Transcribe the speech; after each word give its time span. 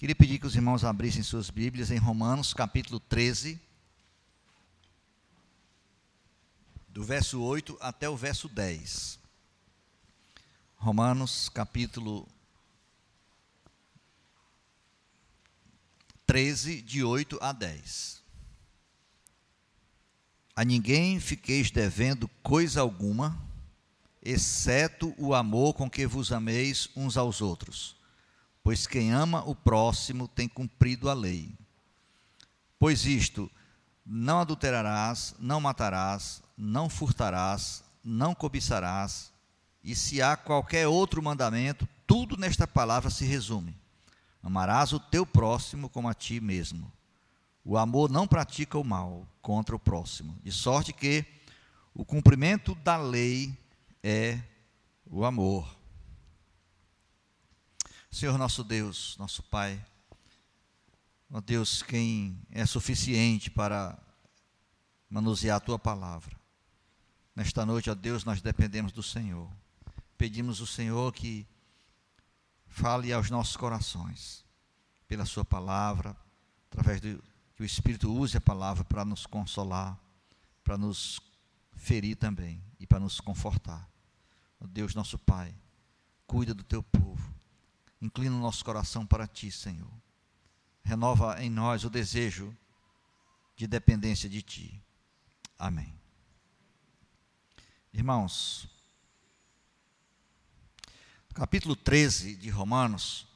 Queria 0.00 0.16
pedir 0.16 0.38
que 0.38 0.46
os 0.46 0.56
irmãos 0.56 0.82
abrissem 0.82 1.22
suas 1.22 1.50
Bíblias 1.50 1.90
em 1.90 1.98
Romanos, 1.98 2.54
capítulo 2.54 2.98
13, 3.00 3.60
do 6.88 7.04
verso 7.04 7.38
8 7.42 7.76
até 7.82 8.08
o 8.08 8.16
verso 8.16 8.48
10. 8.48 9.18
Romanos, 10.76 11.50
capítulo 11.50 12.26
13, 16.24 16.80
de 16.80 17.04
8 17.04 17.38
a 17.42 17.52
10. 17.52 18.22
A 20.56 20.64
ninguém 20.64 21.20
fiqueis 21.20 21.70
devendo 21.70 22.26
coisa 22.42 22.80
alguma, 22.80 23.38
exceto 24.22 25.14
o 25.18 25.34
amor 25.34 25.74
com 25.74 25.90
que 25.90 26.06
vos 26.06 26.32
ameis 26.32 26.88
uns 26.96 27.18
aos 27.18 27.42
outros 27.42 27.99
pois 28.62 28.86
quem 28.86 29.12
ama 29.12 29.42
o 29.44 29.54
próximo 29.54 30.28
tem 30.28 30.48
cumprido 30.48 31.08
a 31.08 31.14
lei. 31.14 31.54
Pois 32.78 33.04
isto, 33.04 33.50
não 34.04 34.40
adulterarás, 34.40 35.34
não 35.38 35.60
matarás, 35.60 36.42
não 36.56 36.88
furtarás, 36.88 37.84
não 38.04 38.34
cobiçarás, 38.34 39.32
e 39.82 39.94
se 39.94 40.20
há 40.20 40.36
qualquer 40.36 40.86
outro 40.86 41.22
mandamento, 41.22 41.88
tudo 42.06 42.36
nesta 42.36 42.66
palavra 42.66 43.10
se 43.10 43.24
resume: 43.24 43.76
amarás 44.42 44.92
o 44.92 45.00
teu 45.00 45.24
próximo 45.24 45.88
como 45.88 46.08
a 46.08 46.14
ti 46.14 46.40
mesmo. 46.40 46.90
O 47.64 47.76
amor 47.76 48.10
não 48.10 48.26
pratica 48.26 48.78
o 48.78 48.84
mal 48.84 49.26
contra 49.40 49.76
o 49.76 49.78
próximo, 49.78 50.38
de 50.42 50.50
sorte 50.50 50.92
que 50.92 51.24
o 51.94 52.04
cumprimento 52.04 52.74
da 52.76 52.96
lei 52.96 53.56
é 54.02 54.38
o 55.06 55.24
amor. 55.24 55.79
Senhor 58.10 58.36
nosso 58.36 58.64
Deus, 58.64 59.16
nosso 59.18 59.40
Pai, 59.40 59.80
ó 61.30 61.40
Deus, 61.40 61.80
quem 61.80 62.36
é 62.50 62.66
suficiente 62.66 63.48
para 63.48 63.96
manusear 65.08 65.58
a 65.58 65.60
tua 65.60 65.78
palavra. 65.78 66.36
Nesta 67.36 67.64
noite, 67.64 67.88
ó 67.88 67.94
Deus, 67.94 68.24
nós 68.24 68.42
dependemos 68.42 68.90
do 68.90 69.02
Senhor. 69.02 69.48
Pedimos 70.18 70.60
ao 70.60 70.66
Senhor 70.66 71.12
que 71.12 71.46
fale 72.66 73.12
aos 73.12 73.30
nossos 73.30 73.56
corações, 73.56 74.44
pela 75.06 75.24
Sua 75.24 75.44
palavra, 75.44 76.16
através 76.68 77.00
do 77.00 77.22
que 77.54 77.62
o 77.62 77.64
Espírito 77.64 78.12
use 78.12 78.36
a 78.36 78.40
palavra 78.40 78.84
para 78.84 79.04
nos 79.04 79.24
consolar, 79.24 79.96
para 80.64 80.76
nos 80.76 81.20
ferir 81.76 82.16
também 82.16 82.60
e 82.80 82.88
para 82.88 82.98
nos 82.98 83.20
confortar. 83.20 83.88
Ó 84.60 84.66
Deus, 84.66 84.96
nosso 84.96 85.16
Pai, 85.16 85.54
cuida 86.26 86.52
do 86.52 86.64
teu 86.64 86.82
povo 86.82 87.39
Inclina 88.00 88.34
o 88.34 88.40
nosso 88.40 88.64
coração 88.64 89.06
para 89.06 89.26
ti, 89.26 89.50
Senhor. 89.50 89.90
Renova 90.82 91.42
em 91.42 91.50
nós 91.50 91.84
o 91.84 91.90
desejo 91.90 92.56
de 93.54 93.66
dependência 93.66 94.28
de 94.28 94.40
ti. 94.40 94.82
Amém. 95.58 95.94
Irmãos, 97.92 98.66
no 101.28 101.34
capítulo 101.34 101.76
13 101.76 102.36
de 102.36 102.48
Romanos, 102.48 103.26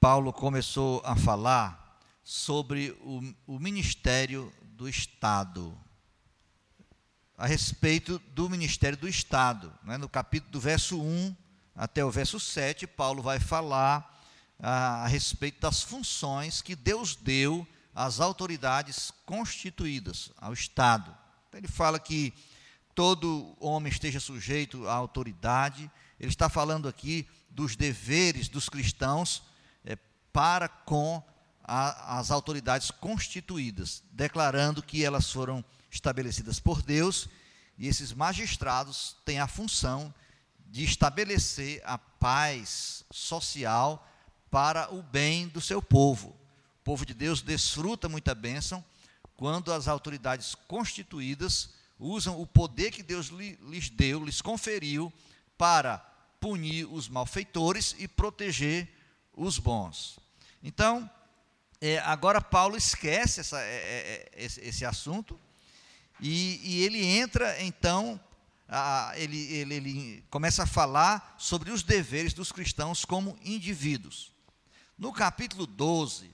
Paulo 0.00 0.32
começou 0.32 1.00
a 1.04 1.14
falar 1.14 2.00
sobre 2.24 2.90
o, 3.02 3.22
o 3.46 3.58
ministério 3.58 4.52
do 4.62 4.88
Estado, 4.88 5.78
a 7.36 7.46
respeito 7.46 8.18
do 8.30 8.48
ministério 8.50 8.98
do 8.98 9.08
Estado. 9.08 9.72
Né? 9.84 9.96
No 9.96 10.08
capítulo 10.08 10.50
do 10.50 10.60
verso 10.60 11.00
1, 11.00 11.36
até 11.74 12.04
o 12.04 12.10
verso 12.10 12.38
7, 12.38 12.86
Paulo 12.86 13.22
vai 13.22 13.40
falar 13.40 14.22
a, 14.58 15.04
a 15.04 15.06
respeito 15.06 15.60
das 15.60 15.82
funções 15.82 16.62
que 16.62 16.76
Deus 16.76 17.16
deu 17.16 17.66
às 17.94 18.20
autoridades 18.20 19.12
constituídas, 19.24 20.30
ao 20.36 20.52
Estado. 20.52 21.16
Então, 21.48 21.58
ele 21.58 21.68
fala 21.68 21.98
que 21.98 22.32
todo 22.94 23.56
homem 23.58 23.90
esteja 23.92 24.20
sujeito 24.20 24.88
à 24.88 24.94
autoridade. 24.94 25.90
Ele 26.18 26.30
está 26.30 26.48
falando 26.48 26.88
aqui 26.88 27.26
dos 27.50 27.76
deveres 27.76 28.48
dos 28.48 28.68
cristãos 28.68 29.42
é, 29.84 29.96
para 30.32 30.68
com 30.68 31.22
a, 31.62 32.18
as 32.18 32.30
autoridades 32.30 32.90
constituídas, 32.90 34.02
declarando 34.12 34.82
que 34.82 35.04
elas 35.04 35.30
foram 35.30 35.64
estabelecidas 35.90 36.60
por 36.60 36.82
Deus 36.82 37.28
e 37.78 37.88
esses 37.88 38.12
magistrados 38.12 39.16
têm 39.24 39.40
a 39.40 39.48
função 39.48 40.14
de 40.74 40.82
estabelecer 40.82 41.80
a 41.84 41.96
paz 41.96 43.04
social 43.08 44.10
para 44.50 44.92
o 44.92 45.04
bem 45.04 45.46
do 45.46 45.60
seu 45.60 45.80
povo. 45.80 46.30
O 46.80 46.82
povo 46.82 47.06
de 47.06 47.14
Deus 47.14 47.40
desfruta 47.40 48.08
muita 48.08 48.34
bênção 48.34 48.84
quando 49.36 49.72
as 49.72 49.86
autoridades 49.86 50.56
constituídas 50.66 51.70
usam 51.96 52.40
o 52.40 52.44
poder 52.44 52.90
que 52.90 53.04
Deus 53.04 53.28
lhes 53.28 53.88
deu, 53.88 54.24
lhes 54.24 54.42
conferiu, 54.42 55.12
para 55.56 55.98
punir 56.40 56.86
os 56.86 57.08
malfeitores 57.08 57.94
e 57.96 58.08
proteger 58.08 58.88
os 59.32 59.60
bons. 59.60 60.18
Então, 60.60 61.08
é, 61.80 62.00
agora 62.00 62.40
Paulo 62.40 62.76
esquece 62.76 63.38
essa, 63.38 63.60
é, 63.60 63.62
é, 63.62 64.28
é 64.32 64.44
esse, 64.44 64.60
esse, 64.60 64.84
assunto 64.84 65.38
e, 66.18 66.60
e 66.64 66.82
ele 66.82 67.00
entra 67.04 67.62
então 67.62 68.18
ele, 69.16 69.38
ele, 69.52 69.74
ele 69.74 70.24
começa 70.30 70.62
a 70.62 70.66
falar 70.66 71.34
sobre 71.38 71.70
os 71.70 71.82
deveres 71.82 72.32
dos 72.32 72.50
cristãos 72.50 73.04
como 73.04 73.38
indivíduos. 73.42 74.32
No 74.98 75.12
capítulo 75.12 75.66
12, 75.66 76.30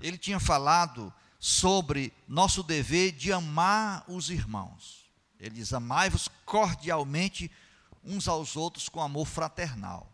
ele 0.00 0.16
tinha 0.16 0.40
falado 0.40 1.12
sobre 1.38 2.12
nosso 2.26 2.62
dever 2.62 3.12
de 3.12 3.32
amar 3.32 4.04
os 4.08 4.30
irmãos. 4.30 5.10
Ele 5.38 5.56
diz: 5.56 5.72
Amai-vos 5.72 6.28
cordialmente 6.44 7.50
uns 8.04 8.28
aos 8.28 8.56
outros 8.56 8.88
com 8.88 9.00
amor 9.00 9.26
fraternal. 9.26 10.10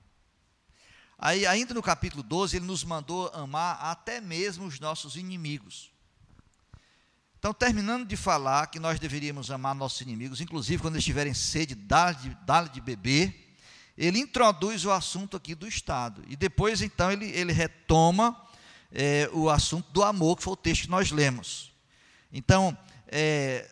Aí, 1.18 1.46
ainda 1.46 1.72
no 1.72 1.82
capítulo 1.82 2.22
12, 2.22 2.56
ele 2.56 2.66
nos 2.66 2.84
mandou 2.84 3.28
amar 3.34 3.78
até 3.80 4.20
mesmo 4.20 4.66
os 4.66 4.78
nossos 4.78 5.16
inimigos. 5.16 5.90
Então, 7.38 7.52
terminando 7.52 8.06
de 8.06 8.16
falar 8.16 8.66
que 8.68 8.78
nós 8.78 8.98
deveríamos 8.98 9.50
amar 9.50 9.74
nossos 9.74 10.00
inimigos, 10.00 10.40
inclusive 10.40 10.82
quando 10.82 10.94
eles 10.94 11.04
tiverem 11.04 11.34
sede, 11.34 11.74
dar-lhe 11.74 12.36
dar 12.44 12.68
de 12.68 12.80
beber, 12.80 13.54
ele 13.96 14.18
introduz 14.18 14.84
o 14.84 14.90
assunto 14.90 15.36
aqui 15.36 15.54
do 15.54 15.66
Estado. 15.66 16.22
E 16.28 16.36
depois, 16.36 16.82
então, 16.82 17.10
ele, 17.10 17.26
ele 17.30 17.52
retoma 17.52 18.36
é, 18.92 19.28
o 19.32 19.48
assunto 19.48 19.90
do 19.92 20.02
amor, 20.02 20.36
que 20.36 20.42
foi 20.42 20.52
o 20.52 20.56
texto 20.56 20.82
que 20.82 20.90
nós 20.90 21.10
lemos. 21.10 21.72
Então, 22.32 22.76
é 23.08 23.68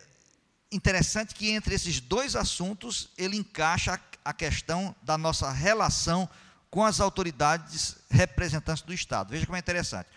interessante 0.71 1.33
que 1.33 1.51
entre 1.51 1.75
esses 1.75 1.99
dois 1.99 2.35
assuntos, 2.35 3.09
ele 3.17 3.37
encaixa 3.37 3.93
a, 3.93 4.29
a 4.29 4.33
questão 4.33 4.95
da 5.01 5.17
nossa 5.17 5.51
relação 5.51 6.29
com 6.69 6.83
as 6.83 6.99
autoridades 6.99 7.97
representantes 8.09 8.83
do 8.83 8.93
Estado. 8.93 9.29
Veja 9.29 9.45
como 9.45 9.55
é 9.55 9.59
interessante. 9.59 10.09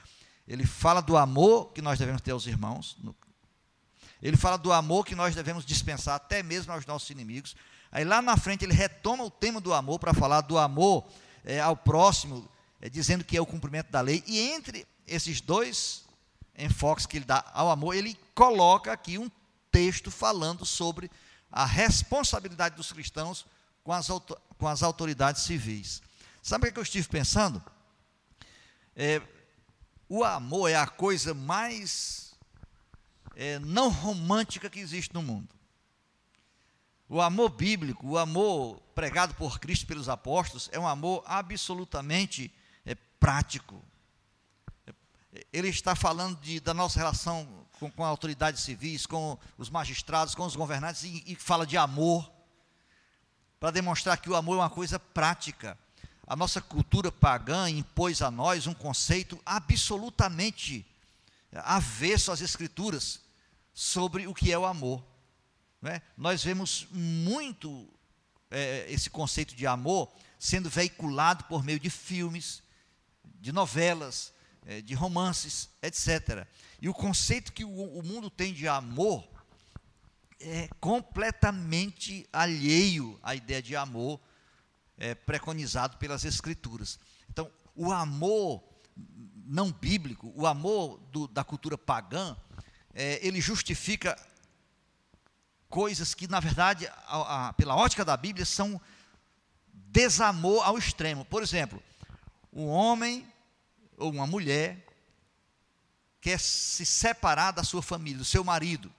Ele 0.46 0.66
fala 0.66 1.00
do 1.00 1.16
amor 1.16 1.72
que 1.72 1.82
nós 1.82 1.98
devemos 1.98 2.22
ter 2.22 2.30
aos 2.30 2.46
irmãos, 2.46 2.96
no 3.02 3.14
ele 4.22 4.36
fala 4.36 4.58
do 4.58 4.72
amor 4.72 5.04
que 5.04 5.14
nós 5.14 5.34
devemos 5.34 5.64
dispensar 5.64 6.16
até 6.16 6.42
mesmo 6.42 6.72
aos 6.72 6.84
nossos 6.86 7.08
inimigos. 7.10 7.54
Aí 7.90 8.04
lá 8.04 8.20
na 8.20 8.36
frente 8.36 8.64
ele 8.64 8.74
retoma 8.74 9.24
o 9.24 9.30
tema 9.30 9.60
do 9.60 9.72
amor 9.72 9.98
para 9.98 10.12
falar 10.12 10.40
do 10.42 10.58
amor 10.58 11.06
é, 11.44 11.60
ao 11.60 11.76
próximo, 11.76 12.48
é, 12.80 12.88
dizendo 12.88 13.24
que 13.24 13.36
é 13.36 13.40
o 13.40 13.46
cumprimento 13.46 13.90
da 13.90 14.00
lei. 14.00 14.22
E 14.26 14.38
entre 14.40 14.86
esses 15.06 15.40
dois 15.40 16.04
enfoques 16.56 17.06
que 17.06 17.18
ele 17.18 17.24
dá 17.24 17.44
ao 17.54 17.70
amor, 17.70 17.94
ele 17.94 18.18
coloca 18.34 18.92
aqui 18.92 19.16
um 19.18 19.30
texto 19.70 20.10
falando 20.10 20.66
sobre 20.66 21.10
a 21.50 21.64
responsabilidade 21.64 22.76
dos 22.76 22.92
cristãos 22.92 23.46
com 23.82 23.92
as, 23.92 24.08
com 24.58 24.66
as 24.66 24.82
autoridades 24.82 25.42
civis. 25.42 26.02
Sabe 26.42 26.68
o 26.68 26.72
que 26.72 26.78
eu 26.78 26.82
estive 26.82 27.08
pensando? 27.08 27.62
É, 28.94 29.22
o 30.08 30.24
amor 30.24 30.68
é 30.68 30.74
a 30.74 30.86
coisa 30.86 31.32
mais 31.32 32.27
é, 33.38 33.60
não 33.60 33.88
romântica 33.88 34.68
que 34.68 34.80
existe 34.80 35.14
no 35.14 35.22
mundo. 35.22 35.48
O 37.08 37.20
amor 37.20 37.50
bíblico, 37.50 38.06
o 38.06 38.18
amor 38.18 38.82
pregado 38.96 39.32
por 39.34 39.60
Cristo 39.60 39.86
pelos 39.86 40.08
apóstolos, 40.08 40.68
é 40.72 40.78
um 40.78 40.88
amor 40.88 41.22
absolutamente 41.24 42.52
é, 42.84 42.96
prático. 43.20 43.80
Ele 45.52 45.68
está 45.68 45.94
falando 45.94 46.36
de, 46.40 46.58
da 46.58 46.74
nossa 46.74 46.98
relação 46.98 47.48
com, 47.78 47.88
com 47.88 48.04
autoridades 48.04 48.62
civis, 48.62 49.06
com 49.06 49.38
os 49.56 49.70
magistrados, 49.70 50.34
com 50.34 50.44
os 50.44 50.56
governantes, 50.56 51.04
e, 51.04 51.22
e 51.24 51.36
fala 51.36 51.64
de 51.64 51.76
amor, 51.76 52.28
para 53.60 53.70
demonstrar 53.70 54.18
que 54.18 54.28
o 54.28 54.34
amor 54.34 54.56
é 54.56 54.62
uma 54.62 54.70
coisa 54.70 54.98
prática. 54.98 55.78
A 56.26 56.34
nossa 56.34 56.60
cultura 56.60 57.12
pagã 57.12 57.70
impôs 57.70 58.20
a 58.20 58.32
nós 58.32 58.66
um 58.66 58.74
conceito 58.74 59.40
absolutamente 59.46 60.84
avesso 61.52 62.32
às 62.32 62.40
Escrituras 62.40 63.27
sobre 63.78 64.26
o 64.26 64.34
que 64.34 64.50
é 64.50 64.58
o 64.58 64.66
amor. 64.66 65.04
É? 65.84 66.02
Nós 66.16 66.42
vemos 66.42 66.88
muito 66.90 67.88
é, 68.50 68.90
esse 68.90 69.08
conceito 69.08 69.54
de 69.54 69.68
amor 69.68 70.12
sendo 70.36 70.68
veiculado 70.68 71.44
por 71.44 71.62
meio 71.62 71.78
de 71.78 71.88
filmes, 71.88 72.60
de 73.22 73.52
novelas, 73.52 74.32
é, 74.66 74.80
de 74.80 74.94
romances, 74.94 75.68
etc. 75.80 76.44
E 76.82 76.88
o 76.88 76.94
conceito 76.94 77.52
que 77.52 77.64
o, 77.64 77.70
o 77.70 78.02
mundo 78.02 78.28
tem 78.28 78.52
de 78.52 78.66
amor 78.66 79.24
é 80.40 80.68
completamente 80.80 82.28
alheio 82.32 83.16
à 83.22 83.36
ideia 83.36 83.62
de 83.62 83.76
amor 83.76 84.20
é, 84.96 85.14
preconizado 85.14 85.98
pelas 85.98 86.24
Escrituras. 86.24 86.98
Então, 87.30 87.48
o 87.76 87.92
amor 87.92 88.60
não 89.46 89.70
bíblico, 89.70 90.32
o 90.34 90.48
amor 90.48 90.98
do, 91.12 91.28
da 91.28 91.44
cultura 91.44 91.78
pagã, 91.78 92.36
é, 92.94 93.24
ele 93.26 93.40
justifica 93.40 94.16
coisas 95.68 96.14
que, 96.14 96.26
na 96.26 96.40
verdade, 96.40 96.86
a, 97.06 97.48
a, 97.48 97.52
pela 97.52 97.76
ótica 97.76 98.04
da 98.04 98.16
Bíblia, 98.16 98.44
são 98.44 98.80
desamor 99.72 100.64
ao 100.64 100.78
extremo. 100.78 101.24
Por 101.24 101.42
exemplo, 101.42 101.82
um 102.52 102.66
homem 102.66 103.26
ou 103.96 104.10
uma 104.10 104.26
mulher 104.26 104.84
quer 106.20 106.38
se 106.38 106.84
separar 106.84 107.52
da 107.52 107.62
sua 107.62 107.82
família, 107.82 108.18
do 108.18 108.24
seu 108.24 108.42
marido, 108.42 108.92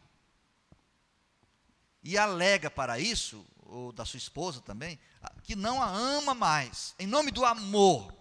e 2.03 2.17
alega 2.17 2.69
para 2.69 2.99
isso, 2.99 3.45
ou 3.65 3.91
da 3.91 4.05
sua 4.05 4.17
esposa 4.17 4.61
também, 4.61 4.97
que 5.43 5.55
não 5.55 5.81
a 5.81 5.89
ama 5.89 6.33
mais, 6.33 6.95
em 6.97 7.05
nome 7.05 7.31
do 7.31 7.45
amor. 7.45 8.13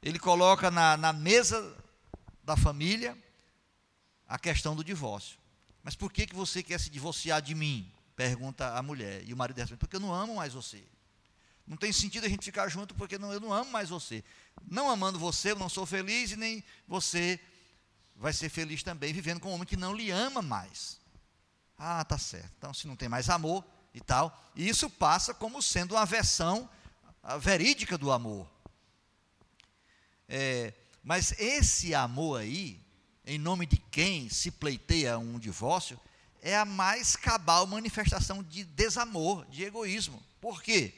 Ele 0.00 0.18
coloca 0.18 0.70
na, 0.70 0.96
na 0.96 1.12
mesa 1.12 1.76
da 2.44 2.56
família 2.56 3.16
a 4.28 4.38
questão 4.38 4.74
do 4.74 4.84
divórcio. 4.84 5.38
Mas 5.82 5.94
por 5.94 6.12
que, 6.12 6.26
que 6.26 6.34
você 6.34 6.62
quer 6.62 6.80
se 6.80 6.90
divorciar 6.90 7.42
de 7.42 7.54
mim? 7.54 7.92
Pergunta 8.16 8.76
a 8.76 8.82
mulher. 8.82 9.22
E 9.26 9.32
o 9.34 9.36
marido 9.36 9.58
responde: 9.58 9.78
Porque 9.78 9.96
eu 9.96 10.00
não 10.00 10.14
amo 10.14 10.36
mais 10.36 10.54
você. 10.54 10.82
Não 11.66 11.76
tem 11.76 11.92
sentido 11.92 12.26
a 12.26 12.28
gente 12.28 12.44
ficar 12.44 12.68
junto 12.68 12.94
porque 12.94 13.16
não, 13.18 13.32
eu 13.32 13.40
não 13.40 13.52
amo 13.52 13.70
mais 13.70 13.88
você. 13.88 14.22
Não 14.66 14.90
amando 14.90 15.18
você, 15.18 15.52
eu 15.52 15.58
não 15.58 15.68
sou 15.68 15.86
feliz 15.86 16.30
e 16.30 16.36
nem 16.36 16.62
você 16.86 17.40
vai 18.16 18.32
ser 18.32 18.48
feliz 18.48 18.82
também 18.82 19.12
vivendo 19.12 19.40
com 19.40 19.48
um 19.50 19.54
homem 19.54 19.66
que 19.66 19.76
não 19.76 19.94
lhe 19.94 20.10
ama 20.10 20.42
mais. 20.42 21.00
Ah, 21.78 22.04
tá 22.04 22.18
certo. 22.18 22.52
Então, 22.58 22.74
se 22.74 22.86
não 22.86 22.96
tem 22.96 23.08
mais 23.08 23.30
amor 23.30 23.64
e 23.94 24.00
tal, 24.00 24.52
e 24.54 24.68
isso 24.68 24.90
passa 24.90 25.32
como 25.32 25.62
sendo 25.62 25.94
uma 25.94 26.04
versão 26.04 26.68
verídica 27.40 27.96
do 27.96 28.12
amor. 28.12 28.46
É, 30.28 30.74
mas 31.02 31.32
esse 31.38 31.94
amor 31.94 32.40
aí, 32.40 32.83
em 33.26 33.38
nome 33.38 33.66
de 33.66 33.76
quem 33.76 34.28
se 34.28 34.50
pleiteia 34.50 35.18
um 35.18 35.38
divórcio, 35.38 35.98
é 36.42 36.56
a 36.56 36.64
mais 36.64 37.16
cabal 37.16 37.66
manifestação 37.66 38.42
de 38.42 38.64
desamor, 38.64 39.46
de 39.46 39.64
egoísmo. 39.64 40.22
Por 40.40 40.62
quê? 40.62 40.94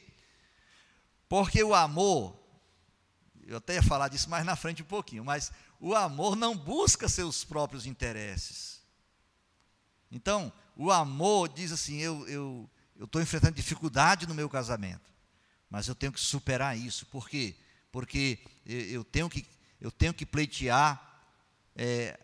Porque 1.29 1.63
o 1.63 1.75
amor, 1.75 2.37
eu 3.47 3.59
até 3.59 3.75
ia 3.75 3.83
falar 3.83 4.09
disso 4.09 4.29
mais 4.29 4.45
na 4.45 4.57
frente 4.57 4.83
um 4.83 4.87
pouquinho, 4.87 5.25
mas 5.25 5.53
o 5.81 5.95
amor 5.95 6.35
não 6.35 6.57
busca 6.57 7.09
seus 7.09 7.45
próprios 7.45 7.87
interesses. 7.87 8.81
Então, 10.11 10.53
o 10.77 10.91
amor 10.91 11.49
diz 11.49 11.71
assim: 11.73 11.99
eu 11.99 12.69
eu 12.99 13.05
estou 13.05 13.21
enfrentando 13.21 13.55
dificuldade 13.55 14.27
no 14.27 14.35
meu 14.35 14.49
casamento, 14.49 15.13
mas 15.69 15.87
eu 15.87 15.95
tenho 15.95 16.13
que 16.13 16.21
superar 16.21 16.77
isso. 16.77 17.07
Por 17.07 17.29
quê? 17.29 17.55
Porque 17.93 18.39
eu 18.65 19.05
tenho 19.05 19.29
que, 19.29 19.47
eu 19.81 19.91
tenho 19.91 20.15
que 20.15 20.25
pleitear 20.25 21.16
é, 21.77 22.19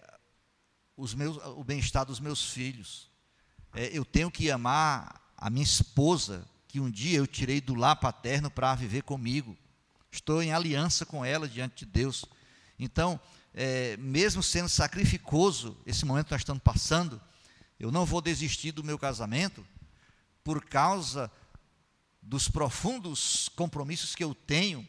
os 0.96 1.14
meus, 1.14 1.36
o 1.36 1.62
bem-estar 1.62 2.04
dos 2.06 2.18
meus 2.18 2.50
filhos. 2.50 3.10
É, 3.74 3.96
eu 3.96 4.04
tenho 4.04 4.30
que 4.30 4.50
amar 4.50 5.20
a 5.36 5.50
minha 5.50 5.62
esposa 5.62 6.44
que 6.66 6.80
um 6.80 6.90
dia 6.90 7.18
eu 7.18 7.26
tirei 7.26 7.60
do 7.60 7.74
lar 7.74 7.96
paterno 7.96 8.50
para 8.50 8.74
viver 8.74 9.02
comigo. 9.02 9.56
Estou 10.10 10.42
em 10.42 10.52
aliança 10.52 11.04
com 11.04 11.24
ela 11.24 11.48
diante 11.48 11.84
de 11.84 11.92
Deus. 11.92 12.24
Então, 12.78 13.20
é, 13.54 13.96
mesmo 13.98 14.42
sendo 14.42 14.68
sacrificoso 14.68 15.76
esse 15.84 16.04
momento 16.04 16.26
que 16.26 16.32
nós 16.32 16.40
estamos 16.40 16.62
passando, 16.62 17.20
eu 17.78 17.90
não 17.92 18.06
vou 18.06 18.22
desistir 18.22 18.72
do 18.72 18.84
meu 18.84 18.98
casamento 18.98 19.64
por 20.42 20.64
causa 20.64 21.30
dos 22.22 22.48
profundos 22.48 23.50
compromissos 23.50 24.14
que 24.14 24.24
eu 24.24 24.34
tenho 24.34 24.86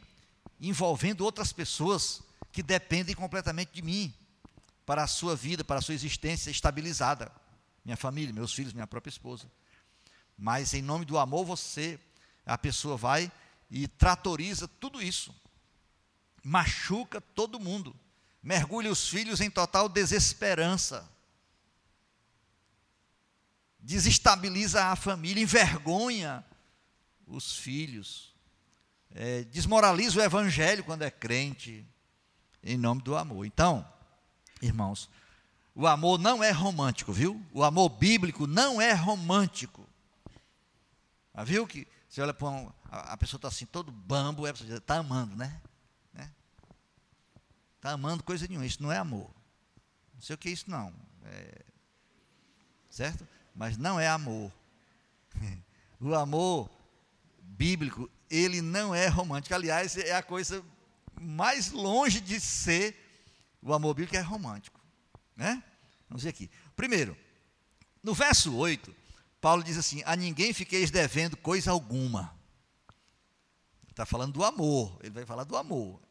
envolvendo 0.60 1.21
outras 1.21 1.51
pessoas 1.51 2.21
que 2.51 2.63
dependem 2.63 3.15
completamente 3.15 3.71
de 3.74 3.81
mim 3.81 4.13
para 4.85 5.03
a 5.03 5.07
sua 5.07 5.35
vida, 5.35 5.63
para 5.63 5.80
a 5.80 5.81
sua 5.81 5.94
existência 5.94 6.50
estabilizada. 6.51 7.31
Minha 7.83 7.97
família, 7.97 8.33
meus 8.33 8.53
filhos, 8.53 8.74
minha 8.74 8.88
própria 8.88 9.09
esposa. 9.09 9.50
Mas 10.38 10.74
em 10.74 10.81
nome 10.81 11.06
do 11.06 11.18
amor, 11.18 11.45
você, 11.45 12.00
a 12.45 12.57
pessoa 12.57 12.97
vai 12.97 13.31
e 13.69 13.88
tratoriza 13.88 14.68
tudo 14.68 15.01
isso. 15.01 15.33
Machuca 16.44 17.21
todo 17.21 17.59
mundo. 17.59 17.95
Mergulha 18.41 18.91
os 18.91 19.07
filhos 19.07 19.39
em 19.39 19.50
total 19.50 19.88
desesperança. 19.88 21.09
Desestabiliza 23.79 24.86
a 24.86 24.95
família, 24.95 25.41
envergonha 25.41 26.45
os 27.25 27.56
filhos. 27.57 28.33
É, 29.15 29.44
desmoraliza 29.45 30.19
o 30.19 30.24
evangelho 30.24 30.83
quando 30.83 31.03
é 31.03 31.12
crente, 31.12 31.86
em 32.63 32.77
nome 32.77 33.01
do 33.01 33.15
amor. 33.15 33.45
Então, 33.45 33.88
irmãos, 34.65 35.10
o 35.75 35.88
amor 35.88 36.19
não 36.19 36.44
é 36.44 36.51
romântico, 36.51 37.12
viu? 37.12 37.44
O 37.51 37.63
amor 37.63 37.89
bíblico 37.89 38.48
não 38.48 38.81
é 38.81 38.94
romântico. 38.94 39.88
Ah, 41.33 41.44
viu 41.44 41.65
que 41.65 41.88
você 42.07 42.21
olha 42.21 42.33
para 42.33 42.48
um, 42.48 42.71
a, 42.92 43.13
a, 43.13 43.18
pessoa 43.18 43.39
está 43.39 43.48
assim, 43.48 43.65
todo 43.65 43.92
bambo, 43.92 44.48
está 44.48 44.98
amando, 44.98 45.36
né? 45.36 45.60
Está 46.13 47.89
né? 47.89 47.94
amando 47.95 48.24
coisa 48.24 48.48
nenhuma, 48.48 48.65
isso 48.65 48.83
não 48.83 48.92
é 48.92 48.98
amor. 48.98 49.30
Não 50.13 50.21
sei 50.21 50.36
o 50.36 50.38
que 50.38 50.48
é 50.48 50.51
isso, 50.51 50.69
não. 50.69 50.94
É, 51.25 51.62
certo? 52.89 53.27
Mas 53.56 53.77
não 53.77 54.00
é 54.00 54.07
amor. 54.07 54.51
o 56.00 56.13
amor 56.13 56.69
bíblico, 57.42 58.10
ele 58.30 58.62
não 58.62 58.94
é 58.94 59.07
romântico. 59.07 59.56
Aliás, 59.56 59.98
é 59.98 60.15
a 60.15 60.21
coisa 60.21 60.63
mais 61.19 61.71
longe 61.71 62.21
de 62.21 62.39
ser 62.39 63.02
o 63.63 63.74
amor 63.74 63.94
bíblico 63.94 64.15
é 64.15 64.21
romântico. 64.21 64.80
Né? 65.36 65.63
Vamos 66.10 66.24
ver 66.24 66.30
aqui. 66.30 66.50
Primeiro, 66.75 67.18
no 68.04 68.13
verso 68.13 68.56
8, 68.56 68.94
Paulo 69.39 69.63
diz 69.63 69.77
assim: 69.77 70.01
A 70.06 70.15
ninguém 70.15 70.54
fiqueis 70.54 70.92
devendo 70.92 71.38
coisa 71.38 71.71
alguma. 71.71 72.38
Está 73.89 74.06
falando 74.06 74.33
do 74.33 74.44
amor, 74.44 74.98
ele 75.01 75.12
vai 75.12 75.25
falar 75.25 75.44
do 75.44 75.56
amor. 75.56 76.01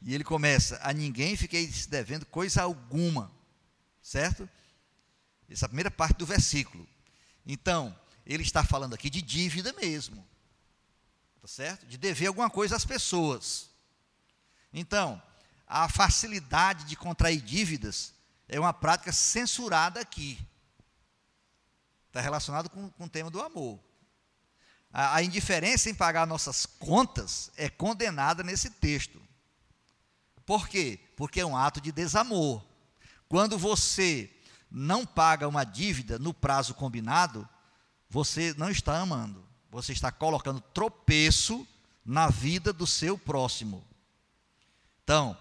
E 0.00 0.14
ele 0.14 0.24
começa: 0.24 0.78
A 0.82 0.92
ninguém 0.92 1.36
fiqueis 1.36 1.86
devendo 1.86 2.24
coisa 2.26 2.62
alguma. 2.62 3.30
Certo? 4.02 4.48
Essa 5.48 5.64
é 5.64 5.66
a 5.66 5.68
primeira 5.68 5.90
parte 5.90 6.16
do 6.16 6.26
versículo. 6.26 6.86
Então, 7.44 7.96
ele 8.24 8.42
está 8.42 8.64
falando 8.64 8.94
aqui 8.94 9.10
de 9.10 9.20
dívida 9.20 9.72
mesmo. 9.72 10.24
Tá 11.40 11.48
certo? 11.48 11.86
De 11.86 11.98
dever 11.98 12.28
alguma 12.28 12.48
coisa 12.48 12.76
às 12.76 12.84
pessoas. 12.84 13.70
Então, 14.72 15.20
a 15.70 15.88
facilidade 15.88 16.84
de 16.84 16.96
contrair 16.96 17.40
dívidas 17.40 18.12
é 18.48 18.58
uma 18.58 18.72
prática 18.72 19.12
censurada 19.12 20.00
aqui. 20.00 20.36
Está 22.08 22.20
relacionado 22.20 22.68
com, 22.68 22.90
com 22.90 23.04
o 23.04 23.08
tema 23.08 23.30
do 23.30 23.40
amor. 23.40 23.78
A, 24.92 25.14
a 25.14 25.22
indiferença 25.22 25.88
em 25.88 25.94
pagar 25.94 26.26
nossas 26.26 26.66
contas 26.66 27.52
é 27.56 27.70
condenada 27.70 28.42
nesse 28.42 28.68
texto. 28.68 29.22
Por 30.44 30.68
quê? 30.68 30.98
Porque 31.14 31.40
é 31.40 31.46
um 31.46 31.56
ato 31.56 31.80
de 31.80 31.92
desamor. 31.92 32.66
Quando 33.28 33.56
você 33.56 34.28
não 34.68 35.06
paga 35.06 35.46
uma 35.46 35.62
dívida 35.62 36.18
no 36.18 36.34
prazo 36.34 36.74
combinado, 36.74 37.48
você 38.08 38.52
não 38.58 38.70
está 38.70 38.98
amando. 38.98 39.46
Você 39.70 39.92
está 39.92 40.10
colocando 40.10 40.60
tropeço 40.60 41.64
na 42.04 42.28
vida 42.28 42.72
do 42.72 42.88
seu 42.88 43.16
próximo. 43.16 43.86
Então, 45.04 45.38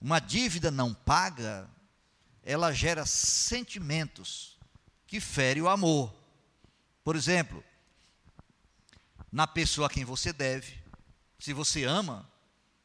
uma 0.00 0.20
dívida 0.20 0.70
não 0.70 0.94
paga, 0.94 1.68
ela 2.42 2.72
gera 2.72 3.04
sentimentos 3.04 4.56
que 5.06 5.20
fere 5.20 5.60
o 5.60 5.68
amor. 5.68 6.14
Por 7.02 7.16
exemplo, 7.16 7.64
na 9.30 9.46
pessoa 9.46 9.86
a 9.86 9.90
quem 9.90 10.04
você 10.04 10.32
deve. 10.32 10.78
Se 11.38 11.52
você 11.52 11.84
ama, 11.84 12.30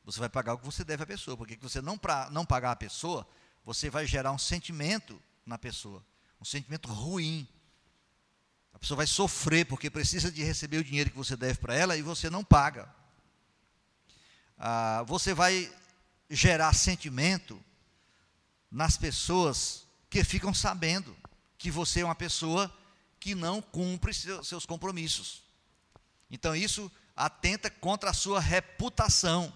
você 0.04 0.20
vai 0.20 0.30
pagar 0.30 0.54
o 0.54 0.58
que 0.58 0.66
você 0.66 0.84
deve 0.84 1.04
à 1.04 1.06
pessoa, 1.06 1.38
porque 1.38 1.56
se 1.56 1.62
você 1.62 1.82
não, 1.82 1.98
pra, 1.98 2.30
não 2.30 2.46
pagar 2.46 2.72
a 2.72 2.76
pessoa, 2.76 3.28
você 3.64 3.90
vai 3.90 4.06
gerar 4.06 4.32
um 4.32 4.38
sentimento 4.38 5.22
na 5.46 5.58
pessoa, 5.58 6.04
um 6.42 6.46
sentimento 6.46 6.88
ruim. 6.92 7.48
A 8.74 8.80
pessoa 8.80 8.98
vai 8.98 9.08
sofrer 9.08 9.66
porque 9.66 9.90
precisa 9.90 10.32
de 10.32 10.44
receber 10.44 10.78
o 10.78 10.84
dinheiro 10.84 11.10
que 11.10 11.18
você 11.18 11.38
deve 11.38 11.60
para 11.60 11.76
ela 11.76 11.96
e 11.96 12.02
você 12.02 12.30
não 12.30 12.44
paga. 12.44 12.94
Ah, 14.58 15.04
você 15.08 15.34
vai 15.34 15.72
gerar 16.36 16.74
sentimento 16.74 17.64
nas 18.72 18.98
pessoas 18.98 19.86
que 20.10 20.24
ficam 20.24 20.54
sabendo 20.54 21.16
que 21.58 21.70
você 21.70 22.02
é 22.02 22.06
uma 22.06 22.16
pessoa 22.16 22.74
que 23.20 23.36
não 23.36 23.62
cumpre 23.62 24.14
seus 24.14 24.66
compromissos. 24.66 25.44
Então 26.30 26.56
isso 26.56 26.92
atenta 27.16 27.70
contra 27.70 28.10
a 28.10 28.14
sua 28.14 28.40
reputação. 28.40 29.56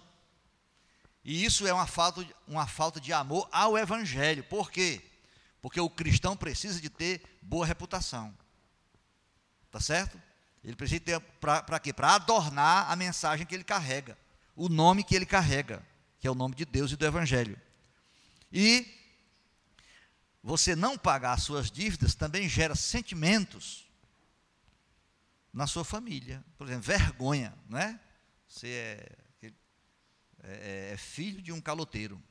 E 1.24 1.44
isso 1.44 1.66
é 1.66 1.72
uma 1.72 1.86
falta, 1.86 2.26
uma 2.46 2.66
falta 2.66 3.00
de 3.00 3.12
amor 3.12 3.48
ao 3.52 3.76
Evangelho. 3.76 4.44
Por 4.44 4.70
quê? 4.70 5.02
Porque 5.60 5.80
o 5.80 5.90
cristão 5.90 6.36
precisa 6.36 6.80
de 6.80 6.88
ter 6.88 7.20
boa 7.42 7.66
reputação. 7.66 8.34
Tá 9.70 9.80
certo? 9.80 10.20
Ele 10.64 10.76
precisa 10.76 11.00
ter 11.00 11.20
para 11.20 11.80
quê? 11.80 11.92
Para 11.92 12.14
adornar 12.14 12.90
a 12.90 12.96
mensagem 12.96 13.46
que 13.46 13.54
ele 13.54 13.64
carrega, 13.64 14.16
o 14.56 14.68
nome 14.68 15.04
que 15.04 15.14
ele 15.14 15.26
carrega, 15.26 15.84
que 16.18 16.26
é 16.26 16.30
o 16.30 16.34
nome 16.34 16.54
de 16.54 16.64
Deus 16.64 16.92
e 16.92 16.96
do 16.96 17.06
Evangelho. 17.06 17.60
E 18.52 18.86
você 20.42 20.74
não 20.74 20.96
pagar 20.96 21.38
suas 21.38 21.70
dívidas 21.70 22.14
também 22.14 22.48
gera 22.48 22.74
sentimentos 22.74 23.88
na 25.52 25.66
sua 25.66 25.84
família. 25.84 26.44
Por 26.56 26.66
exemplo, 26.66 26.84
vergonha, 26.84 27.56
não 27.68 27.78
é? 27.78 28.00
Você 28.48 28.68
é, 29.42 29.52
é, 30.42 30.90
é 30.92 30.96
filho 30.96 31.42
de 31.42 31.52
um 31.52 31.60
caloteiro, 31.60 32.22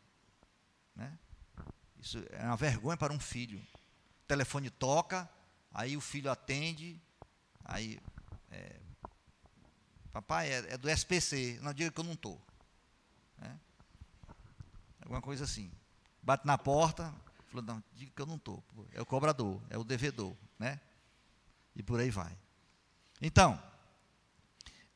né? 0.95 1.17
Isso 1.99 2.23
é 2.31 2.43
uma 2.45 2.57
vergonha 2.57 2.97
para 2.97 3.13
um 3.13 3.19
filho. 3.19 3.59
O 3.59 4.27
telefone 4.27 4.69
toca, 4.69 5.29
aí 5.71 5.97
o 5.97 6.01
filho 6.01 6.31
atende, 6.31 7.01
aí 7.63 7.99
é, 8.51 8.75
papai 10.11 10.51
é, 10.51 10.73
é, 10.73 10.77
do 10.77 10.89
SPC, 10.89 11.59
não 11.61 11.73
diga 11.73 11.91
que 11.91 11.99
eu 11.99 12.03
não 12.03 12.13
estou. 12.13 12.41
Né? 13.37 13.59
Alguma 15.07 15.21
coisa 15.21 15.45
assim. 15.45 15.71
Bate 16.21 16.45
na 16.45 16.57
porta, 16.57 17.13
falou, 17.49 17.65
não, 17.65 17.81
diga 17.95 18.11
que 18.13 18.21
eu 18.21 18.25
não 18.25 18.35
estou. 18.35 18.61
É 18.93 19.01
o 19.01 19.05
cobrador, 19.05 19.61
é 19.69 19.77
o 19.77 19.83
devedor, 19.85 20.35
né? 20.59 20.81
E 21.73 21.81
por 21.81 21.97
aí 21.97 22.09
vai. 22.09 22.37
Então, 23.21 23.57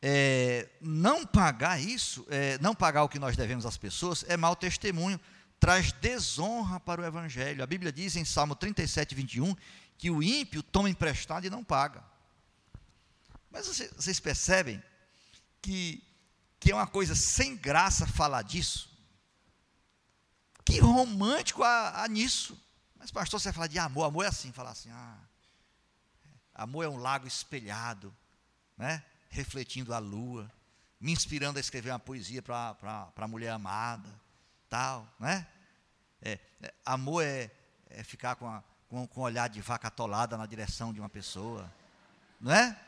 é, 0.01 0.67
não 0.81 1.25
pagar 1.25 1.79
isso, 1.79 2.27
é, 2.29 2.57
não 2.57 2.75
pagar 2.75 3.03
o 3.03 3.09
que 3.09 3.19
nós 3.19 3.37
devemos 3.37 3.65
às 3.65 3.77
pessoas, 3.77 4.25
é 4.27 4.35
mau 4.35 4.53
testemunho, 4.53 5.17
traz 5.61 5.93
desonra 5.93 6.77
para 6.77 7.01
o 7.01 7.05
Evangelho. 7.05 7.63
A 7.63 7.67
Bíblia 7.67 7.93
diz 7.93 8.17
em 8.17 8.25
Salmo 8.25 8.53
37, 8.53 9.15
21, 9.15 9.55
que 9.97 10.11
o 10.11 10.21
ímpio 10.21 10.61
toma 10.61 10.89
emprestado 10.89 11.45
e 11.45 11.49
não 11.49 11.63
paga. 11.63 12.03
Mas 13.49 13.65
vocês 13.65 14.19
percebem 14.19 14.83
que, 15.61 16.03
que 16.59 16.69
é 16.69 16.75
uma 16.75 16.87
coisa 16.87 17.15
sem 17.15 17.55
graça 17.55 18.05
falar 18.05 18.41
disso? 18.41 18.90
Que 20.71 20.79
romântico 20.79 21.63
há, 21.63 22.01
há 22.01 22.07
nisso. 22.07 22.57
Mas, 22.97 23.11
pastor, 23.11 23.41
você 23.41 23.51
fala 23.51 23.67
de 23.67 23.77
amor, 23.77 24.05
amor 24.05 24.23
é 24.23 24.29
assim, 24.29 24.53
falar 24.53 24.71
assim, 24.71 24.89
ah, 24.91 25.17
amor 26.55 26.85
é 26.85 26.87
um 26.87 26.95
lago 26.95 27.27
espelhado, 27.27 28.15
né? 28.77 29.03
refletindo 29.29 29.93
a 29.93 29.97
lua, 29.97 30.49
me 30.99 31.11
inspirando 31.11 31.57
a 31.57 31.59
escrever 31.59 31.89
uma 31.89 31.99
poesia 31.99 32.41
para 32.41 33.11
a 33.15 33.27
mulher 33.27 33.51
amada, 33.51 34.07
tal, 34.69 35.07
né? 35.19 35.45
É, 36.21 36.39
é, 36.61 36.73
amor 36.85 37.23
é, 37.23 37.51
é 37.89 38.03
ficar 38.03 38.35
com, 38.35 38.47
a, 38.47 38.63
com, 38.87 39.07
com 39.07 39.21
um 39.21 39.23
olhar 39.23 39.49
de 39.49 39.59
vaca 39.61 39.87
atolada 39.87 40.37
na 40.37 40.45
direção 40.45 40.93
de 40.93 40.99
uma 40.99 41.09
pessoa, 41.09 41.69
não 42.39 42.53
é? 42.53 42.79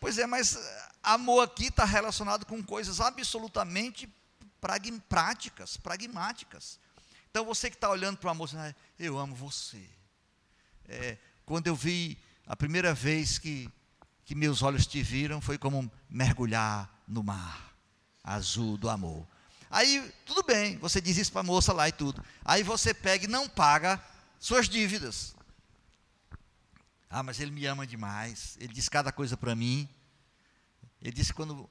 Pois 0.00 0.18
é, 0.18 0.26
mas 0.26 0.56
eh, 0.56 0.88
amor 1.02 1.44
aqui 1.44 1.66
está 1.66 1.84
relacionado 1.84 2.44
com 2.44 2.62
coisas 2.62 3.00
absolutamente 3.00 4.12
práticas, 5.08 5.76
pragmáticas. 5.76 6.78
Então 7.30 7.44
você 7.44 7.70
que 7.70 7.76
está 7.76 7.88
olhando 7.88 8.18
para 8.18 8.28
o 8.28 8.30
amor, 8.30 8.50
ah, 8.56 8.74
eu 8.98 9.16
amo 9.16 9.34
você. 9.34 9.88
É, 10.88 11.16
quando 11.46 11.68
eu 11.68 11.76
vi 11.76 12.18
a 12.46 12.56
primeira 12.56 12.92
vez 12.92 13.38
que, 13.38 13.70
que 14.24 14.34
meus 14.34 14.62
olhos 14.62 14.86
te 14.86 15.00
viram, 15.02 15.40
foi 15.40 15.56
como 15.56 15.90
mergulhar 16.08 16.92
no 17.06 17.22
mar 17.22 17.72
azul 18.24 18.76
do 18.76 18.90
amor. 18.90 19.26
Aí, 19.70 20.12
tudo 20.26 20.42
bem, 20.42 20.76
você 20.78 21.00
diz 21.00 21.16
isso 21.16 21.30
para 21.30 21.42
a 21.42 21.44
moça 21.44 21.72
lá 21.72 21.88
e 21.88 21.92
tudo. 21.92 22.24
Aí 22.44 22.64
você 22.64 22.92
pega 22.92 23.24
e 23.24 23.28
não 23.28 23.48
paga 23.48 24.02
suas 24.40 24.68
dívidas. 24.68 25.34
Ah, 27.08 27.22
mas 27.22 27.38
ele 27.38 27.52
me 27.52 27.64
ama 27.66 27.86
demais. 27.86 28.56
Ele 28.60 28.72
diz 28.72 28.88
cada 28.88 29.12
coisa 29.12 29.36
para 29.36 29.54
mim. 29.54 29.88
Ele 31.00 31.12
disse 31.12 31.32
quando 31.32 31.70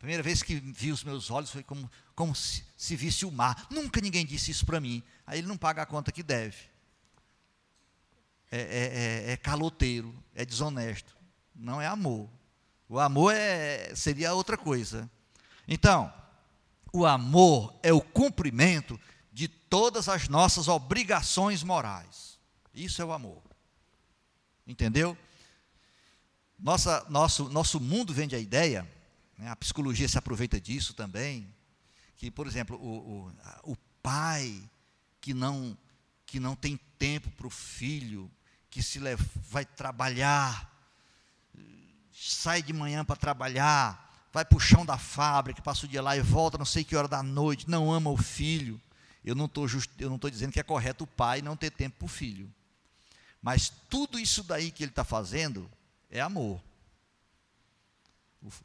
primeira 0.00 0.22
vez 0.22 0.42
que 0.42 0.54
vi 0.54 0.90
os 0.90 1.04
meus 1.04 1.30
olhos 1.30 1.50
foi 1.50 1.62
como, 1.62 1.88
como 2.14 2.34
se, 2.34 2.64
se 2.74 2.96
visse 2.96 3.26
o 3.26 3.30
mar. 3.30 3.66
Nunca 3.70 4.00
ninguém 4.00 4.24
disse 4.24 4.50
isso 4.50 4.64
para 4.64 4.80
mim. 4.80 5.02
Aí 5.26 5.38
ele 5.38 5.46
não 5.46 5.58
paga 5.58 5.82
a 5.82 5.86
conta 5.86 6.10
que 6.10 6.22
deve. 6.22 6.56
É, 8.50 8.60
é, 8.60 9.28
é, 9.28 9.32
é 9.32 9.36
caloteiro, 9.36 10.12
é 10.34 10.42
desonesto. 10.42 11.14
Não 11.54 11.82
é 11.82 11.86
amor. 11.86 12.30
O 12.88 12.98
amor 12.98 13.34
é, 13.34 13.94
seria 13.94 14.32
outra 14.32 14.56
coisa. 14.56 15.08
Então, 15.68 16.10
o 16.94 17.04
amor 17.04 17.78
é 17.82 17.92
o 17.92 18.00
cumprimento 18.00 18.98
de 19.30 19.48
todas 19.48 20.08
as 20.08 20.28
nossas 20.28 20.66
obrigações 20.66 21.62
morais. 21.62 22.38
Isso 22.74 23.02
é 23.02 23.04
o 23.04 23.12
amor. 23.12 23.42
Entendeu? 24.66 25.16
Nossa, 26.58 27.04
nosso, 27.10 27.50
nosso 27.50 27.78
mundo 27.78 28.14
vende 28.14 28.34
a 28.34 28.38
ideia, 28.38 28.90
a 29.48 29.56
psicologia 29.56 30.08
se 30.08 30.18
aproveita 30.18 30.60
disso 30.60 30.94
também, 30.94 31.52
que, 32.16 32.30
por 32.30 32.46
exemplo, 32.46 32.76
o, 32.76 33.28
o, 33.64 33.72
o 33.72 33.76
pai 34.02 34.62
que 35.20 35.32
não, 35.32 35.76
que 36.26 36.40
não 36.40 36.54
tem 36.54 36.78
tempo 36.98 37.30
para 37.30 37.46
o 37.46 37.50
filho, 37.50 38.30
que 38.68 38.82
se 38.82 38.98
leva, 38.98 39.24
vai 39.48 39.64
trabalhar, 39.64 40.70
sai 42.12 42.62
de 42.62 42.72
manhã 42.72 43.04
para 43.04 43.16
trabalhar, 43.16 44.28
vai 44.32 44.44
para 44.44 44.56
o 44.56 44.60
chão 44.60 44.84
da 44.84 44.98
fábrica, 44.98 45.62
passa 45.62 45.86
o 45.86 45.88
dia 45.88 46.02
lá 46.02 46.16
e 46.16 46.20
volta 46.20 46.58
não 46.58 46.64
sei 46.64 46.84
que 46.84 46.94
hora 46.94 47.08
da 47.08 47.22
noite, 47.22 47.68
não 47.68 47.92
ama 47.92 48.10
o 48.10 48.16
filho. 48.16 48.80
Eu 49.24 49.34
não 49.34 49.46
estou 49.46 49.66
dizendo 50.30 50.52
que 50.52 50.60
é 50.60 50.62
correto 50.62 51.04
o 51.04 51.06
pai 51.06 51.42
não 51.42 51.56
ter 51.56 51.70
tempo 51.70 51.98
para 51.98 52.06
o 52.06 52.08
filho. 52.08 52.50
Mas 53.42 53.70
tudo 53.88 54.18
isso 54.18 54.42
daí 54.42 54.70
que 54.70 54.82
ele 54.82 54.92
está 54.92 55.04
fazendo 55.04 55.70
é 56.10 56.20
amor. 56.20 56.60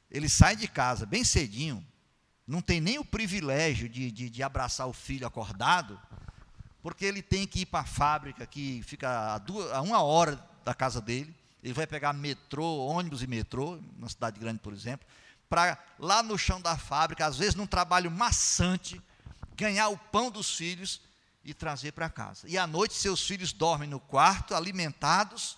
Ele 0.09 0.29
sai 0.29 0.55
de 0.55 0.67
casa 0.67 1.05
bem 1.05 1.23
cedinho, 1.23 1.85
não 2.47 2.61
tem 2.61 2.79
nem 2.79 2.99
o 2.99 3.05
privilégio 3.05 3.89
de, 3.89 4.11
de, 4.11 4.29
de 4.29 4.43
abraçar 4.43 4.87
o 4.87 4.93
filho 4.93 5.25
acordado, 5.25 5.99
porque 6.81 7.03
ele 7.03 7.21
tem 7.21 7.47
que 7.47 7.61
ir 7.61 7.65
para 7.65 7.81
a 7.81 7.85
fábrica 7.85 8.45
que 8.45 8.83
fica 8.83 9.33
a, 9.33 9.37
duas, 9.39 9.71
a 9.71 9.81
uma 9.81 10.01
hora 10.01 10.39
da 10.63 10.73
casa 10.73 11.01
dele. 11.01 11.35
Ele 11.63 11.73
vai 11.73 11.87
pegar 11.87 12.13
metrô, 12.13 12.77
ônibus 12.85 13.23
e 13.23 13.27
metrô, 13.27 13.79
na 13.97 14.07
cidade 14.07 14.39
grande, 14.39 14.59
por 14.59 14.71
exemplo, 14.71 15.05
para 15.49 15.83
lá 15.97 16.21
no 16.21 16.37
chão 16.37 16.61
da 16.61 16.77
fábrica, 16.77 17.25
às 17.25 17.37
vezes 17.37 17.55
num 17.55 17.65
trabalho 17.65 18.11
maçante, 18.11 19.01
ganhar 19.55 19.89
o 19.89 19.97
pão 19.97 20.29
dos 20.29 20.55
filhos 20.55 21.01
e 21.43 21.53
trazer 21.53 21.91
para 21.91 22.09
casa. 22.09 22.47
E 22.47 22.57
à 22.57 22.67
noite 22.67 22.93
seus 22.93 23.25
filhos 23.25 23.51
dormem 23.51 23.89
no 23.89 23.99
quarto, 23.99 24.53
alimentados, 24.53 25.57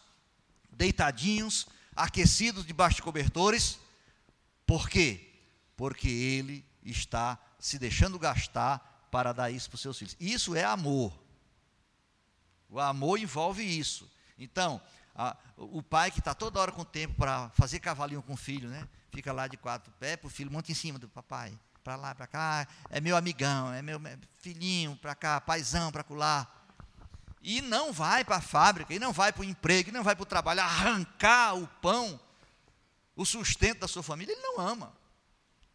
deitadinhos, 0.71 1.67
aquecidos 1.95 2.65
debaixo 2.65 2.97
de 2.97 3.01
cobertores. 3.01 3.79
Por 4.67 4.87
quê? 4.87 5.27
Porque 5.75 6.07
ele 6.07 6.63
está 6.83 7.39
se 7.57 7.79
deixando 7.79 8.19
gastar 8.19 9.07
para 9.09 9.33
dar 9.33 9.49
isso 9.49 9.67
para 9.67 9.75
os 9.75 9.81
seus 9.81 9.97
filhos. 9.97 10.15
Isso 10.19 10.55
é 10.55 10.63
amor. 10.63 11.11
O 12.69 12.79
amor 12.79 13.17
envolve 13.17 13.63
isso. 13.63 14.07
Então, 14.37 14.79
a, 15.15 15.35
o 15.57 15.81
pai 15.81 16.11
que 16.11 16.19
está 16.19 16.35
toda 16.35 16.59
hora 16.59 16.71
com 16.71 16.85
tempo 16.85 17.15
para 17.15 17.49
fazer 17.55 17.79
cavalinho 17.79 18.21
com 18.21 18.33
o 18.33 18.37
filho, 18.37 18.69
né? 18.69 18.87
Fica 19.09 19.33
lá 19.33 19.47
de 19.47 19.57
quatro 19.57 19.91
pés, 19.93 20.17
para 20.17 20.27
o 20.27 20.29
filho 20.29 20.51
monta 20.51 20.71
em 20.71 20.75
cima 20.75 20.99
do 20.99 21.09
papai 21.09 21.57
para 21.87 21.95
lá, 21.95 22.13
para 22.13 22.27
cá, 22.27 22.67
é 22.89 22.99
meu 22.99 23.15
amigão, 23.15 23.73
é 23.73 23.81
meu 23.81 23.97
filhinho 24.39 24.97
para 24.97 25.15
cá, 25.15 25.39
paizão 25.39 25.89
para 25.89 26.03
lá. 26.09 26.45
E 27.41 27.61
não 27.61 27.93
vai 27.93 28.25
para 28.25 28.35
a 28.35 28.41
fábrica, 28.41 28.93
e 28.93 28.99
não 28.99 29.13
vai 29.13 29.31
para 29.31 29.39
o 29.39 29.45
emprego, 29.45 29.87
e 29.87 29.93
não 29.93 30.03
vai 30.03 30.13
para 30.13 30.23
o 30.23 30.25
trabalho 30.25 30.59
arrancar 30.59 31.55
o 31.55 31.65
pão, 31.81 32.19
o 33.17 33.25
sustento 33.25 33.79
da 33.79 33.87
sua 33.87 34.01
família, 34.01 34.31
ele 34.31 34.41
não 34.41 34.61
ama. 34.61 34.93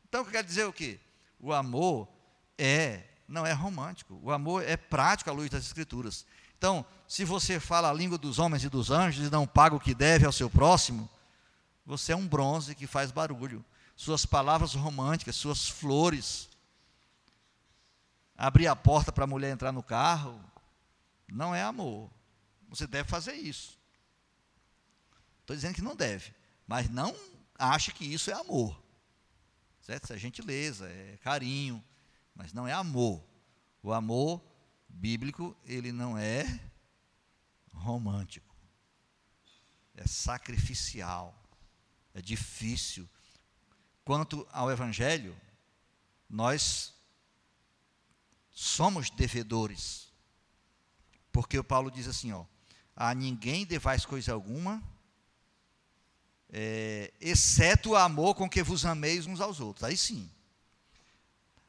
Então, 0.09 0.25
quer 0.25 0.43
dizer 0.43 0.65
o 0.65 0.73
quê? 0.73 0.99
O 1.39 1.53
amor 1.53 2.09
é, 2.57 3.03
não 3.29 3.45
é 3.45 3.53
romântico, 3.53 4.19
o 4.23 4.31
amor 4.31 4.63
é 4.63 4.77
prático 4.77 5.29
à 5.29 5.33
luz 5.33 5.51
das 5.51 5.67
Escrituras. 5.67 6.25
Então, 6.57 6.87
se 7.07 7.25
você 7.25 7.59
fala 7.59 7.91
a 7.91 7.93
língua 7.93 8.17
dos 8.17 8.39
homens 8.39 8.63
e 8.63 8.69
dos 8.69 8.91
anjos 8.91 9.27
e 9.27 9.31
não 9.31 9.47
paga 9.47 9.75
o 9.75 9.81
que 9.81 9.95
deve 9.95 10.25
ao 10.25 10.33
seu 10.33 10.49
próximo, 10.49 11.11
você 11.85 12.13
é 12.13 12.17
um 12.17 12.27
bronze 12.27 12.75
que 12.75 12.87
faz 12.87 13.11
barulho 13.11 13.65
suas 13.97 14.27
palavras 14.27 14.75
românticas, 14.75 15.37
suas 15.37 15.69
flores, 15.69 16.49
abrir 18.37 18.67
a 18.67 18.75
porta 18.75 19.13
para 19.13 19.25
a 19.25 19.27
mulher 19.29 19.53
entrar 19.53 19.71
no 19.71 19.83
carro, 19.83 20.43
não 21.29 21.55
é 21.55 21.63
amor. 21.63 22.11
Você 22.69 22.87
deve 22.87 23.09
fazer 23.09 23.35
isso. 23.35 23.79
Estou 25.41 25.55
dizendo 25.55 25.75
que 25.75 25.83
não 25.83 25.95
deve, 25.95 26.35
mas 26.67 26.89
não 26.89 27.15
ache 27.59 27.93
que 27.93 28.05
isso 28.05 28.31
é 28.31 28.35
amor. 28.35 28.81
Certo? 29.81 30.05
Isso 30.05 30.13
é 30.13 30.19
gentileza, 30.19 30.89
é 30.89 31.17
carinho, 31.19 31.83
mas 32.35 32.53
não 32.53 32.67
é 32.67 32.73
amor. 32.73 33.25
O 33.83 33.93
amor 33.93 34.43
bíblico, 34.89 35.57
ele 35.65 35.91
não 35.91 36.17
é 36.17 36.61
romântico. 37.73 38.55
É 39.95 40.07
sacrificial. 40.07 41.39
É 42.15 42.21
difícil 42.21 43.09
Quanto 44.05 44.47
ao 44.51 44.71
Evangelho, 44.71 45.37
nós 46.29 46.95
somos 48.51 49.11
devedores. 49.11 50.13
Porque 51.31 51.59
o 51.59 51.65
Paulo 51.65 51.91
diz 51.91 52.09
assim, 52.09 52.33
ó, 52.33 52.45
a 52.97 53.15
ninguém 53.15 53.65
devais 53.65 54.05
coisa 54.05 54.33
alguma, 54.33 54.83
é, 56.53 57.11
exceto 57.19 57.91
o 57.91 57.97
amor 57.97 58.35
com 58.35 58.49
que 58.49 58.63
vos 58.63 58.85
ameis 58.85 59.27
uns 59.27 59.41
aos 59.41 59.59
outros. 59.59 59.85
Aí 59.85 59.97
sim, 59.97 60.31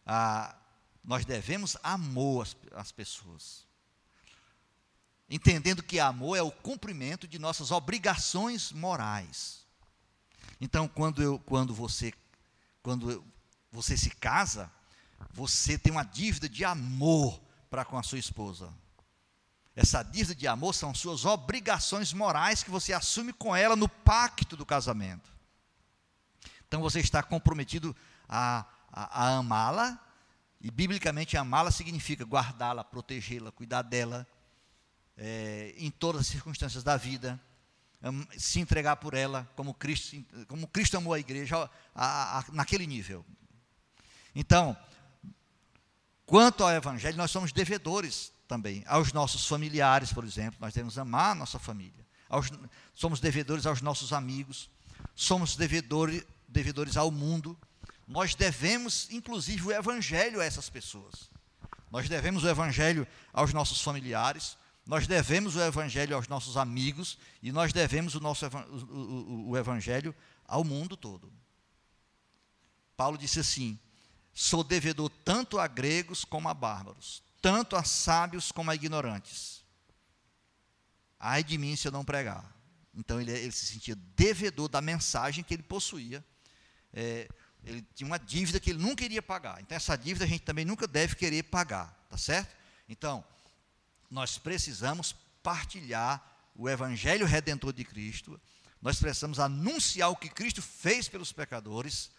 a, 0.06 0.54
nós 1.04 1.24
devemos 1.24 1.78
amor 1.82 2.44
às, 2.44 2.58
às 2.74 2.92
pessoas. 2.92 3.66
Entendendo 5.30 5.82
que 5.82 6.00
amor 6.00 6.38
é 6.38 6.42
o 6.42 6.52
cumprimento 6.52 7.28
de 7.28 7.40
nossas 7.40 7.72
obrigações 7.72 8.74
morais. 8.74 9.66
Então, 10.60 10.88
quando, 10.88 11.24
eu, 11.24 11.40
quando, 11.40 11.74
você, 11.74 12.14
quando 12.82 13.24
você 13.72 13.98
se 13.98 14.10
casa, 14.12 14.72
você 15.32 15.78
tem 15.78 15.92
uma 15.92 16.04
dívida 16.04 16.48
de 16.50 16.64
amor 16.66 17.42
para 17.70 17.86
com 17.86 17.98
a 17.98 18.04
sua 18.04 18.20
esposa. 18.20 18.72
Essa 19.76 20.04
dívida 20.04 20.36
de 20.36 20.48
amor 20.48 20.74
são 20.74 20.94
suas 20.94 21.26
obrigações 21.26 22.14
morais 22.14 22.62
que 22.62 22.70
você 22.70 22.94
assume 22.94 23.34
com 23.34 23.56
ela 23.56 23.76
no 23.76 23.90
pacto 23.90 24.56
do 24.56 24.66
casamento. 24.66 25.32
Então 26.68 26.82
você 26.82 27.00
está 27.00 27.24
comprometido 27.24 27.96
a, 28.28 28.66
a, 28.92 29.24
a 29.24 29.38
amá-la, 29.38 30.00
e 30.62 30.72
biblicamente 30.72 31.36
amá-la 31.36 31.72
significa 31.72 32.24
guardá-la, 32.24 32.84
protegê-la, 32.84 33.52
cuidar 33.52 33.82
dela, 33.82 34.28
é, 35.18 35.74
em 35.78 35.92
todas 35.92 36.22
as 36.22 36.28
circunstâncias 36.28 36.84
da 36.84 36.98
vida, 36.98 37.40
se 38.38 38.60
entregar 38.60 38.98
por 38.98 39.14
ela, 39.14 39.50
como 39.56 39.74
Cristo, 39.74 40.18
como 40.48 40.68
Cristo 40.68 40.98
amou 40.98 41.14
a 41.14 41.20
igreja, 41.20 41.70
a, 41.96 42.40
a, 42.40 42.46
naquele 42.52 42.86
nível. 42.86 43.26
Então, 44.36 44.76
quanto 46.26 46.64
ao 46.64 46.72
Evangelho, 46.72 47.18
nós 47.18 47.32
somos 47.32 47.52
devedores 47.54 48.33
também 48.54 48.84
aos 48.86 49.12
nossos 49.12 49.48
familiares, 49.48 50.14
por 50.14 50.24
exemplo, 50.24 50.60
nós 50.62 50.76
devemos 50.76 51.00
amar 51.00 51.32
a 51.32 51.36
nossa 51.36 51.58
família. 51.58 52.06
Aos, 52.30 52.52
somos 52.94 53.20
devedores 53.20 53.66
aos 53.66 53.82
nossos 53.82 54.14
amigos, 54.14 54.70
somos 55.16 55.56
devedores, 55.56 56.24
devedores 56.48 56.96
ao 56.96 57.10
mundo. 57.10 57.58
Nós 58.08 58.36
devemos, 58.36 59.10
inclusive, 59.10 59.64
o 59.64 59.72
Evangelho 59.72 60.40
a 60.40 60.46
essas 60.46 60.70
pessoas. 60.70 61.32
Nós 61.90 62.08
devemos 62.08 62.44
o 62.44 62.48
Evangelho 62.48 63.08
aos 63.32 63.54
nossos 63.54 63.82
familiares, 63.82 64.56
nós 64.86 65.08
devemos 65.08 65.56
o 65.56 65.62
Evangelho 65.62 66.16
aos 66.16 66.28
nossos 66.28 66.56
amigos 66.56 67.18
e 67.42 67.52
nós 67.52 67.74
devemos 67.74 68.14
o, 68.14 68.20
nosso, 68.20 68.46
o, 68.46 68.86
o, 68.86 69.50
o 69.50 69.58
Evangelho 69.58 70.14
ao 70.46 70.64
mundo 70.64 70.96
todo. 70.96 71.34
Paulo 72.96 73.18
disse 73.18 73.40
assim: 73.40 73.80
sou 74.32 74.64
devedor 74.64 75.10
tanto 75.26 75.58
a 75.58 75.66
gregos 75.66 76.24
como 76.24 76.50
a 76.50 76.54
bárbaros, 76.54 77.24
tanto 77.44 77.76
a 77.76 77.84
sábios 77.84 78.54
como 78.54 78.72
a 78.72 78.76
ignorantes. 78.76 79.66
Ai 81.20 81.44
de 81.44 81.58
mim 81.58 81.76
se 81.76 81.86
eu 81.86 81.92
não 81.92 82.06
pregar. 82.06 82.50
Então 82.96 83.20
ele, 83.20 83.32
ele 83.32 83.52
se 83.52 83.66
sentia 83.66 83.96
devedor 84.16 84.70
da 84.70 84.80
mensagem 84.80 85.44
que 85.44 85.54
ele 85.54 85.62
possuía. 85.62 86.24
É, 86.94 87.28
ele 87.66 87.86
tinha 87.94 88.08
uma 88.08 88.18
dívida 88.18 88.62
que 88.62 88.70
ele 88.70 88.82
nunca 88.82 89.04
iria 89.04 89.22
pagar. 89.22 89.60
Então 89.62 89.76
essa 89.76 89.98
dívida 89.98 90.24
a 90.24 90.28
gente 90.28 90.44
também 90.44 90.64
nunca 90.64 90.88
deve 90.88 91.16
querer 91.16 91.44
pagar, 91.44 91.94
tá 92.10 92.18
certo? 92.18 92.56
Então, 92.88 93.26
nós 94.10 94.38
precisamos 94.38 95.14
partilhar 95.42 96.24
o 96.56 96.70
evangelho 96.70 97.26
redentor 97.26 97.74
de 97.74 97.84
Cristo, 97.84 98.40
nós 98.82 99.00
precisamos 99.00 99.38
anunciar 99.38 100.10
o 100.10 100.16
que 100.16 100.30
Cristo 100.30 100.62
fez 100.62 101.10
pelos 101.10 101.34
pecadores, 101.34 102.10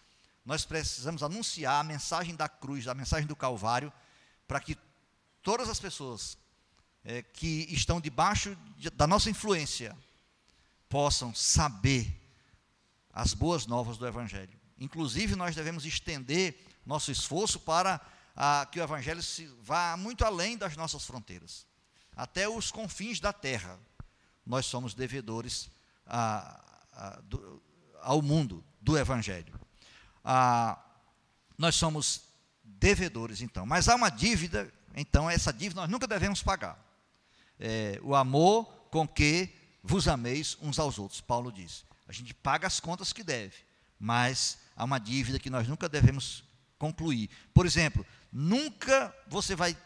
nós 0.45 0.67
precisamos 0.67 1.23
anunciar 1.23 1.81
a 1.81 1.85
mensagem 1.85 2.35
da 2.35 2.49
cruz, 2.49 2.87
a 2.89 2.95
mensagem 2.95 3.27
do 3.27 3.37
Calvário, 3.37 3.91
para 4.47 4.61
que 4.61 4.77
todas 5.45 5.69
as 5.69 5.79
pessoas 5.79 6.37
é, 7.05 7.23
que 7.23 7.69
estão 7.71 8.01
debaixo 8.01 8.57
de, 8.77 8.91
da 8.91 9.07
nossa 9.07 9.31
influência 9.31 9.97
possam 10.89 11.33
saber 11.33 12.21
as 13.13 13.33
boas 13.33 13.67
novas 13.67 13.97
do 13.97 14.07
Evangelho. 14.07 14.59
Inclusive, 14.79 15.37
nós 15.37 15.55
devemos 15.55 15.85
estender 15.85 16.59
nosso 16.85 17.13
esforço 17.13 17.61
para 17.61 18.01
a, 18.35 18.67
que 18.67 18.81
o 18.81 18.83
Evangelho 18.83 19.23
se, 19.23 19.47
vá 19.63 19.97
muito 19.97 20.25
além 20.25 20.57
das 20.57 20.77
nossas 20.77 21.05
fronteiras 21.05 21.65
até 22.17 22.49
os 22.49 22.71
confins 22.71 23.21
da 23.21 23.33
terra. 23.33 23.79
Nós 24.47 24.67
somos 24.67 24.95
devedores 24.95 25.71
a, 26.07 26.61
a, 26.93 27.21
do, 27.23 27.63
ao 28.03 28.23
mundo 28.23 28.65
do 28.81 28.97
Evangelho. 28.97 29.59
nós 31.57 31.75
somos 31.75 32.23
devedores, 32.63 33.41
então. 33.41 33.65
Mas 33.65 33.89
há 33.89 33.95
uma 33.95 34.11
dívida, 34.11 34.73
então, 34.95 35.29
essa 35.29 35.53
dívida 35.53 35.81
nós 35.81 35.91
nunca 35.91 36.07
devemos 36.07 36.43
pagar. 36.43 36.79
É, 37.59 37.99
o 38.03 38.15
amor 38.15 38.65
com 38.91 39.07
que 39.07 39.53
vos 39.83 40.09
ameis 40.09 40.57
uns 40.61 40.79
aos 40.79 40.99
outros, 40.99 41.21
Paulo 41.21 41.53
diz. 41.53 41.85
A 42.07 42.13
gente 42.13 42.33
paga 42.35 42.67
as 42.67 42.81
contas 42.81 43.13
que 43.13 43.23
deve, 43.23 43.57
mas 43.99 44.59
há 44.77 44.85
uma 44.85 44.99
dívida 44.99 45.39
que 45.39 45.51
nós 45.51 45.67
nunca 45.67 45.89
devemos 45.89 46.45
concluir. 46.79 47.31
Por 47.53 47.67
exemplo, 47.67 48.05
nunca 48.33 49.15
você 49.27 49.55
vai 49.55 49.77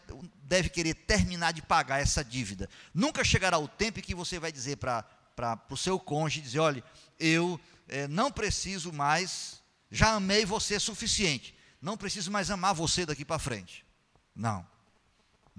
deve 0.43 0.69
querer 0.69 0.95
terminar 0.95 1.53
de 1.53 1.61
pagar 1.61 2.01
essa 2.01 2.23
dívida. 2.23 2.67
Nunca 2.93 3.23
chegará 3.23 3.57
o 3.57 3.67
tempo 3.67 3.99
em 3.99 4.01
que 4.01 4.15
você 4.15 4.39
vai 4.39 4.51
dizer 4.51 4.77
para 4.77 5.05
o 5.69 5.77
seu 5.77 5.99
cônjuge, 5.99 6.41
dizer, 6.41 6.59
olha, 6.59 6.83
eu 7.19 7.59
é, 7.87 8.07
não 8.07 8.31
preciso 8.31 8.91
mais, 8.91 9.61
já 9.91 10.13
amei 10.13 10.45
você 10.45 10.79
suficiente, 10.79 11.55
não 11.79 11.95
preciso 11.95 12.31
mais 12.31 12.49
amar 12.49 12.73
você 12.73 13.05
daqui 13.05 13.23
para 13.23 13.37
frente. 13.37 13.85
Não. 14.35 14.65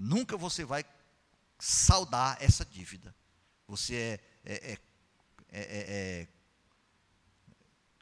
Nunca 0.03 0.35
você 0.37 0.65
vai 0.65 0.83
saldar 1.59 2.37
essa 2.39 2.65
dívida. 2.65 3.13
Você 3.67 4.19
é, 4.43 4.53
é, 4.53 4.77
é, 5.51 5.59
é 5.61 6.27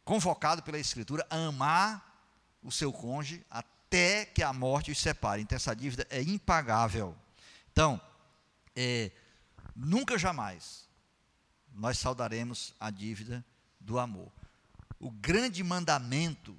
convocado 0.03 0.63
pela 0.63 0.79
Escritura 0.79 1.25
a 1.29 1.35
amar 1.35 2.05
o 2.63 2.71
seu 2.71 2.91
cônjuge 2.91 3.45
até 3.49 3.79
até 3.89 4.23
que 4.23 4.43
a 4.43 4.53
morte 4.53 4.91
os 4.91 4.99
separe. 4.99 5.41
Então, 5.41 5.55
essa 5.55 5.75
dívida 5.75 6.05
é 6.12 6.21
impagável. 6.21 7.17
Então, 7.71 7.99
é, 8.75 9.12
nunca 9.75 10.15
jamais 10.17 10.88
nós 11.73 11.97
saudaremos 11.97 12.75
a 12.79 12.91
dívida 12.91 13.43
do 13.79 13.97
amor. 13.97 14.31
O 14.99 15.09
grande 15.09 15.63
mandamento, 15.63 16.55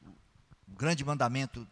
o 0.67 0.75
grande 0.75 1.05
mandamento 1.05 1.67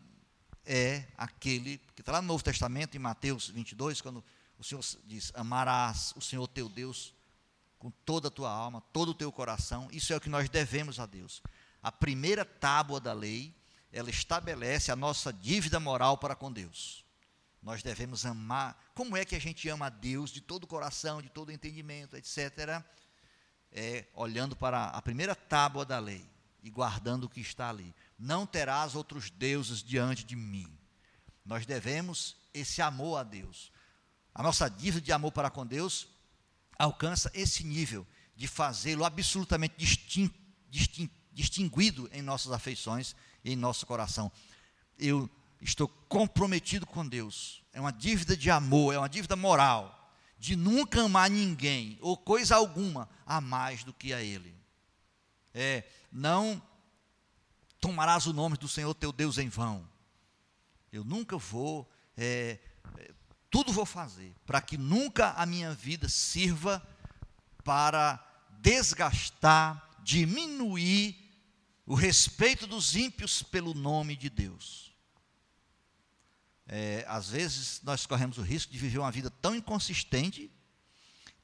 é 0.70 1.08
aquele 1.16 1.78
que 1.96 2.02
está 2.02 2.12
lá 2.12 2.20
no 2.20 2.28
Novo 2.28 2.44
Testamento, 2.44 2.94
em 2.94 3.00
Mateus 3.00 3.48
22, 3.48 4.02
quando 4.02 4.22
o 4.58 4.62
Senhor 4.62 4.84
diz: 5.06 5.32
Amarás 5.34 6.12
o 6.14 6.20
Senhor 6.20 6.46
teu 6.46 6.68
Deus 6.68 7.14
com 7.78 7.90
toda 7.90 8.28
a 8.28 8.30
tua 8.30 8.50
alma, 8.50 8.82
todo 8.92 9.12
o 9.12 9.14
teu 9.14 9.32
coração. 9.32 9.88
Isso 9.90 10.12
é 10.12 10.16
o 10.16 10.20
que 10.20 10.28
nós 10.28 10.50
devemos 10.50 11.00
a 11.00 11.06
Deus. 11.06 11.42
A 11.82 11.90
primeira 11.90 12.44
tábua 12.44 13.00
da 13.00 13.14
lei 13.14 13.54
ela 13.90 14.10
estabelece 14.10 14.92
a 14.92 14.96
nossa 14.96 15.32
dívida 15.32 15.80
moral 15.80 16.18
para 16.18 16.36
com 16.36 16.52
Deus. 16.52 17.02
Nós 17.62 17.82
devemos 17.82 18.26
amar. 18.26 18.78
Como 18.94 19.16
é 19.16 19.24
que 19.24 19.34
a 19.34 19.40
gente 19.40 19.66
ama 19.70 19.86
a 19.86 19.90
Deus 19.90 20.30
de 20.30 20.42
todo 20.42 20.64
o 20.64 20.66
coração, 20.66 21.22
de 21.22 21.30
todo 21.30 21.48
o 21.48 21.52
entendimento, 21.52 22.14
etc. 22.14 22.84
É 23.72 24.04
olhando 24.12 24.54
para 24.54 24.88
a 24.88 25.00
primeira 25.00 25.34
tábua 25.34 25.86
da 25.86 25.98
lei 25.98 26.28
e 26.62 26.68
guardando 26.68 27.24
o 27.24 27.28
que 27.28 27.40
está 27.40 27.70
ali. 27.70 27.94
Não 28.18 28.46
terás 28.46 28.94
outros 28.94 29.30
deuses 29.30 29.82
diante 29.82 30.24
de 30.24 30.34
mim. 30.34 30.68
Nós 31.44 31.64
devemos 31.64 32.36
esse 32.52 32.82
amor 32.82 33.18
a 33.18 33.22
Deus. 33.22 33.70
A 34.34 34.42
nossa 34.42 34.68
dívida 34.68 35.00
de 35.00 35.12
amor 35.12 35.32
para 35.32 35.50
com 35.50 35.66
Deus 35.66 36.08
alcança 36.78 37.30
esse 37.34 37.64
nível 37.64 38.06
de 38.34 38.46
fazê-lo 38.46 39.04
absolutamente 39.04 39.74
distinto, 39.76 40.34
distinto, 40.68 41.14
distinguido 41.32 42.08
em 42.12 42.22
nossas 42.22 42.52
afeições 42.52 43.14
em 43.44 43.56
nosso 43.56 43.86
coração. 43.86 44.30
Eu 44.98 45.28
estou 45.60 45.88
comprometido 46.08 46.86
com 46.86 47.06
Deus. 47.06 47.62
É 47.72 47.80
uma 47.80 47.92
dívida 47.92 48.36
de 48.36 48.50
amor, 48.50 48.94
é 48.94 48.98
uma 48.98 49.08
dívida 49.08 49.36
moral, 49.36 50.12
de 50.38 50.54
nunca 50.54 51.02
amar 51.02 51.30
ninguém 51.30 51.98
ou 52.00 52.16
coisa 52.16 52.56
alguma 52.56 53.08
a 53.26 53.40
mais 53.40 53.82
do 53.84 53.92
que 53.92 54.12
a 54.12 54.22
Ele. 54.22 54.54
É, 55.54 55.84
não 56.12 56.62
tomarás 57.80 58.26
o 58.26 58.32
nome 58.32 58.56
do 58.56 58.68
Senhor 58.68 58.92
teu 58.94 59.12
Deus 59.12 59.38
em 59.38 59.48
vão. 59.48 59.88
Eu 60.92 61.04
nunca 61.04 61.36
vou, 61.36 61.90
é, 62.16 62.58
é, 62.98 63.12
tudo 63.50 63.72
vou 63.72 63.86
fazer 63.86 64.34
para 64.46 64.60
que 64.60 64.76
nunca 64.76 65.32
a 65.32 65.44
minha 65.44 65.74
vida 65.74 66.08
sirva 66.08 66.86
para 67.62 68.24
desgastar, 68.60 69.98
diminuir 70.02 71.16
o 71.86 71.94
respeito 71.94 72.66
dos 72.66 72.96
ímpios 72.96 73.42
pelo 73.42 73.74
nome 73.74 74.16
de 74.16 74.28
Deus. 74.28 74.94
É, 76.66 77.04
às 77.08 77.30
vezes 77.30 77.80
nós 77.82 78.04
corremos 78.04 78.36
o 78.36 78.42
risco 78.42 78.70
de 78.70 78.78
viver 78.78 78.98
uma 78.98 79.10
vida 79.10 79.30
tão 79.30 79.54
inconsistente 79.54 80.50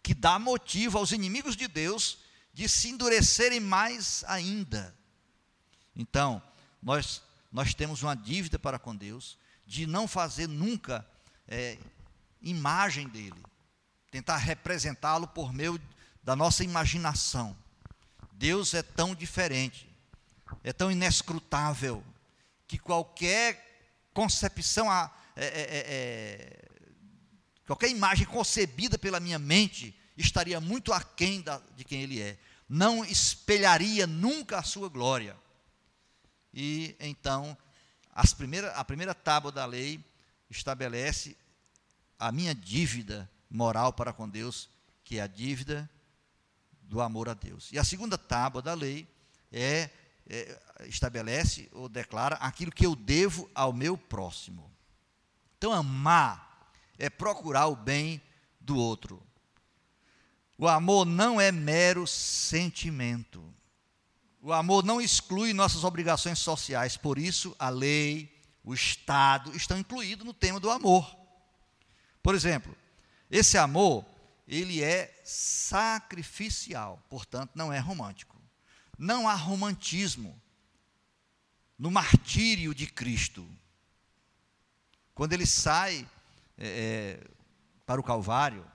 que 0.02 0.12
dá 0.12 0.38
motivo 0.38 0.98
aos 0.98 1.12
inimigos 1.12 1.56
de 1.56 1.66
Deus 1.66 2.18
de 2.52 2.68
se 2.68 2.88
endurecerem 2.88 3.58
mais 3.58 4.22
ainda. 4.24 4.94
Então, 5.96 6.42
nós, 6.82 7.22
nós 7.52 7.74
temos 7.74 8.02
uma 8.02 8.14
dívida 8.14 8.58
para 8.58 8.78
com 8.78 8.94
Deus 8.94 9.38
de 9.66 9.86
não 9.86 10.06
fazer 10.06 10.46
nunca 10.46 11.06
é, 11.48 11.78
imagem 12.42 13.08
dele, 13.08 13.42
tentar 14.10 14.36
representá-lo 14.36 15.26
por 15.28 15.52
meio 15.52 15.80
da 16.22 16.36
nossa 16.36 16.64
imaginação. 16.64 17.56
Deus 18.32 18.74
é 18.74 18.82
tão 18.82 19.14
diferente, 19.14 19.88
é 20.62 20.72
tão 20.72 20.90
inescrutável, 20.90 22.04
que 22.66 22.78
qualquer 22.78 23.64
concepção, 24.12 24.90
é, 24.92 25.10
é, 25.36 25.46
é, 25.46 25.84
é, 25.86 26.68
qualquer 27.66 27.88
imagem 27.88 28.26
concebida 28.26 28.98
pela 28.98 29.20
minha 29.20 29.38
mente 29.38 29.94
estaria 30.16 30.60
muito 30.60 30.92
aquém 30.92 31.40
da, 31.40 31.60
de 31.76 31.84
quem 31.84 32.02
Ele 32.02 32.20
é. 32.20 32.38
Não 32.68 33.04
espelharia 33.04 34.06
nunca 34.06 34.58
a 34.58 34.62
sua 34.62 34.88
glória. 34.88 35.36
E 36.54 36.94
então, 37.00 37.56
a 38.12 38.84
primeira 38.84 39.14
tábua 39.14 39.50
da 39.50 39.66
lei 39.66 40.02
estabelece 40.48 41.36
a 42.18 42.30
minha 42.30 42.54
dívida 42.54 43.28
moral 43.50 43.92
para 43.92 44.12
com 44.12 44.28
Deus, 44.28 44.70
que 45.02 45.18
é 45.18 45.22
a 45.22 45.26
dívida 45.26 45.90
do 46.82 47.00
amor 47.00 47.28
a 47.28 47.34
Deus. 47.34 47.72
E 47.72 47.78
a 47.78 47.84
segunda 47.84 48.16
tábua 48.16 48.62
da 48.62 48.72
lei 48.72 49.08
é, 49.50 49.90
é, 50.28 50.60
estabelece 50.86 51.68
ou 51.72 51.88
declara 51.88 52.36
aquilo 52.36 52.70
que 52.70 52.86
eu 52.86 52.94
devo 52.94 53.50
ao 53.54 53.72
meu 53.72 53.98
próximo. 53.98 54.70
Então, 55.58 55.72
amar 55.72 56.70
é 56.98 57.10
procurar 57.10 57.66
o 57.66 57.76
bem 57.76 58.22
do 58.60 58.76
outro. 58.76 59.20
O 60.56 60.68
amor 60.68 61.04
não 61.04 61.40
é 61.40 61.50
mero 61.50 62.06
sentimento. 62.06 63.44
O 64.46 64.52
amor 64.52 64.84
não 64.84 65.00
exclui 65.00 65.54
nossas 65.54 65.84
obrigações 65.84 66.38
sociais, 66.38 66.98
por 66.98 67.18
isso 67.18 67.56
a 67.58 67.70
lei, 67.70 68.30
o 68.62 68.74
Estado 68.74 69.56
estão 69.56 69.78
incluídos 69.78 70.26
no 70.26 70.34
tema 70.34 70.60
do 70.60 70.70
amor. 70.70 71.16
Por 72.22 72.34
exemplo, 72.34 72.76
esse 73.30 73.56
amor 73.56 74.04
ele 74.46 74.82
é 74.82 75.18
sacrificial, 75.24 77.02
portanto, 77.08 77.52
não 77.54 77.72
é 77.72 77.78
romântico. 77.78 78.36
Não 78.98 79.26
há 79.26 79.34
romantismo 79.34 80.38
no 81.78 81.90
martírio 81.90 82.74
de 82.74 82.86
Cristo. 82.86 83.48
Quando 85.14 85.32
ele 85.32 85.46
sai 85.46 86.06
é, 86.58 87.18
é 87.18 87.30
para 87.86 87.98
o 87.98 88.04
Calvário, 88.04 88.70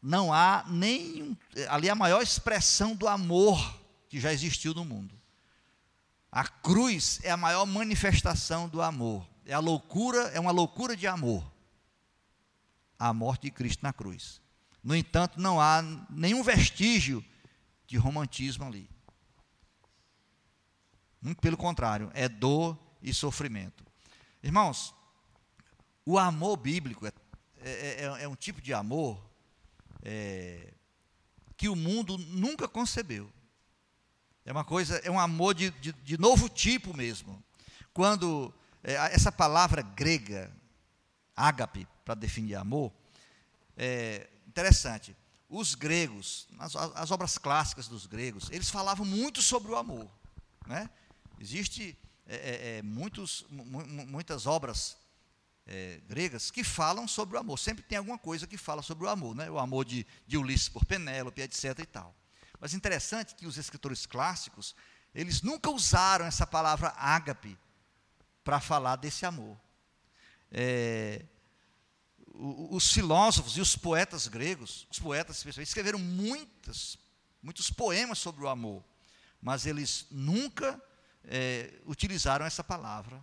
não 0.00 0.32
há 0.32 0.64
nem 0.68 1.36
ali 1.68 1.90
a 1.90 1.94
maior 1.94 2.22
expressão 2.22 2.94
do 2.94 3.08
amor 3.08 3.78
que 4.08 4.20
já 4.20 4.32
existiu 4.32 4.74
no 4.74 4.84
mundo. 4.84 5.14
A 6.30 6.46
cruz 6.46 7.20
é 7.22 7.30
a 7.30 7.36
maior 7.36 7.66
manifestação 7.66 8.68
do 8.68 8.82
amor. 8.82 9.26
É 9.44 9.54
a 9.54 9.58
loucura, 9.58 10.28
é 10.28 10.40
uma 10.40 10.50
loucura 10.50 10.96
de 10.96 11.06
amor 11.06 11.44
a 12.98 13.14
morte 13.14 13.42
de 13.42 13.50
Cristo 13.50 13.82
na 13.82 13.92
cruz. 13.92 14.40
No 14.82 14.94
entanto, 14.96 15.40
não 15.40 15.60
há 15.60 15.82
nenhum 16.10 16.42
vestígio 16.42 17.24
de 17.86 17.96
romantismo 17.96 18.64
ali. 18.64 18.90
Muito 21.20 21.40
pelo 21.40 21.56
contrário, 21.56 22.10
é 22.14 22.28
dor 22.28 22.78
e 23.02 23.14
sofrimento. 23.14 23.84
Irmãos, 24.42 24.94
o 26.04 26.18
amor 26.18 26.56
bíblico 26.56 27.06
é, 27.06 27.12
é, 27.60 28.04
é, 28.04 28.22
é 28.24 28.28
um 28.28 28.36
tipo 28.36 28.60
de 28.60 28.72
amor 28.74 29.27
é, 30.02 30.72
que 31.56 31.68
o 31.68 31.76
mundo 31.76 32.16
nunca 32.18 32.68
concebeu. 32.68 33.30
É 34.44 34.52
uma 34.52 34.64
coisa, 34.64 34.96
é 34.98 35.10
um 35.10 35.20
amor 35.20 35.54
de, 35.54 35.70
de, 35.72 35.92
de 35.92 36.18
novo 36.18 36.48
tipo 36.48 36.96
mesmo. 36.96 37.42
Quando 37.92 38.54
é, 38.82 38.94
essa 39.12 39.30
palavra 39.30 39.82
grega, 39.82 40.50
ágape, 41.36 41.86
para 42.04 42.14
definir 42.14 42.54
amor, 42.54 42.92
é 43.76 44.28
interessante. 44.46 45.16
Os 45.50 45.74
gregos, 45.74 46.48
as, 46.58 46.74
as, 46.76 47.10
obras 47.10 47.38
clássicas 47.38 47.88
dos 47.88 48.06
gregos, 48.06 48.48
eles 48.50 48.70
falavam 48.70 49.04
muito 49.04 49.42
sobre 49.42 49.72
o 49.72 49.76
amor. 49.76 50.08
Né? 50.66 50.88
Existe 51.40 51.96
é, 52.26 52.36
é, 52.36 52.78
é 52.78 52.82
muitos, 52.82 53.46
muitas 53.50 54.46
obras 54.46 54.96
é, 55.68 56.00
gregas 56.08 56.50
que 56.50 56.64
falam 56.64 57.06
sobre 57.06 57.36
o 57.36 57.40
amor. 57.40 57.58
Sempre 57.58 57.84
tem 57.84 57.98
alguma 57.98 58.18
coisa 58.18 58.46
que 58.46 58.56
fala 58.56 58.82
sobre 58.82 59.04
o 59.04 59.08
amor, 59.08 59.34
né? 59.34 59.50
o 59.50 59.58
amor 59.58 59.84
de, 59.84 60.06
de 60.26 60.38
Ulisses 60.38 60.68
por 60.68 60.84
Penélope, 60.84 61.42
etc. 61.42 61.78
e 61.78 61.86
tal. 61.86 62.14
Mas 62.58 62.74
interessante 62.74 63.34
que 63.34 63.46
os 63.46 63.58
escritores 63.58 64.06
clássicos, 64.06 64.74
eles 65.14 65.42
nunca 65.42 65.70
usaram 65.70 66.24
essa 66.24 66.46
palavra 66.46 66.92
ágape 66.96 67.56
para 68.42 68.60
falar 68.60 68.96
desse 68.96 69.26
amor. 69.26 69.56
É, 70.50 71.24
os 72.34 72.92
filósofos 72.92 73.56
e 73.56 73.60
os 73.60 73.76
poetas 73.76 74.26
gregos, 74.26 74.86
os 74.90 74.98
poetas 74.98 75.44
escreveram 75.58 75.98
muitas, 75.98 76.96
muitos 77.42 77.70
poemas 77.70 78.18
sobre 78.18 78.44
o 78.44 78.48
amor, 78.48 78.82
mas 79.40 79.66
eles 79.66 80.06
nunca 80.10 80.80
é, 81.24 81.80
utilizaram 81.84 82.46
essa 82.46 82.64
palavra 82.64 83.22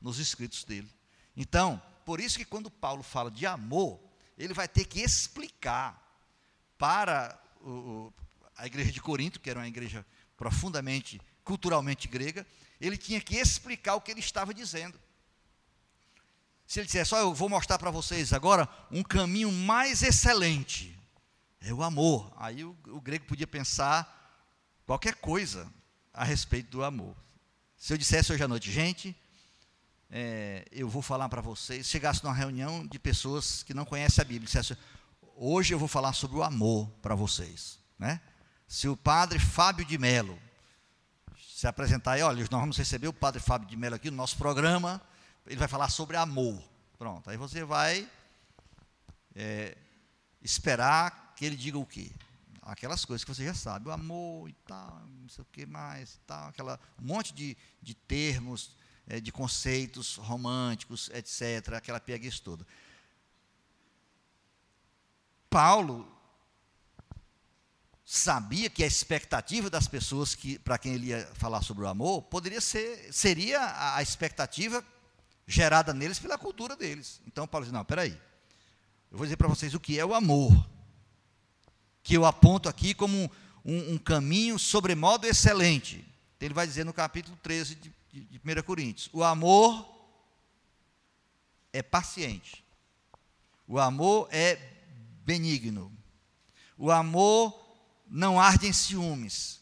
nos 0.00 0.18
escritos 0.18 0.64
dele. 0.64 0.92
Então, 1.36 1.80
por 2.04 2.20
isso 2.20 2.38
que 2.38 2.44
quando 2.44 2.70
Paulo 2.70 3.02
fala 3.02 3.30
de 3.30 3.46
amor, 3.46 4.00
ele 4.38 4.54
vai 4.54 4.68
ter 4.68 4.84
que 4.84 5.00
explicar 5.00 6.02
para 6.78 7.38
o, 7.60 8.12
a 8.56 8.66
igreja 8.66 8.92
de 8.92 9.00
Corinto, 9.00 9.40
que 9.40 9.50
era 9.50 9.58
uma 9.58 9.68
igreja 9.68 10.04
profundamente, 10.36 11.20
culturalmente 11.44 12.08
grega, 12.08 12.46
ele 12.80 12.96
tinha 12.96 13.20
que 13.20 13.36
explicar 13.36 13.94
o 13.94 14.00
que 14.00 14.10
ele 14.10 14.20
estava 14.20 14.52
dizendo. 14.52 15.00
Se 16.66 16.80
ele 16.80 16.86
dissesse, 16.86 17.10
só 17.10 17.18
eu 17.18 17.32
vou 17.32 17.48
mostrar 17.48 17.78
para 17.78 17.90
vocês 17.90 18.32
agora 18.32 18.68
um 18.90 19.02
caminho 19.02 19.52
mais 19.52 20.02
excelente, 20.02 20.98
é 21.60 21.72
o 21.72 21.82
amor. 21.82 22.32
Aí 22.36 22.64
o, 22.64 22.76
o, 22.88 23.00
grego 23.00 23.24
podia 23.24 23.46
pensar 23.46 24.44
qualquer 24.84 25.14
coisa 25.16 25.72
a 26.12 26.24
respeito 26.24 26.70
do 26.70 26.84
amor. 26.84 27.16
Se 27.76 27.92
eu 27.92 27.98
dissesse 27.98 28.32
hoje 28.32 28.42
à 28.42 28.48
noite, 28.48 28.70
gente, 28.70 29.16
é, 30.10 30.64
eu 30.70 30.88
vou 30.88 31.02
falar 31.02 31.28
para 31.28 31.40
vocês, 31.40 31.86
chegasse 31.86 32.22
numa 32.22 32.34
reunião 32.34 32.86
de 32.86 32.98
pessoas 32.98 33.62
que 33.62 33.74
não 33.74 33.84
conhecem 33.84 34.22
a 34.22 34.24
Bíblia, 34.24 34.46
dissesse, 34.46 34.76
hoje 35.36 35.74
eu 35.74 35.78
vou 35.78 35.88
falar 35.88 36.12
sobre 36.12 36.36
o 36.36 36.42
amor 36.42 36.88
para 37.02 37.14
vocês. 37.14 37.78
Né? 37.98 38.20
Se 38.68 38.88
o 38.88 38.96
padre 38.96 39.38
Fábio 39.38 39.84
de 39.84 39.98
Melo 39.98 40.38
se 41.38 41.66
apresentar 41.66 42.12
aí, 42.12 42.22
olha, 42.22 42.38
nós 42.50 42.60
vamos 42.60 42.76
receber 42.76 43.08
o 43.08 43.12
padre 43.12 43.40
Fábio 43.40 43.68
de 43.68 43.76
Melo 43.76 43.94
aqui 43.94 44.10
no 44.10 44.16
nosso 44.16 44.36
programa, 44.36 45.00
ele 45.46 45.56
vai 45.56 45.68
falar 45.68 45.88
sobre 45.88 46.16
amor. 46.16 46.62
Pronto, 46.98 47.28
aí 47.28 47.36
você 47.36 47.64
vai 47.64 48.08
é, 49.34 49.76
esperar 50.42 51.34
que 51.36 51.44
ele 51.44 51.56
diga 51.56 51.78
o 51.78 51.86
quê? 51.86 52.10
Aquelas 52.62 53.04
coisas 53.04 53.24
que 53.24 53.32
você 53.32 53.44
já 53.44 53.54
sabe, 53.54 53.88
o 53.88 53.92
amor 53.92 54.48
e 54.48 54.52
tal, 54.66 55.00
não 55.06 55.28
sei 55.28 55.42
o 55.42 55.46
que 55.52 55.66
mais 55.66 56.14
e 56.14 56.20
tal, 56.20 56.48
aquela, 56.48 56.80
um 57.00 57.06
monte 57.06 57.32
de, 57.32 57.56
de 57.80 57.94
termos, 57.94 58.76
é, 59.08 59.20
de 59.20 59.30
conceitos 59.30 60.16
românticos, 60.16 61.10
etc., 61.14 61.74
aquela 61.74 62.00
peguice 62.00 62.40
toda. 62.40 62.66
Paulo 65.48 66.06
sabia 68.04 68.70
que 68.70 68.84
a 68.84 68.86
expectativa 68.86 69.68
das 69.68 69.88
pessoas 69.88 70.34
que 70.34 70.58
para 70.58 70.78
quem 70.78 70.94
ele 70.94 71.08
ia 71.08 71.26
falar 71.34 71.62
sobre 71.62 71.84
o 71.84 71.88
amor 71.88 72.22
poderia 72.22 72.60
ser 72.60 73.12
seria 73.12 73.94
a 73.96 74.00
expectativa 74.00 74.84
gerada 75.46 75.92
neles 75.92 76.18
pela 76.18 76.38
cultura 76.38 76.76
deles. 76.76 77.20
Então 77.26 77.46
Paulo 77.46 77.64
diz: 77.64 77.72
não, 77.72 77.84
peraí, 77.84 78.12
eu 79.10 79.18
vou 79.18 79.26
dizer 79.26 79.36
para 79.36 79.48
vocês 79.48 79.74
o 79.74 79.80
que 79.80 79.98
é 79.98 80.04
o 80.04 80.14
amor, 80.14 80.52
que 82.02 82.16
eu 82.16 82.24
aponto 82.24 82.68
aqui 82.68 82.94
como 82.94 83.30
um, 83.64 83.94
um 83.94 83.98
caminho 83.98 84.58
sobremodo 84.58 85.26
excelente. 85.26 86.04
Então, 86.36 86.46
ele 86.46 86.54
vai 86.54 86.66
dizer 86.66 86.84
no 86.84 86.92
capítulo 86.92 87.36
13 87.42 87.74
de, 87.76 87.92
de, 88.16 88.24
de 88.24 88.38
1 88.38 88.62
Coríntios: 88.62 89.10
o 89.12 89.22
amor 89.22 89.86
é 91.72 91.82
paciente, 91.82 92.64
o 93.68 93.78
amor 93.78 94.28
é 94.30 94.58
benigno, 95.24 95.92
o 96.78 96.90
amor 96.90 97.54
não 98.08 98.40
arde 98.40 98.66
em 98.66 98.72
ciúmes, 98.72 99.60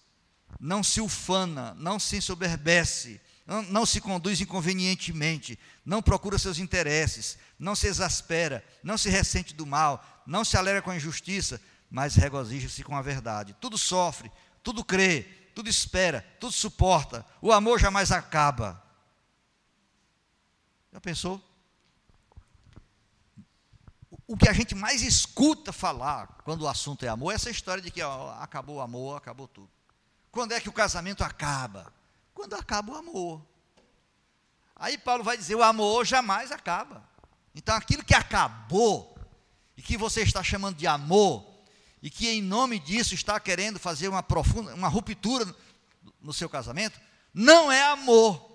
não 0.60 0.84
se 0.84 1.00
ufana, 1.00 1.74
não 1.74 1.98
se 1.98 2.16
ensoberbece, 2.16 3.20
não, 3.44 3.62
não 3.62 3.84
se 3.84 4.00
conduz 4.00 4.40
inconvenientemente, 4.40 5.58
não 5.84 6.00
procura 6.00 6.38
seus 6.38 6.58
interesses, 6.58 7.36
não 7.58 7.74
se 7.74 7.88
exaspera, 7.88 8.64
não 8.84 8.96
se 8.96 9.08
ressente 9.08 9.52
do 9.52 9.66
mal, 9.66 10.22
não 10.26 10.44
se 10.44 10.56
alegra 10.56 10.80
com 10.80 10.92
a 10.92 10.96
injustiça, 10.96 11.60
mas 11.90 12.14
regozija-se 12.14 12.84
com 12.84 12.96
a 12.96 13.02
verdade. 13.02 13.56
Tudo 13.60 13.76
sofre, 13.76 14.30
tudo 14.62 14.84
crê, 14.84 15.43
tudo 15.54 15.68
espera, 15.68 16.24
tudo 16.40 16.52
suporta. 16.52 17.24
O 17.40 17.52
amor 17.52 17.78
jamais 17.78 18.10
acaba. 18.10 18.82
Já 20.92 21.00
pensou? 21.00 21.40
O 24.26 24.36
que 24.36 24.48
a 24.48 24.52
gente 24.52 24.74
mais 24.74 25.02
escuta 25.02 25.72
falar 25.72 26.26
quando 26.44 26.62
o 26.62 26.68
assunto 26.68 27.04
é 27.04 27.08
amor 27.08 27.32
é 27.32 27.34
essa 27.34 27.50
história 27.50 27.82
de 27.82 27.90
que 27.90 28.02
ó, 28.02 28.32
acabou 28.40 28.76
o 28.76 28.80
amor, 28.80 29.16
acabou 29.16 29.46
tudo. 29.46 29.70
Quando 30.30 30.52
é 30.52 30.60
que 30.60 30.68
o 30.68 30.72
casamento 30.72 31.22
acaba? 31.22 31.92
Quando 32.32 32.54
acaba 32.54 32.92
o 32.92 32.96
amor. 32.96 33.44
Aí 34.74 34.98
Paulo 34.98 35.22
vai 35.22 35.36
dizer: 35.36 35.54
o 35.54 35.62
amor 35.62 36.04
jamais 36.04 36.50
acaba. 36.50 37.08
Então 37.54 37.76
aquilo 37.76 38.04
que 38.04 38.14
acabou, 38.14 39.16
e 39.76 39.82
que 39.82 39.96
você 39.96 40.22
está 40.22 40.42
chamando 40.42 40.76
de 40.76 40.86
amor, 40.86 41.53
e 42.04 42.10
que 42.10 42.28
em 42.28 42.42
nome 42.42 42.78
disso 42.78 43.14
está 43.14 43.40
querendo 43.40 43.78
fazer 43.78 44.08
uma 44.08 44.22
profunda, 44.22 44.74
uma 44.74 44.88
ruptura 44.88 45.46
no 46.20 46.34
seu 46.34 46.50
casamento, 46.50 47.00
não 47.32 47.72
é 47.72 47.82
amor. 47.82 48.52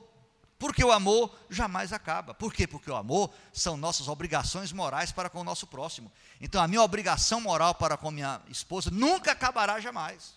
Porque 0.60 0.84
o 0.84 0.92
amor 0.92 1.36
jamais 1.50 1.92
acaba. 1.92 2.36
Por 2.36 2.54
quê? 2.54 2.68
Porque 2.68 2.92
o 2.92 2.96
amor 2.96 3.34
são 3.52 3.76
nossas 3.76 4.08
obrigações 4.08 4.72
morais 4.72 5.12
para 5.12 5.32
com 5.32 5.42
o 5.42 5.44
nosso 5.44 5.66
próximo. 5.66 6.12
Então 6.40 6.62
a 6.62 6.68
minha 6.68 6.84
obrigação 6.84 7.42
moral 7.42 7.74
para 7.74 7.98
com 7.98 8.12
minha 8.12 8.40
esposa 8.50 8.92
nunca 8.92 9.32
acabará 9.32 9.80
jamais. 9.80 10.36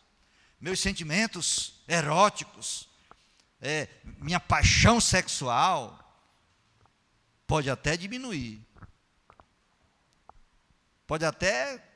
Meus 0.58 0.80
sentimentos 0.80 1.82
eróticos, 1.86 2.88
é, 3.60 3.90
minha 4.20 4.40
paixão 4.40 5.02
sexual 5.02 5.98
pode 7.46 7.68
até 7.68 7.94
diminuir. 7.94 8.66
Pode 11.06 11.26
até 11.26 11.91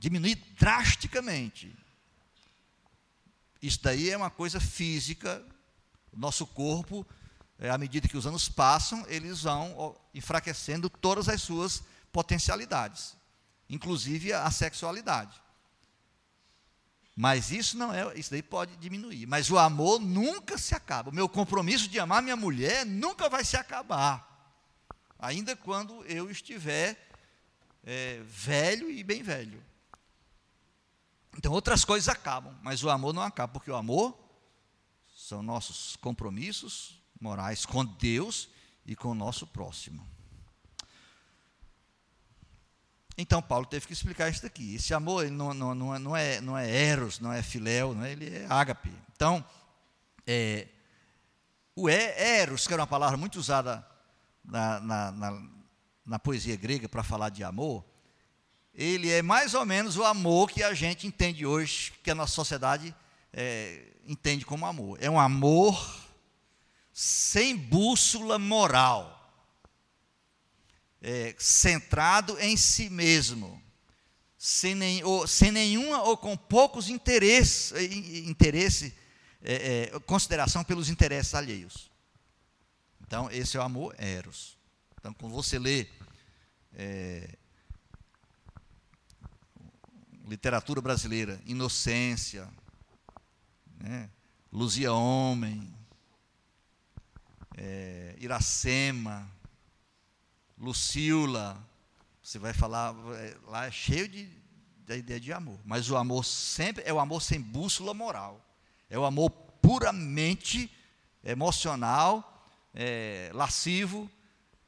diminuir 0.00 0.34
drasticamente. 0.58 1.72
Isso 3.62 3.78
daí 3.80 4.10
é 4.10 4.16
uma 4.16 4.30
coisa 4.30 4.58
física 4.58 5.46
o 6.12 6.18
nosso 6.18 6.46
corpo, 6.46 7.06
é, 7.58 7.70
à 7.70 7.78
medida 7.78 8.08
que 8.08 8.16
os 8.16 8.26
anos 8.26 8.48
passam, 8.48 9.04
eles 9.08 9.42
vão 9.42 9.96
enfraquecendo 10.14 10.90
todas 10.90 11.28
as 11.28 11.40
suas 11.40 11.82
potencialidades, 12.12 13.16
inclusive 13.68 14.32
a 14.32 14.50
sexualidade. 14.50 15.40
Mas 17.16 17.50
isso 17.50 17.76
não 17.76 17.92
é, 17.92 18.18
isso 18.18 18.30
daí 18.30 18.42
pode 18.42 18.76
diminuir. 18.76 19.26
Mas 19.26 19.50
o 19.50 19.58
amor 19.58 20.00
nunca 20.00 20.56
se 20.56 20.74
acaba. 20.74 21.10
O 21.10 21.14
meu 21.14 21.28
compromisso 21.28 21.86
de 21.86 22.00
amar 22.00 22.22
minha 22.22 22.36
mulher 22.36 22.86
nunca 22.86 23.28
vai 23.28 23.44
se 23.44 23.56
acabar. 23.56 24.26
Ainda 25.18 25.54
quando 25.54 26.02
eu 26.06 26.30
estiver 26.30 26.96
é, 27.84 28.22
velho 28.24 28.90
e 28.90 29.04
bem 29.04 29.22
velho. 29.22 29.62
Então 31.36 31.52
outras 31.52 31.84
coisas 31.84 32.08
acabam, 32.08 32.56
mas 32.62 32.82
o 32.82 32.90
amor 32.90 33.12
não 33.12 33.22
acaba, 33.22 33.52
porque 33.52 33.70
o 33.70 33.76
amor 33.76 34.18
são 35.14 35.42
nossos 35.42 35.96
compromissos 35.96 37.00
morais 37.20 37.64
com 37.64 37.84
Deus 37.84 38.48
e 38.84 38.96
com 38.96 39.08
o 39.08 39.14
nosso 39.14 39.46
próximo. 39.46 40.06
Então 43.16 43.42
Paulo 43.42 43.66
teve 43.66 43.86
que 43.86 43.92
explicar 43.92 44.30
isso 44.30 44.42
daqui. 44.42 44.74
Esse 44.74 44.94
amor 44.94 45.30
não, 45.30 45.52
não, 45.52 45.74
não, 45.74 45.94
é, 45.94 45.98
não, 45.98 46.16
é, 46.16 46.40
não 46.40 46.58
é 46.58 46.70
eros, 46.70 47.20
não 47.20 47.32
é 47.32 47.42
filéu, 47.42 47.94
não 47.94 48.04
é, 48.04 48.12
ele 48.12 48.34
é 48.34 48.46
ágape. 48.48 48.90
Então, 49.14 49.44
é, 50.26 50.68
o 51.76 51.88
eros, 51.88 52.66
que 52.66 52.72
era 52.72 52.82
uma 52.82 52.86
palavra 52.86 53.16
muito 53.16 53.38
usada 53.38 53.86
na, 54.44 54.80
na, 54.80 55.12
na, 55.12 55.42
na 56.06 56.18
poesia 56.18 56.56
grega 56.56 56.88
para 56.88 57.02
falar 57.02 57.28
de 57.28 57.44
amor, 57.44 57.84
ele 58.74 59.10
é 59.10 59.22
mais 59.22 59.54
ou 59.54 59.66
menos 59.66 59.96
o 59.96 60.04
amor 60.04 60.50
que 60.50 60.62
a 60.62 60.72
gente 60.74 61.06
entende 61.06 61.44
hoje, 61.44 61.92
que 62.02 62.10
a 62.10 62.14
nossa 62.14 62.32
sociedade 62.32 62.94
é, 63.32 63.86
entende 64.06 64.44
como 64.44 64.66
amor. 64.66 64.98
É 65.00 65.10
um 65.10 65.18
amor 65.18 66.00
sem 66.92 67.56
bússola 67.56 68.38
moral, 68.38 69.16
é, 71.00 71.34
centrado 71.38 72.38
em 72.38 72.56
si 72.56 72.90
mesmo, 72.90 73.60
sem, 74.36 74.74
nem, 74.74 75.02
ou, 75.04 75.26
sem 75.26 75.50
nenhuma 75.50 76.02
ou 76.02 76.16
com 76.16 76.36
poucos 76.36 76.88
interesses, 76.88 77.72
interesse, 78.26 78.94
é, 79.42 79.90
consideração 80.06 80.62
pelos 80.62 80.88
interesses 80.88 81.34
alheios. 81.34 81.90
Então, 83.00 83.30
esse 83.30 83.56
é 83.56 83.60
o 83.60 83.62
amor 83.62 83.94
eros. 83.98 84.56
Então, 84.98 85.12
quando 85.14 85.32
você 85.34 85.58
lê 85.58 85.86
literatura 90.30 90.80
brasileira, 90.80 91.42
inocência, 91.44 92.48
né? 93.80 94.08
Luzia 94.52 94.92
Homem, 94.92 95.74
é, 97.56 98.14
Iracema, 98.16 99.28
Lucila, 100.56 101.60
você 102.22 102.38
vai 102.38 102.52
falar, 102.52 102.94
é, 103.16 103.36
lá 103.48 103.66
é 103.66 103.72
cheio 103.72 104.08
de, 104.08 104.30
da 104.86 104.96
ideia 104.96 105.18
de 105.18 105.32
amor, 105.32 105.58
mas 105.64 105.90
o 105.90 105.96
amor 105.96 106.24
sempre 106.24 106.84
é 106.86 106.92
o 106.92 107.00
amor 107.00 107.22
sem 107.22 107.40
bússola 107.40 107.92
moral, 107.92 108.40
é 108.88 108.96
o 108.96 109.04
amor 109.04 109.30
puramente 109.30 110.70
emocional, 111.24 112.46
é, 112.72 113.32
lascivo, 113.34 114.08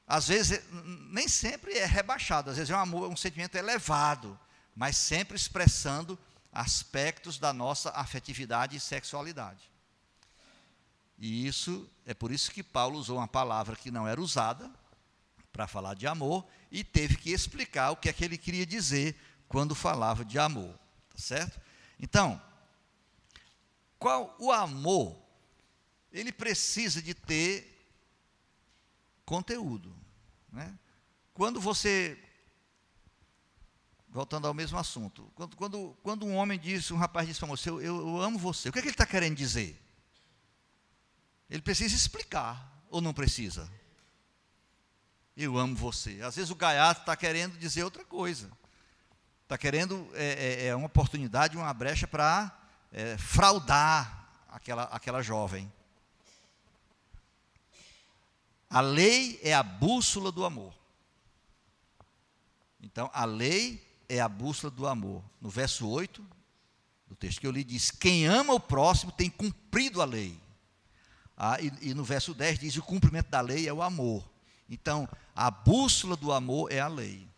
às 0.08 0.26
vezes 0.26 0.60
nem 1.08 1.28
sempre 1.28 1.78
é 1.78 1.86
rebaixado, 1.86 2.50
às 2.50 2.56
vezes 2.56 2.70
é 2.70 2.76
um 2.76 2.80
amor, 2.80 3.08
um 3.08 3.16
sentimento 3.16 3.54
elevado, 3.54 4.36
mas 4.74 4.96
sempre 4.96 5.36
expressando 5.36 6.18
aspectos 6.52 7.38
da 7.38 7.52
nossa 7.52 7.90
afetividade 7.90 8.76
e 8.76 8.80
sexualidade. 8.80 9.70
E 11.18 11.46
isso 11.46 11.88
é 12.04 12.12
por 12.12 12.32
isso 12.32 12.50
que 12.50 12.62
Paulo 12.62 12.98
usou 12.98 13.18
uma 13.18 13.28
palavra 13.28 13.76
que 13.76 13.90
não 13.90 14.08
era 14.08 14.20
usada 14.20 14.70
para 15.52 15.66
falar 15.66 15.94
de 15.94 16.06
amor 16.06 16.44
e 16.70 16.82
teve 16.82 17.16
que 17.16 17.30
explicar 17.30 17.90
o 17.90 17.96
que 17.96 18.08
é 18.08 18.12
que 18.12 18.24
ele 18.24 18.38
queria 18.38 18.66
dizer 18.66 19.16
quando 19.48 19.74
falava 19.74 20.24
de 20.24 20.38
amor, 20.38 20.74
tá 21.10 21.18
certo? 21.18 21.60
Então, 22.00 22.40
qual 23.98 24.34
o 24.38 24.50
amor? 24.50 25.16
Ele 26.10 26.32
precisa 26.32 27.00
de 27.00 27.14
ter 27.14 27.72
conteúdo, 29.24 29.94
né? 30.50 30.76
Quando 31.32 31.60
você 31.60 32.18
voltando 34.12 34.46
ao 34.46 34.52
mesmo 34.52 34.78
assunto, 34.78 35.32
quando, 35.34 35.56
quando, 35.56 35.96
quando 36.02 36.26
um 36.26 36.36
homem 36.36 36.58
diz, 36.58 36.90
um 36.90 36.98
rapaz 36.98 37.26
diz 37.26 37.38
para 37.38 37.48
você, 37.48 37.70
eu, 37.70 37.80
eu, 37.80 38.20
amo 38.20 38.38
você, 38.38 38.68
o 38.68 38.72
que, 38.72 38.78
é 38.78 38.82
que 38.82 38.88
ele 38.88 38.94
está 38.94 39.06
querendo 39.06 39.34
dizer? 39.34 39.82
Ele 41.48 41.62
precisa 41.62 41.96
explicar, 41.96 42.84
ou 42.90 43.00
não 43.00 43.14
precisa? 43.14 43.72
Eu 45.34 45.56
amo 45.56 45.74
você. 45.74 46.20
Às 46.22 46.36
vezes 46.36 46.50
o 46.50 46.54
gaiato 46.54 47.00
está 47.00 47.16
querendo 47.16 47.58
dizer 47.58 47.84
outra 47.84 48.04
coisa. 48.04 48.50
Está 49.44 49.56
querendo, 49.56 50.06
é, 50.12 50.64
é, 50.64 50.66
é, 50.66 50.76
uma 50.76 50.86
oportunidade, 50.86 51.56
uma 51.56 51.72
brecha 51.72 52.06
para 52.06 52.54
é, 52.92 53.16
fraudar 53.16 54.28
aquela, 54.48 54.84
aquela 54.84 55.22
jovem. 55.22 55.72
A 58.68 58.80
lei 58.82 59.40
é 59.42 59.54
a 59.54 59.62
bússola 59.62 60.30
do 60.30 60.44
amor. 60.44 60.74
Então, 62.80 63.10
a 63.14 63.24
lei 63.24 63.91
é 64.08 64.20
a 64.20 64.28
bússola 64.28 64.70
do 64.70 64.86
amor. 64.86 65.22
No 65.40 65.48
verso 65.48 65.88
8 65.88 66.24
do 67.08 67.16
texto 67.16 67.40
que 67.40 67.46
eu 67.46 67.50
li, 67.50 67.62
diz: 67.62 67.90
Quem 67.90 68.26
ama 68.26 68.54
o 68.54 68.60
próximo 68.60 69.12
tem 69.12 69.28
cumprido 69.28 70.00
a 70.00 70.04
lei. 70.04 70.38
Ah, 71.36 71.60
e, 71.60 71.90
e 71.90 71.94
no 71.94 72.04
verso 72.04 72.34
10 72.34 72.58
diz: 72.58 72.76
O 72.76 72.82
cumprimento 72.82 73.28
da 73.28 73.40
lei 73.40 73.68
é 73.68 73.72
o 73.72 73.82
amor. 73.82 74.28
Então, 74.68 75.08
a 75.34 75.50
bússola 75.50 76.16
do 76.16 76.32
amor 76.32 76.72
é 76.72 76.80
a 76.80 76.88
lei. 76.88 77.28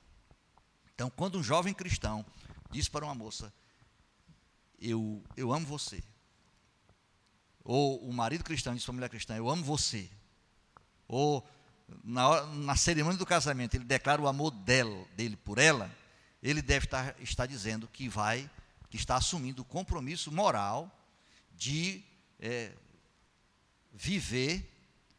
Então, 0.95 1.11
quando 1.11 1.39
um 1.39 1.43
jovem 1.43 1.75
cristão 1.75 2.25
diz 2.71 2.89
para 2.89 3.05
uma 3.05 3.15
moça: 3.15 3.53
Eu, 4.81 5.23
eu 5.37 5.53
amo 5.53 5.67
você. 5.67 6.03
Ou 7.65 7.99
o 8.07 8.13
marido 8.13 8.45
cristão 8.45 8.75
diz 8.75 8.85
para 8.85 8.93
a 8.93 8.95
mulher 8.95 9.09
cristã: 9.09 9.35
Eu 9.35 9.49
amo 9.49 9.65
você. 9.65 10.09
Ou 11.09 11.47
na, 12.03 12.47
na 12.47 12.77
cerimônia 12.77 13.19
do 13.19 13.27
casamento 13.27 13.75
ele 13.75 13.85
declara 13.85 14.21
o 14.21 14.29
amor 14.29 14.51
dela, 14.51 15.07
dele 15.17 15.37
por 15.37 15.59
ela 15.59 15.91
ele 16.45 16.61
deve 16.61 16.85
estar, 16.85 17.17
estar 17.23 17.47
dizendo 17.47 17.89
que 17.89 18.07
vai, 18.07 18.51
que 18.91 18.99
está 18.99 19.17
assumindo 19.17 19.63
o 19.63 19.65
compromisso 19.65 20.31
moral 20.31 20.95
de 21.57 22.05
é, 22.39 22.71
viver, 23.91 24.71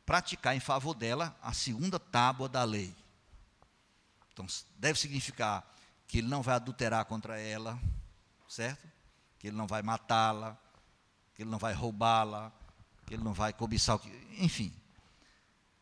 praticar 0.05 0.55
em 0.55 0.59
favor 0.59 0.93
dela 0.93 1.35
a 1.41 1.51
segunda 1.51 1.99
tábua 1.99 2.47
da 2.47 2.63
lei. 2.63 2.95
Então, 4.31 4.45
deve 4.77 4.99
significar 4.99 5.65
que 6.07 6.19
ele 6.19 6.27
não 6.27 6.43
vai 6.43 6.55
adulterar 6.55 7.03
contra 7.05 7.39
ela, 7.39 7.81
certo? 8.47 8.87
Que 9.39 9.47
ele 9.47 9.57
não 9.57 9.65
vai 9.65 9.81
matá-la, 9.81 10.55
que 11.33 11.41
ele 11.41 11.49
não 11.49 11.57
vai 11.57 11.73
roubá-la, 11.73 12.51
que 13.07 13.15
ele 13.15 13.23
não 13.23 13.33
vai 13.33 13.51
cobiçar 13.51 13.95
o 13.95 13.99
que. 13.99 14.09
Enfim, 14.37 14.71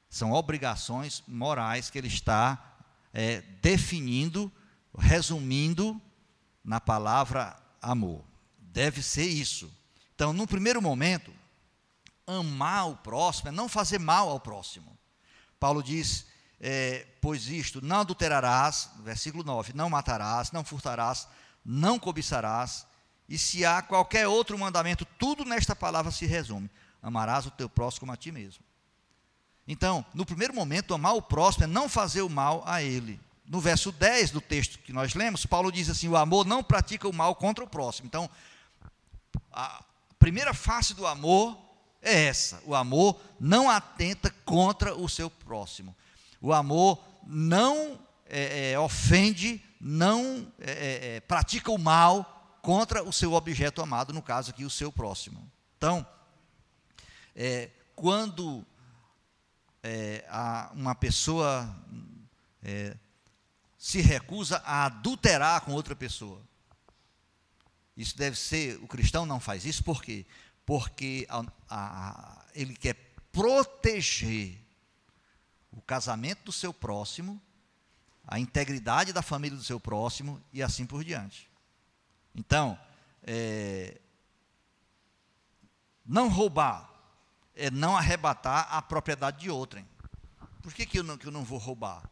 são 0.10 0.32
obrigações 0.32 1.22
morais 1.28 1.90
que 1.90 1.98
ele 1.98 2.08
está 2.08 2.78
é, 3.12 3.42
definindo 3.42 4.50
resumindo 4.98 6.02
na 6.64 6.80
palavra 6.80 7.56
amor. 7.82 8.24
Deve 8.58 9.02
ser 9.02 9.26
isso. 9.26 9.72
Então, 10.16 10.34
no 10.34 10.48
primeiro 10.48 10.82
momento, 10.82 11.34
amar 12.26 12.90
o 12.90 12.98
próximo 12.98 13.50
é 13.50 13.52
não 13.52 13.68
fazer 13.68 14.00
mal 14.00 14.30
ao 14.30 14.40
próximo. 14.40 14.98
Paulo 15.60 15.84
diz: 15.84 16.26
é, 16.60 17.08
Pois 17.22 17.48
isto, 17.48 17.84
não 17.84 18.02
adulterarás, 18.02 18.90
versículo 19.04 19.44
9: 19.44 19.74
não 19.74 19.90
matarás, 19.90 20.52
não 20.52 20.64
furtarás, 20.64 21.28
não 21.64 22.00
cobiçarás, 22.00 22.86
e 23.28 23.38
se 23.38 23.66
há 23.66 23.82
qualquer 23.82 24.28
outro 24.28 24.58
mandamento, 24.58 25.06
tudo 25.18 25.46
nesta 25.46 25.76
palavra 25.76 26.12
se 26.12 26.26
resume: 26.26 26.70
amarás 27.02 27.46
o 27.46 27.52
teu 27.52 27.70
próximo 27.70 28.12
a 28.12 28.18
ti 28.18 28.32
mesmo. 28.32 28.64
Então, 29.68 30.06
no 30.14 30.26
primeiro 30.26 30.54
momento, 30.54 30.94
amar 30.94 31.16
o 31.16 31.22
próximo 31.22 31.64
é 31.64 31.68
não 31.68 31.88
fazer 31.88 32.22
o 32.22 32.30
mal 32.30 32.64
a 32.66 32.82
ele. 32.82 33.20
No 33.54 33.62
verso 33.62 33.92
10 33.92 34.32
do 34.32 34.42
texto 34.42 34.80
que 34.80 34.92
nós 34.92 35.14
lemos, 35.14 35.46
Paulo 35.46 35.72
diz 35.72 35.88
assim: 35.88 36.08
o 36.08 36.18
amor 36.18 36.44
não 36.44 36.64
pratica 36.64 37.08
o 37.08 37.14
mal 37.14 37.36
contra 37.36 37.64
o 37.64 37.68
próximo. 37.68 38.08
Então, 38.08 38.28
a 39.52 39.84
primeira 40.18 40.56
face 40.56 40.96
do 40.96 41.06
amor 41.06 41.56
é 42.02 42.24
essa: 42.26 42.64
o 42.66 42.74
amor 42.74 43.22
não 43.40 43.70
atenta 43.70 44.32
contra 44.44 44.96
o 44.96 45.08
seu 45.08 45.30
próximo. 45.30 45.96
O 46.42 46.52
amor 46.52 47.00
não 47.28 48.00
é, 48.26 48.72
é, 48.72 48.80
ofende, 48.80 49.64
não 49.80 50.52
é, 50.60 50.72
é, 50.72 51.16
é, 51.18 51.20
pratica 51.20 51.70
o 51.70 51.78
mal 51.78 52.58
contra 52.60 53.04
o 53.04 53.14
seu 53.14 53.34
objeto 53.34 53.84
amado, 53.84 54.12
no 54.12 54.24
caso 54.24 54.50
aqui, 54.50 54.66
o 54.66 54.70
seu 54.70 54.92
próximo. 54.92 55.48
Então, 55.78 56.04
é, 57.36 57.70
quando 57.96 58.66
uma 60.74 60.96
pessoa 60.96 61.70
se 63.84 64.00
recusa 64.00 64.60
a 64.60 64.86
adulterar 64.86 65.60
com 65.60 65.74
outra 65.74 65.94
pessoa, 65.94 66.42
isso 67.98 68.18
deve 68.18 68.38
ser, 68.38 68.82
o 68.82 68.88
cristão 68.88 69.26
não 69.26 69.42
faz 69.42 69.66
isso, 69.66 69.84
por 69.84 70.02
quê? 70.02 70.26
Porque 70.66 71.28
a, 71.30 71.44
a, 71.70 72.46
ele 72.56 72.78
quer 72.78 72.94
proteger 73.30 74.58
o 75.70 75.82
casamento 75.82 76.46
do 76.46 76.52
seu 76.54 76.74
próximo 76.74 77.42
a 78.26 78.40
integridade 78.40 79.12
da 79.12 79.22
família 79.22 79.58
do 79.58 79.64
seu 79.66 79.82
próximo 79.82 80.42
e 80.54 80.64
assim 80.64 80.86
por 80.86 81.04
diante. 81.04 81.52
Então, 82.34 82.80
é, 83.22 84.00
não 86.06 86.30
roubar 86.30 86.90
é 87.54 87.70
não 87.70 87.98
arrebatar 87.98 88.74
a 88.74 88.82
propriedade 88.82 89.42
de 89.42 89.50
outrem. 89.50 89.86
Por 90.62 90.74
que, 90.74 90.86
que, 90.86 91.00
eu, 91.00 91.04
não, 91.04 91.18
que 91.18 91.28
eu 91.28 91.34
não 91.34 91.44
vou 91.44 91.60
roubar? 91.60 92.10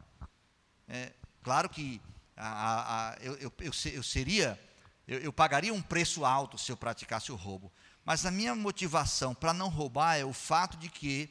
É, 0.85 1.13
claro 1.43 1.69
que 1.69 2.01
a, 2.35 3.11
a, 3.11 3.17
eu, 3.21 3.35
eu, 3.35 3.53
eu, 3.59 4.03
seria, 4.03 4.59
eu, 5.07 5.19
eu 5.19 5.33
pagaria 5.33 5.73
um 5.73 5.81
preço 5.81 6.25
alto 6.25 6.57
se 6.57 6.71
eu 6.71 6.77
praticasse 6.77 7.31
o 7.31 7.35
roubo. 7.35 7.71
Mas 8.03 8.25
a 8.25 8.31
minha 8.31 8.55
motivação 8.55 9.35
para 9.35 9.53
não 9.53 9.69
roubar 9.69 10.17
é 10.17 10.25
o 10.25 10.33
fato 10.33 10.77
de 10.77 10.89
que 10.89 11.29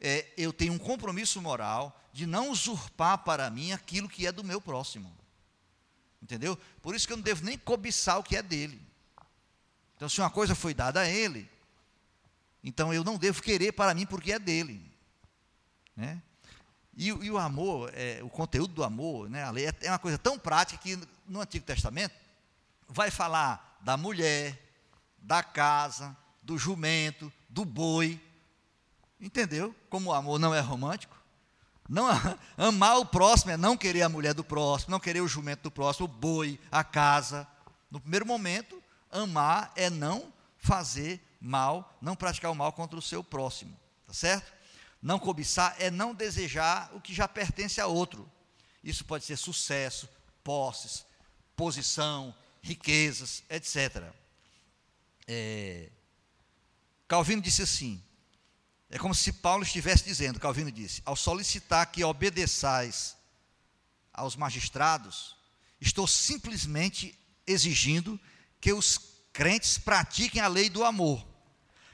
é, 0.00 0.26
eu 0.36 0.52
tenho 0.52 0.72
um 0.72 0.78
compromisso 0.78 1.40
moral 1.40 1.98
de 2.12 2.26
não 2.26 2.50
usurpar 2.50 3.18
para 3.18 3.48
mim 3.48 3.72
aquilo 3.72 4.08
que 4.08 4.26
é 4.26 4.32
do 4.32 4.44
meu 4.44 4.60
próximo. 4.60 5.16
Entendeu? 6.20 6.58
Por 6.80 6.94
isso 6.94 7.06
que 7.06 7.12
eu 7.12 7.16
não 7.16 7.24
devo 7.24 7.44
nem 7.44 7.56
cobiçar 7.56 8.18
o 8.18 8.22
que 8.22 8.36
é 8.36 8.42
dele. 8.42 8.80
Então, 9.96 10.08
se 10.08 10.20
uma 10.20 10.30
coisa 10.30 10.54
foi 10.54 10.74
dada 10.74 11.00
a 11.00 11.08
ele, 11.08 11.48
então 12.62 12.92
eu 12.92 13.02
não 13.02 13.16
devo 13.16 13.42
querer 13.42 13.72
para 13.72 13.94
mim 13.94 14.04
porque 14.04 14.32
é 14.32 14.38
dele. 14.38 14.84
Né? 15.96 16.22
E, 16.96 17.08
e 17.08 17.30
o 17.30 17.38
amor, 17.38 17.90
é, 17.94 18.20
o 18.22 18.28
conteúdo 18.28 18.74
do 18.74 18.84
amor, 18.84 19.28
né, 19.30 19.44
a 19.44 19.50
lei 19.50 19.66
é, 19.66 19.74
é 19.82 19.90
uma 19.90 19.98
coisa 19.98 20.18
tão 20.18 20.38
prática 20.38 20.82
que 20.82 20.98
no 21.26 21.40
Antigo 21.40 21.64
Testamento 21.64 22.14
vai 22.88 23.10
falar 23.10 23.78
da 23.80 23.96
mulher, 23.96 24.58
da 25.18 25.42
casa, 25.42 26.16
do 26.42 26.58
jumento, 26.58 27.32
do 27.48 27.64
boi, 27.64 28.20
Entendeu? 29.22 29.72
Como 29.88 30.10
o 30.10 30.12
amor 30.12 30.40
não 30.40 30.52
é 30.52 30.58
romântico. 30.58 31.16
Não, 31.88 32.08
amar 32.58 32.98
o 32.98 33.06
próximo 33.06 33.52
é 33.52 33.56
não 33.56 33.76
querer 33.76 34.02
a 34.02 34.08
mulher 34.08 34.34
do 34.34 34.42
próximo, 34.42 34.90
não 34.90 34.98
querer 34.98 35.20
o 35.20 35.28
jumento 35.28 35.62
do 35.62 35.70
próximo, 35.70 36.06
o 36.06 36.08
boi, 36.08 36.58
a 36.72 36.82
casa. 36.82 37.46
No 37.88 38.00
primeiro 38.00 38.26
momento, 38.26 38.82
amar 39.12 39.72
é 39.76 39.88
não 39.88 40.32
fazer 40.58 41.20
mal, 41.40 41.96
não 42.02 42.16
praticar 42.16 42.50
o 42.50 42.54
mal 42.54 42.72
contra 42.72 42.98
o 42.98 43.02
seu 43.02 43.22
próximo. 43.22 43.76
Tá 44.04 44.12
certo? 44.12 44.52
Não 45.02 45.18
cobiçar 45.18 45.74
é 45.80 45.90
não 45.90 46.14
desejar 46.14 46.90
o 46.94 47.00
que 47.00 47.12
já 47.12 47.26
pertence 47.26 47.80
a 47.80 47.88
outro. 47.88 48.30
Isso 48.84 49.04
pode 49.04 49.24
ser 49.24 49.36
sucesso, 49.36 50.08
posses, 50.44 51.04
posição, 51.56 52.34
riquezas, 52.62 53.42
etc. 53.50 54.12
É, 55.26 55.90
Calvino 57.08 57.42
disse 57.42 57.62
assim: 57.62 58.02
é 58.88 58.98
como 58.98 59.14
se 59.14 59.32
Paulo 59.32 59.64
estivesse 59.64 60.04
dizendo, 60.04 60.38
Calvino 60.38 60.70
disse, 60.70 61.02
ao 61.04 61.16
solicitar 61.16 61.90
que 61.90 62.04
obedeçais 62.04 63.16
aos 64.12 64.36
magistrados, 64.36 65.34
estou 65.80 66.06
simplesmente 66.06 67.18
exigindo 67.46 68.20
que 68.60 68.72
os 68.72 69.00
crentes 69.32 69.78
pratiquem 69.78 70.42
a 70.42 70.46
lei 70.46 70.68
do 70.68 70.84
amor. 70.84 71.26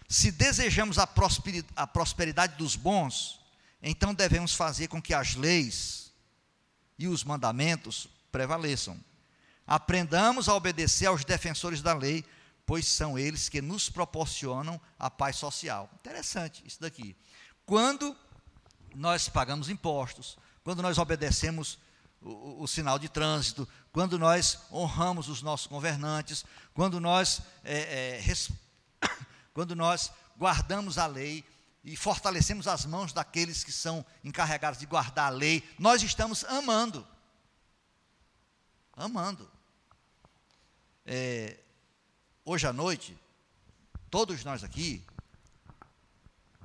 Se 0.08 0.32
desejamos 0.32 0.96
a 0.98 1.86
prosperidade 1.86 2.56
dos 2.56 2.74
bons, 2.74 3.38
então 3.82 4.14
devemos 4.14 4.54
fazer 4.54 4.88
com 4.88 5.02
que 5.02 5.12
as 5.12 5.34
leis 5.34 6.10
e 6.98 7.06
os 7.06 7.22
mandamentos 7.22 8.08
prevaleçam. 8.32 8.98
Aprendamos 9.66 10.48
a 10.48 10.54
obedecer 10.54 11.06
aos 11.06 11.26
defensores 11.26 11.82
da 11.82 11.92
lei, 11.92 12.24
pois 12.64 12.86
são 12.86 13.18
eles 13.18 13.50
que 13.50 13.60
nos 13.60 13.90
proporcionam 13.90 14.80
a 14.98 15.10
paz 15.10 15.36
social. 15.36 15.90
Interessante 16.00 16.62
isso 16.66 16.80
daqui. 16.80 17.14
Quando 17.66 18.16
nós 18.94 19.28
pagamos 19.28 19.68
impostos, 19.68 20.38
quando 20.64 20.82
nós 20.82 20.96
obedecemos 20.96 21.78
o, 22.22 22.62
o, 22.62 22.66
sinal 22.66 22.98
de 22.98 23.10
trânsito, 23.10 23.68
quando 23.92 24.18
nós 24.18 24.58
honramos 24.72 25.28
os 25.28 25.42
nossos 25.42 25.66
governantes, 25.66 26.44
quando 26.72 26.98
nós, 26.98 27.42
é, 27.62 28.16
é, 28.16 28.20
quando 29.58 29.74
nós 29.74 30.12
guardamos 30.36 30.98
a 30.98 31.06
lei 31.06 31.44
e 31.82 31.96
fortalecemos 31.96 32.68
as 32.68 32.86
mãos 32.86 33.12
daqueles 33.12 33.64
que 33.64 33.72
são 33.72 34.06
encarregados 34.22 34.78
de 34.78 34.86
guardar 34.86 35.26
a 35.26 35.34
lei, 35.34 35.68
nós 35.80 36.00
estamos 36.00 36.44
amando. 36.44 37.04
Amando. 38.92 39.50
É, 41.04 41.58
hoje 42.44 42.68
à 42.68 42.72
noite, 42.72 43.18
todos 44.08 44.44
nós 44.44 44.62
aqui, 44.62 45.04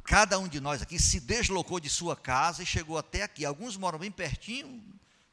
cada 0.03 0.37
um 0.37 0.47
de 0.47 0.59
nós 0.59 0.79
aqui 0.83 0.99
se 0.99 1.19
deslocou 1.19 1.79
de 1.79 1.89
sua 1.89 2.15
casa 2.15 2.61
e 2.61 2.65
chegou 2.67 2.99
até 2.99 3.23
aqui. 3.23 3.43
Alguns 3.43 3.75
moram 3.75 3.97
bem 3.97 4.11
pertinho, 4.11 4.83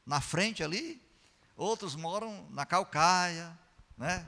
na 0.03 0.19
frente 0.19 0.63
ali, 0.63 0.99
outros 1.55 1.95
moram 1.95 2.43
na 2.49 2.65
Calcaia, 2.65 3.55
né? 3.95 4.27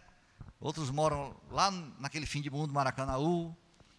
Outros 0.63 0.89
moram 0.89 1.35
lá 1.51 1.69
naquele 1.99 2.25
fim 2.25 2.41
de 2.41 2.49
mundo, 2.49 2.73
Maracanaú. 2.73 3.53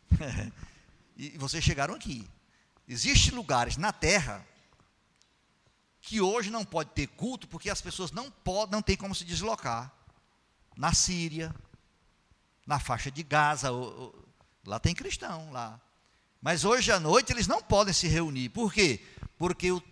e 1.14 1.36
vocês 1.36 1.62
chegaram 1.62 1.94
aqui. 1.94 2.26
Existem 2.88 3.34
lugares 3.34 3.76
na 3.76 3.92
terra 3.92 4.42
que 6.00 6.22
hoje 6.22 6.50
não 6.50 6.64
pode 6.64 6.92
ter 6.92 7.06
culto 7.06 7.46
porque 7.48 7.68
as 7.68 7.82
pessoas 7.82 8.12
não 8.12 8.30
podem, 8.30 8.72
não 8.72 8.80
têm 8.80 8.96
como 8.96 9.14
se 9.14 9.26
deslocar. 9.26 9.92
Na 10.74 10.94
Síria, 10.94 11.54
na 12.66 12.78
faixa 12.78 13.10
de 13.10 13.22
Gaza, 13.22 13.68
lá 14.64 14.80
tem 14.80 14.94
cristão 14.94 15.52
lá. 15.52 15.78
Mas 16.40 16.64
hoje 16.64 16.90
à 16.90 16.98
noite 16.98 17.30
eles 17.30 17.46
não 17.46 17.62
podem 17.62 17.92
se 17.92 18.08
reunir. 18.08 18.48
Por 18.48 18.72
quê? 18.72 19.04
Porque 19.36 19.70
o, 19.70 19.82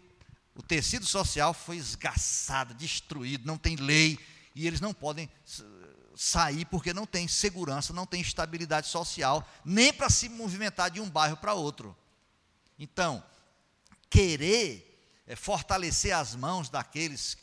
o 0.55 0.63
tecido 0.63 1.05
social 1.05 1.53
foi 1.53 1.77
esgaçado, 1.77 2.73
destruído, 2.73 3.45
não 3.47 3.59
tem 3.59 3.77
lei, 3.77 4.19
e 4.55 4.67
eles 4.67 4.81
não 4.81 4.93
podem 4.93 5.31
sair 6.15 6.65
porque 6.67 6.93
não 6.93 7.07
tem 7.07 7.27
segurança, 7.27 7.93
não 7.93 8.07
tem 8.07 8.21
estabilidade 8.21 8.87
social, 8.87 9.47
nem 9.65 9.93
para 9.93 10.11
se 10.11 10.29
movimentar 10.29 10.91
de 10.91 11.01
um 11.01 11.09
bairro 11.09 11.37
para 11.37 11.55
outro. 11.55 11.97
Então, 12.79 13.23
querer 14.11 15.23
é, 15.27 15.35
fortalecer 15.35 16.15
as 16.15 16.35
mãos 16.35 16.69
daqueles 16.69 17.37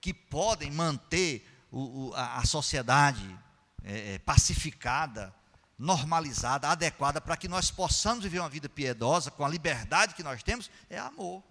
que 0.00 0.12
podem 0.12 0.70
manter 0.70 1.46
o, 1.70 2.08
o, 2.08 2.14
a, 2.14 2.38
a 2.38 2.46
sociedade 2.46 3.38
é, 3.84 4.14
é, 4.14 4.18
pacificada, 4.18 5.34
normalizada, 5.78 6.68
adequada 6.68 7.20
para 7.20 7.36
que 7.36 7.48
nós 7.48 7.70
possamos 7.70 8.24
viver 8.24 8.40
uma 8.40 8.48
vida 8.48 8.68
piedosa 8.68 9.30
com 9.30 9.44
a 9.44 9.48
liberdade 9.48 10.14
que 10.14 10.22
nós 10.22 10.42
temos, 10.42 10.70
é 10.88 10.98
amor. 10.98 11.42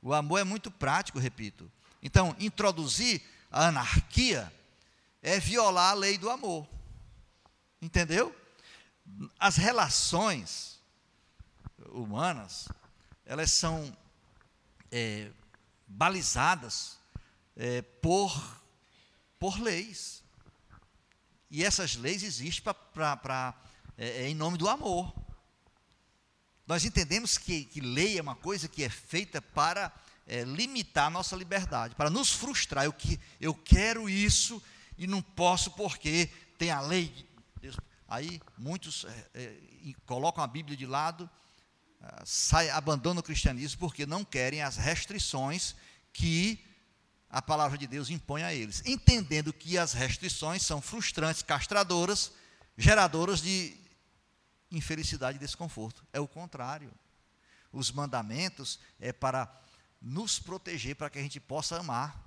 O 0.00 0.12
amor 0.12 0.38
é 0.38 0.44
muito 0.44 0.70
prático, 0.70 1.18
repito. 1.18 1.70
Então, 2.02 2.36
introduzir 2.38 3.22
a 3.54 3.68
anarquia 3.68 4.52
é 5.22 5.38
violar 5.38 5.92
a 5.92 5.94
lei 5.94 6.18
do 6.18 6.28
amor. 6.28 6.66
Entendeu? 7.80 8.34
As 9.38 9.56
relações 9.56 10.80
humanas, 11.92 12.66
elas 13.24 13.52
são 13.52 13.96
é, 14.90 15.30
balizadas 15.86 16.98
é, 17.54 17.80
por, 17.80 18.60
por 19.38 19.60
leis. 19.60 20.24
E 21.48 21.64
essas 21.64 21.94
leis 21.94 22.24
existem 22.24 22.74
pra, 22.92 23.54
é, 23.96 24.24
é, 24.24 24.28
em 24.28 24.34
nome 24.34 24.58
do 24.58 24.68
amor. 24.68 25.14
Nós 26.66 26.84
entendemos 26.84 27.38
que, 27.38 27.66
que 27.66 27.80
lei 27.80 28.18
é 28.18 28.22
uma 28.22 28.34
coisa 28.34 28.66
que 28.66 28.82
é 28.82 28.88
feita 28.88 29.40
para 29.40 29.92
é, 30.26 30.42
limitar 30.44 31.06
a 31.06 31.10
nossa 31.10 31.36
liberdade, 31.36 31.94
para 31.94 32.10
nos 32.10 32.30
frustrar. 32.32 32.84
Eu, 32.84 32.92
que, 32.92 33.20
eu 33.40 33.54
quero 33.54 34.08
isso 34.08 34.62
e 34.96 35.06
não 35.06 35.20
posso 35.20 35.70
porque 35.72 36.30
tem 36.58 36.70
a 36.70 36.80
lei. 36.80 37.12
Aí 38.08 38.40
muitos 38.56 39.04
é, 39.04 39.26
é, 39.34 39.56
colocam 40.06 40.44
a 40.44 40.46
Bíblia 40.46 40.76
de 40.76 40.86
lado, 40.86 41.28
ah, 42.00 42.22
sai, 42.24 42.68
abandonam 42.70 43.20
o 43.20 43.24
cristianismo 43.24 43.80
porque 43.80 44.06
não 44.06 44.24
querem 44.24 44.62
as 44.62 44.76
restrições 44.76 45.74
que 46.12 46.64
a 47.28 47.42
palavra 47.42 47.76
de 47.76 47.86
Deus 47.86 48.10
impõe 48.10 48.44
a 48.44 48.54
eles, 48.54 48.82
entendendo 48.86 49.52
que 49.52 49.76
as 49.76 49.92
restrições 49.92 50.62
são 50.62 50.80
frustrantes, 50.80 51.42
castradoras, 51.42 52.30
geradoras 52.78 53.42
de 53.42 53.76
infelicidade 54.70 55.36
e 55.36 55.40
desconforto. 55.40 56.04
É 56.12 56.20
o 56.20 56.28
contrário. 56.28 56.92
Os 57.72 57.90
mandamentos 57.90 58.78
é 59.00 59.12
para 59.12 59.46
nos 60.04 60.38
proteger, 60.38 60.94
para 60.94 61.08
que 61.08 61.18
a 61.18 61.22
gente 61.22 61.40
possa 61.40 61.78
amar. 61.78 62.22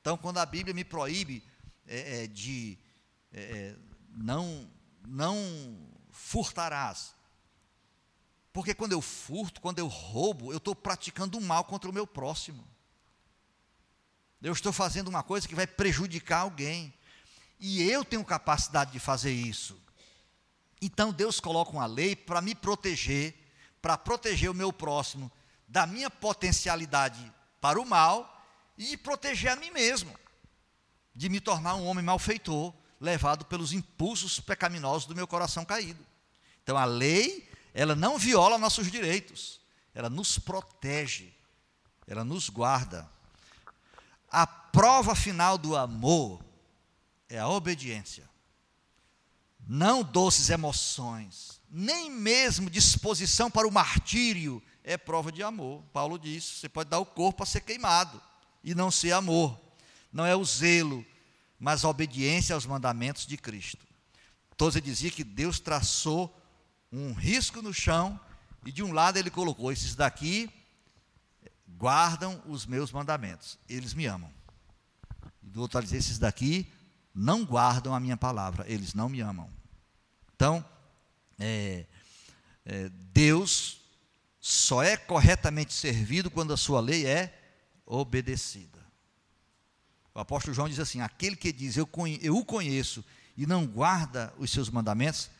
Então, 0.00 0.16
quando 0.16 0.38
a 0.38 0.46
Bíblia 0.46 0.72
me 0.72 0.84
proíbe 0.84 1.42
é, 1.84 2.22
é, 2.22 2.26
de 2.28 2.78
é, 3.32 3.40
é 3.40 3.76
não, 4.12 4.70
não 5.04 5.36
furtarás, 6.10 7.12
porque 8.52 8.72
quando 8.72 8.92
eu 8.92 9.00
furto, 9.00 9.60
quando 9.60 9.80
eu 9.80 9.88
roubo, 9.88 10.52
eu 10.52 10.58
estou 10.58 10.74
praticando 10.74 11.38
um 11.38 11.40
mal 11.40 11.64
contra 11.64 11.90
o 11.90 11.92
meu 11.92 12.06
próximo. 12.06 12.66
Eu 14.40 14.52
estou 14.52 14.72
fazendo 14.72 15.08
uma 15.08 15.22
coisa 15.22 15.46
que 15.46 15.54
vai 15.54 15.66
prejudicar 15.66 16.40
alguém. 16.40 16.92
E 17.58 17.82
eu 17.82 18.04
tenho 18.04 18.24
capacidade 18.24 18.90
de 18.90 18.98
fazer 18.98 19.32
isso. 19.32 19.78
Então 20.80 21.12
Deus 21.12 21.38
coloca 21.38 21.72
uma 21.72 21.86
lei 21.86 22.16
para 22.16 22.40
me 22.40 22.54
proteger, 22.54 23.34
para 23.82 23.98
proteger 23.98 24.50
o 24.50 24.54
meu 24.54 24.72
próximo 24.72 25.30
da 25.70 25.86
minha 25.86 26.10
potencialidade 26.10 27.32
para 27.60 27.80
o 27.80 27.86
mal 27.86 28.44
e 28.76 28.96
proteger 28.96 29.52
a 29.52 29.56
mim 29.56 29.70
mesmo, 29.70 30.12
de 31.14 31.28
me 31.28 31.40
tornar 31.40 31.76
um 31.76 31.86
homem 31.86 32.04
malfeitor, 32.04 32.74
levado 33.00 33.44
pelos 33.44 33.72
impulsos 33.72 34.40
pecaminosos 34.40 35.06
do 35.06 35.14
meu 35.14 35.28
coração 35.28 35.64
caído. 35.64 36.04
Então 36.62 36.76
a 36.76 36.84
lei 36.84 37.48
ela 37.72 37.94
não 37.94 38.18
viola 38.18 38.58
nossos 38.58 38.90
direitos, 38.90 39.60
ela 39.94 40.10
nos 40.10 40.40
protege, 40.40 41.32
ela 42.04 42.24
nos 42.24 42.48
guarda. 42.48 43.08
A 44.28 44.46
prova 44.46 45.14
final 45.14 45.56
do 45.56 45.76
amor 45.76 46.44
é 47.28 47.38
a 47.38 47.48
obediência. 47.48 48.28
Não 49.68 50.02
doces 50.02 50.50
emoções, 50.50 51.60
nem 51.70 52.10
mesmo 52.10 52.68
disposição 52.68 53.48
para 53.48 53.68
o 53.68 53.72
martírio 53.72 54.60
é 54.84 54.96
prova 54.96 55.30
de 55.30 55.42
amor. 55.42 55.82
Paulo 55.92 56.18
diz: 56.18 56.44
você 56.44 56.68
pode 56.68 56.90
dar 56.90 56.98
o 56.98 57.06
corpo 57.06 57.38
para 57.38 57.46
ser 57.46 57.60
queimado 57.60 58.20
e 58.62 58.74
não 58.74 58.90
ser 58.90 59.12
amor. 59.12 59.58
Não 60.12 60.26
é 60.26 60.34
o 60.34 60.44
zelo, 60.44 61.04
mas 61.58 61.84
a 61.84 61.88
obediência 61.88 62.54
aos 62.54 62.66
mandamentos 62.66 63.26
de 63.26 63.36
Cristo. 63.36 63.86
Todos 64.56 64.80
dizia 64.82 65.10
que 65.10 65.24
Deus 65.24 65.60
traçou 65.60 66.36
um 66.92 67.12
risco 67.12 67.62
no 67.62 67.72
chão 67.72 68.18
e 68.64 68.72
de 68.72 68.82
um 68.82 68.92
lado 68.92 69.18
ele 69.18 69.30
colocou: 69.30 69.72
esses 69.72 69.94
daqui 69.94 70.50
guardam 71.78 72.42
os 72.46 72.66
meus 72.66 72.92
mandamentos, 72.92 73.58
eles 73.68 73.94
me 73.94 74.06
amam. 74.06 74.30
E 75.42 75.48
do 75.48 75.62
outro 75.62 75.78
lado 75.78 75.92
esses 75.94 76.18
daqui 76.18 76.70
não 77.14 77.44
guardam 77.44 77.94
a 77.94 78.00
minha 78.00 78.16
palavra, 78.16 78.64
eles 78.68 78.94
não 78.94 79.08
me 79.08 79.20
amam. 79.20 79.50
Então, 80.34 80.64
é, 81.38 81.86
é, 82.64 82.88
Deus 83.12 83.79
só 84.40 84.82
é 84.82 84.96
corretamente 84.96 85.74
servido 85.74 86.30
quando 86.30 86.52
a 86.52 86.56
sua 86.56 86.80
lei 86.80 87.06
é 87.06 87.38
obedecida. 87.84 88.80
O 90.14 90.18
apóstolo 90.18 90.54
João 90.54 90.68
diz 90.68 90.78
assim: 90.78 91.00
aquele 91.00 91.36
que 91.36 91.52
diz 91.52 91.76
eu, 91.76 91.88
eu 92.22 92.36
o 92.36 92.44
conheço 92.44 93.04
e 93.36 93.46
não 93.46 93.66
guarda 93.66 94.32
os 94.38 94.50
seus 94.50 94.70
mandamentos, 94.70 95.30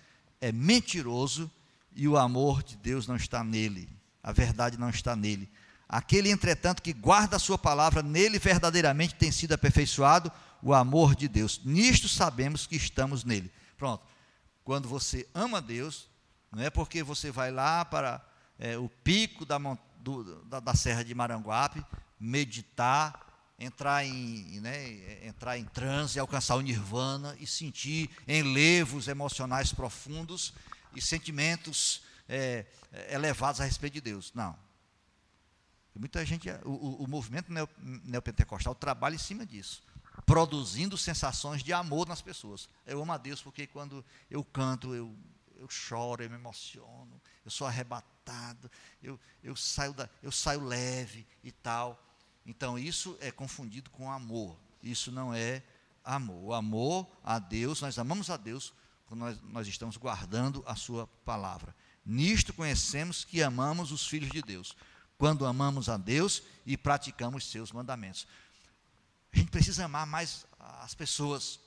é 0.41 0.53
mentiroso 0.53 1.51
e 1.93 2.07
o 2.07 2.17
amor 2.17 2.63
de 2.63 2.77
Deus 2.77 3.07
não 3.07 3.17
está 3.17 3.43
nele, 3.43 3.89
a 4.23 4.33
verdade 4.33 4.77
não 4.79 4.91
está 4.91 5.17
nele. 5.17 5.51
Aquele, 5.89 6.31
entretanto, 6.31 6.83
que 6.83 6.93
guarda 6.93 7.35
a 7.35 7.41
sua 7.41 7.59
palavra, 7.59 8.01
nele 8.01 8.39
verdadeiramente 8.39 9.17
tem 9.17 9.33
sido 9.33 9.55
aperfeiçoado 9.55 10.31
o 10.63 10.73
amor 10.73 11.17
de 11.17 11.27
Deus. 11.27 11.61
Nisto 11.65 12.09
sabemos 12.09 12.65
que 12.65 12.77
estamos 12.77 13.25
nele. 13.25 13.51
Pronto. 13.77 14.07
Quando 14.63 14.89
você 14.89 15.27
ama 15.35 15.61
Deus, 15.61 16.09
não 16.53 16.63
é 16.63 16.71
porque 16.71 17.03
você 17.03 17.33
vai 17.33 17.51
lá 17.51 17.85
para 17.85 18.25
é, 18.61 18.77
o 18.77 18.89
pico 18.89 19.47
da, 19.47 19.59
do, 19.99 20.45
da, 20.45 20.61
da 20.61 20.75
Serra 20.75 21.03
de 21.03 21.15
Maranguape, 21.15 21.85
meditar, 22.21 23.27
entrar 23.59 24.05
em, 24.05 24.61
né, 24.61 25.27
entrar 25.27 25.59
em 25.59 25.65
transe, 25.65 26.21
alcançar 26.21 26.57
o 26.57 26.61
nirvana 26.61 27.35
e 27.41 27.47
sentir 27.47 28.11
enlevos 28.29 29.09
emocionais 29.09 29.73
profundos 29.73 30.53
e 30.95 31.01
sentimentos 31.01 32.03
é, 32.29 32.67
elevados 33.09 33.61
a 33.63 33.65
respeito 33.65 33.95
de 33.95 34.01
Deus. 34.03 34.31
Não. 34.35 34.57
Muita 35.95 36.25
gente, 36.25 36.49
o, 36.65 36.71
o, 36.71 37.05
o 37.05 37.09
movimento 37.09 37.53
neopentecostal 38.05 38.75
trabalha 38.75 39.15
em 39.15 39.19
cima 39.19 39.45
disso, 39.45 39.83
produzindo 40.25 40.97
sensações 40.97 41.63
de 41.63 41.73
amor 41.73 42.07
nas 42.07 42.23
pessoas. 42.23 42.69
Eu 42.87 43.03
amo 43.03 43.13
a 43.13 43.19
Deus 43.19 43.43
porque 43.43 43.67
quando 43.67 44.05
eu 44.31 44.45
canto, 44.45 44.95
eu, 44.95 45.15
eu 45.61 45.69
choro, 45.69 46.23
eu 46.23 46.31
me 46.31 46.37
emociono, 46.37 47.21
eu 47.45 47.51
sou 47.51 47.67
arrebatado, 47.67 48.71
eu, 49.03 49.21
eu, 49.45 49.55
saio, 49.55 49.93
da, 49.93 50.09
eu 50.23 50.33
saio 50.33 50.65
leve 50.65 51.27
e 51.45 51.53
tal. 51.53 52.03
Então, 52.47 52.79
isso 52.79 53.17
é 53.21 53.31
confundido 53.31 53.91
com 53.91 54.11
amor. 54.11 54.59
Isso 54.83 55.13
não 55.13 55.35
é 55.35 55.63
amor. 56.03 56.43
O 56.43 56.55
amor 56.55 57.07
a 57.23 57.39
Deus, 57.39 57.83
nós 57.83 57.99
amamos 57.99 58.31
a 58.31 58.39
Deus 58.39 58.73
quando 59.07 59.21
nós, 59.21 59.41
nós 59.43 59.69
estamos 59.69 59.99
guardando 59.99 60.65
a 60.67 60.75
Sua 60.75 61.07
palavra. 61.27 61.77
Nisto 62.07 62.55
conhecemos 62.55 63.23
que 63.23 63.43
amamos 63.43 63.93
os 63.93 64.07
filhos 64.07 64.31
de 64.31 64.41
Deus, 64.41 64.75
quando 65.19 65.45
amamos 65.45 65.91
a 65.91 65.99
Deus 65.99 66.43
e 66.65 66.75
praticamos 66.75 67.51
seus 67.51 67.71
mandamentos. 67.71 68.27
A 69.31 69.37
gente 69.37 69.51
precisa 69.51 69.85
amar 69.85 70.07
mais 70.07 70.47
as 70.59 70.95
pessoas. 70.95 71.61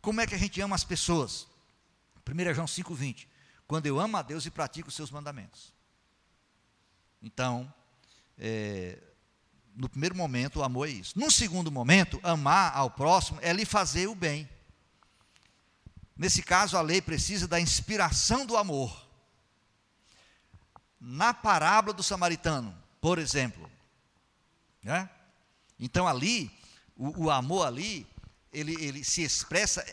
Como 0.00 0.22
é 0.22 0.26
que 0.26 0.34
a 0.34 0.38
gente 0.38 0.58
ama 0.62 0.74
as 0.74 0.84
pessoas? 0.84 1.46
1 2.26 2.54
João 2.54 2.66
5,20. 2.66 3.26
Quando 3.66 3.86
eu 3.86 3.98
amo 4.00 4.16
a 4.16 4.22
Deus 4.22 4.46
e 4.46 4.50
pratico 4.50 4.88
os 4.88 4.94
seus 4.94 5.10
mandamentos. 5.10 5.72
Então, 7.22 7.72
é, 8.38 8.98
no 9.74 9.88
primeiro 9.88 10.16
momento, 10.16 10.60
o 10.60 10.62
amor 10.62 10.88
é 10.88 10.92
isso. 10.92 11.18
Num 11.18 11.30
segundo 11.30 11.70
momento, 11.70 12.18
amar 12.22 12.74
ao 12.74 12.90
próximo 12.90 13.38
é 13.42 13.52
lhe 13.52 13.64
fazer 13.64 14.06
o 14.06 14.14
bem. 14.14 14.48
Nesse 16.16 16.42
caso, 16.42 16.76
a 16.76 16.80
lei 16.80 17.02
precisa 17.02 17.46
da 17.46 17.60
inspiração 17.60 18.46
do 18.46 18.56
amor. 18.56 19.06
Na 20.98 21.34
parábola 21.34 21.92
do 21.92 22.02
samaritano, 22.02 22.76
por 23.00 23.18
exemplo, 23.18 23.70
né? 24.82 25.10
então 25.78 26.08
ali, 26.08 26.50
o, 26.96 27.24
o 27.24 27.30
amor 27.30 27.66
ali, 27.66 28.06
ele, 28.50 28.74
ele 28.82 29.04
se 29.04 29.22
expressa 29.22 29.84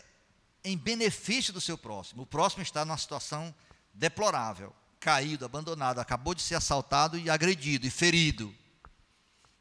em 0.63 0.77
benefício 0.77 1.51
do 1.51 1.59
seu 1.59 1.77
próximo. 1.77 2.23
O 2.23 2.25
próximo 2.27 2.63
está 2.63 2.85
numa 2.85 2.97
situação 2.97 3.53
deplorável, 3.93 4.73
caído, 4.99 5.45
abandonado, 5.45 5.99
acabou 5.99 6.33
de 6.33 6.41
ser 6.41 6.55
assaltado 6.55 7.17
e 7.17 7.29
agredido 7.29 7.85
e 7.85 7.91
ferido. 7.91 8.53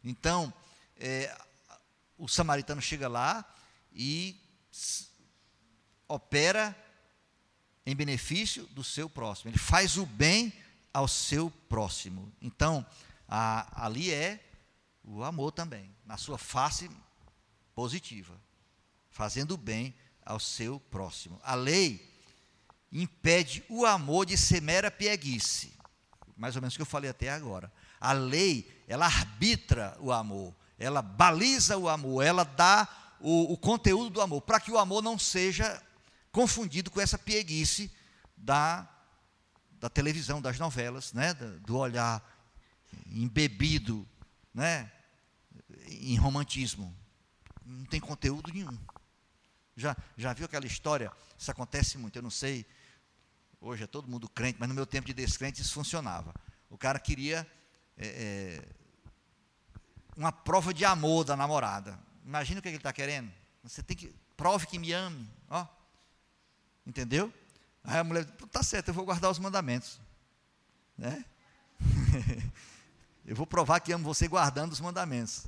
Então, 0.05 0.53
é, 0.97 1.37
o 2.17 2.29
samaritano 2.29 2.81
chega 2.81 3.09
lá 3.09 3.45
e 3.93 4.41
opera 6.09 6.77
em 7.85 7.95
benefício 7.97 8.67
do 8.69 8.85
seu 8.85 9.11
próximo. 9.11 9.51
Ele 9.51 9.59
faz 9.59 9.97
o 9.97 10.07
bem 10.07 10.53
ao 10.93 11.09
seu 11.09 11.51
próximo. 11.69 12.33
Então, 12.41 12.87
a, 13.27 13.87
ali 13.87 14.13
é 14.13 14.45
o 15.03 15.25
amor 15.25 15.51
também, 15.53 15.91
na 16.05 16.17
sua 16.17 16.39
face 16.39 16.89
positiva, 17.75 18.39
fazendo 19.11 19.53
o 19.53 19.57
bem 19.57 19.95
ao 20.25 20.41
seu 20.41 20.79
próximo. 20.79 21.41
A 21.43 21.55
lei 21.55 22.11
impede 22.91 23.65
o 23.69 23.87
amor 23.87 24.27
de 24.27 24.37
ser 24.37 24.61
mera 24.61 24.91
pieguice, 24.91 25.73
mais 26.37 26.57
ou 26.57 26.63
menos 26.63 26.75
o 26.75 26.77
que 26.77 26.83
eu 26.83 26.87
falei 26.87 27.11
até 27.11 27.31
agora. 27.31 27.73
A 28.01 28.13
lei, 28.13 28.85
ela 28.87 29.07
arbitra 29.07 29.97
o 30.01 30.13
amor, 30.13 30.55
ela 30.79 31.01
baliza 31.01 31.79
o 31.79 31.89
amor, 31.89 32.23
ela 32.23 32.45
dá 32.45 32.89
o, 33.21 33.53
o 33.53 33.57
conteúdo 33.57 34.11
do 34.11 34.21
amor, 34.21 34.43
para 34.43 34.61
que 34.61 34.71
o 34.71 34.79
amor 34.79 35.03
não 35.03 35.19
seja 35.19 35.83
confundido 36.31 36.91
com 36.91 37.01
essa 37.01 37.19
pieguice 37.19 37.91
da, 38.37 38.89
da 39.81 39.89
televisão, 39.89 40.43
das 40.43 40.59
novelas, 40.59 41.13
né? 41.13 41.35
do 41.35 41.77
olhar 41.77 42.23
embebido 43.07 44.07
né? 44.53 44.91
em 45.87 46.17
romantismo. 46.17 46.95
Não 47.65 47.85
tem 47.85 48.01
conteúdo 48.01 48.53
nenhum. 48.53 48.77
Já, 49.83 49.97
já 50.17 50.33
viu 50.33 50.47
aquela 50.47 50.65
história? 50.65 51.11
Isso 51.37 51.51
acontece 51.51 51.99
muito, 51.99 52.17
eu 52.17 52.23
não 52.23 52.31
sei. 52.31 52.65
Hoje 53.61 53.83
é 53.83 53.87
todo 53.87 54.09
mundo 54.09 54.29
crente, 54.29 54.57
mas 54.61 54.69
no 54.69 54.75
meu 54.75 54.87
tempo 54.87 55.09
de 55.09 55.13
descrente 55.13 55.61
isso 55.61 55.75
funcionava. 55.75 56.33
O 56.71 56.79
cara 56.79 57.01
queria 57.01 57.45
é, 57.99 58.07
é, 58.07 58.69
uma 60.17 60.31
prova 60.31 60.73
de 60.73 60.85
amor 60.85 61.25
da 61.25 61.37
namorada. 61.37 61.99
Imagina 62.25 62.61
o 62.61 62.63
que 62.63 62.69
ele 62.69 62.77
está 62.77 62.93
querendo. 62.93 63.31
Você 63.65 63.83
tem 63.83 63.97
que. 63.97 64.15
Prove 64.37 64.69
que 64.69 64.79
me 64.79 64.93
ame. 64.93 65.29
Ó. 65.51 65.67
Entendeu? 66.87 67.33
Aí 67.83 67.99
a 67.99 68.05
mulher, 68.05 68.25
tá 68.53 68.63
certo, 68.63 68.89
eu 68.89 68.95
vou 68.95 69.05
guardar 69.05 69.31
os 69.31 69.39
mandamentos. 69.41 70.01
Né? 70.97 71.25
eu 73.27 73.35
vou 73.35 73.47
provar 73.47 73.81
que 73.81 73.93
amo 73.93 74.05
você 74.05 74.29
guardando 74.29 74.73
os 74.73 74.81
mandamentos. 74.81 75.47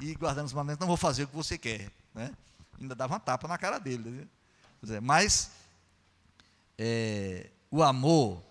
E 0.00 0.12
guardando 0.16 0.46
os 0.46 0.52
mandamentos, 0.52 0.80
não 0.80 0.88
vou 0.88 0.96
fazer 0.96 1.22
o 1.24 1.28
que 1.28 1.36
você 1.36 1.56
quer. 1.56 1.90
Né? 2.12 2.32
Ainda 2.80 2.94
dava 2.94 3.14
uma 3.14 3.20
tapa 3.20 3.48
na 3.48 3.58
cara 3.58 3.78
dele. 3.78 4.28
Né? 4.82 5.00
Mas 5.00 5.50
é, 6.78 7.50
o 7.70 7.82
amor, 7.82 8.42